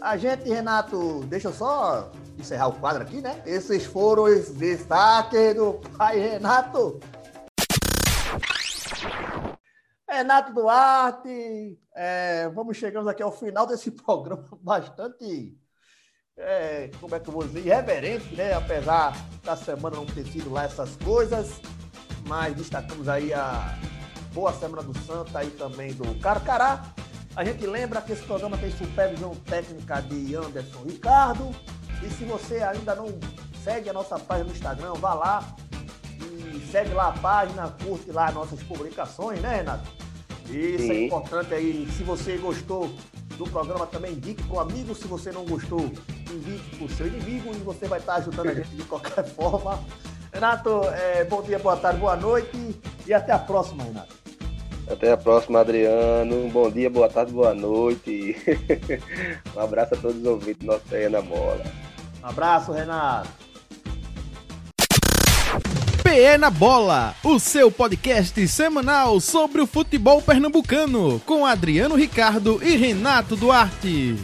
A 0.00 0.16
gente, 0.16 0.48
Renato, 0.48 1.20
deixa 1.26 1.48
eu 1.48 1.52
só 1.52 2.10
encerrar 2.38 2.68
o 2.68 2.72
quadro 2.72 3.02
aqui, 3.02 3.20
né? 3.20 3.40
Esses 3.44 3.84
foram 3.84 4.24
os 4.24 4.50
destaques 4.50 5.54
do 5.54 5.74
pai 5.96 6.18
Renato. 6.18 6.98
Renato 10.20 10.52
Duarte, 10.52 11.78
é, 11.96 12.46
vamos 12.50 12.76
chegando 12.76 13.08
aqui 13.08 13.22
ao 13.22 13.32
final 13.32 13.66
desse 13.66 13.90
programa 14.04 14.46
bastante 14.60 15.56
é, 16.36 16.90
como 17.00 17.14
é 17.14 17.20
que 17.20 17.26
eu 17.26 17.32
vou 17.32 17.42
dizer, 17.42 17.60
irreverente, 17.60 18.34
né? 18.34 18.52
Apesar 18.52 19.16
da 19.42 19.56
semana 19.56 19.96
não 19.96 20.04
ter 20.04 20.26
sido 20.26 20.52
lá 20.52 20.64
essas 20.64 20.94
coisas, 20.96 21.58
mas 22.26 22.54
destacamos 22.54 23.08
aí 23.08 23.32
a 23.32 23.78
boa 24.34 24.52
semana 24.52 24.82
do 24.82 24.96
Santa 24.98 25.42
e 25.42 25.50
também 25.52 25.94
do 25.94 26.14
Carcará. 26.20 26.84
A 27.34 27.42
gente 27.42 27.66
lembra 27.66 28.02
que 28.02 28.12
esse 28.12 28.22
programa 28.22 28.58
tem 28.58 28.70
supervisão 28.72 29.34
técnica 29.46 30.02
de 30.02 30.34
Anderson 30.34 30.82
Ricardo. 30.82 31.50
E 32.02 32.10
se 32.10 32.26
você 32.26 32.62
ainda 32.62 32.94
não 32.94 33.06
segue 33.64 33.88
a 33.88 33.92
nossa 33.94 34.18
página 34.18 34.48
no 34.50 34.54
Instagram, 34.54 34.92
vá 34.94 35.14
lá 35.14 35.56
e 36.20 36.60
segue 36.70 36.92
lá 36.92 37.08
a 37.08 37.12
página, 37.12 37.74
curte 37.82 38.12
lá 38.12 38.30
nossas 38.32 38.62
publicações, 38.62 39.40
né, 39.40 39.56
Renato? 39.56 40.09
Isso 40.50 40.84
é 40.84 40.94
Sim. 40.94 41.06
importante 41.06 41.54
aí. 41.54 41.88
Se 41.96 42.02
você 42.02 42.36
gostou 42.36 42.90
do 43.36 43.44
programa, 43.48 43.86
também 43.86 44.12
indique 44.12 44.42
para 44.42 44.56
o 44.56 44.60
amigo. 44.60 44.94
Se 44.94 45.06
você 45.06 45.32
não 45.32 45.44
gostou, 45.44 45.80
indique 45.80 46.76
para 46.76 46.84
o 46.84 46.88
seu 46.90 47.06
inimigo 47.06 47.50
e 47.54 47.58
você 47.58 47.86
vai 47.86 47.98
estar 47.98 48.16
ajudando 48.16 48.48
a 48.48 48.54
gente 48.54 48.70
de 48.70 48.82
qualquer 48.84 49.24
forma. 49.34 49.78
Renato, 50.32 50.82
é, 50.94 51.24
bom 51.24 51.42
dia, 51.42 51.58
boa 51.58 51.76
tarde, 51.76 51.98
boa 51.98 52.16
noite 52.16 52.78
e 53.06 53.12
até 53.12 53.32
a 53.32 53.38
próxima, 53.38 53.82
Renato. 53.82 54.14
Até 54.88 55.12
a 55.12 55.16
próxima, 55.16 55.60
Adriano. 55.60 56.48
Bom 56.50 56.70
dia, 56.70 56.90
boa 56.90 57.08
tarde, 57.08 57.32
boa 57.32 57.54
noite. 57.54 58.36
um 59.56 59.60
abraço 59.60 59.94
a 59.94 59.96
todos 59.96 60.16
os 60.16 60.26
ouvintes 60.26 60.58
do 60.58 60.66
nosso 60.66 60.84
PE 60.88 61.08
na 61.08 61.22
bola. 61.22 61.62
Um 62.22 62.26
abraço, 62.26 62.72
Renato. 62.72 63.49
PE 66.10 66.38
na 66.38 66.50
Bola, 66.50 67.14
o 67.22 67.38
seu 67.38 67.70
podcast 67.70 68.48
semanal 68.48 69.20
sobre 69.20 69.60
o 69.60 69.66
futebol 69.66 70.20
pernambucano, 70.20 71.22
com 71.24 71.46
Adriano 71.46 71.94
Ricardo 71.94 72.60
e 72.64 72.76
Renato 72.76 73.36
Duarte. 73.36 74.18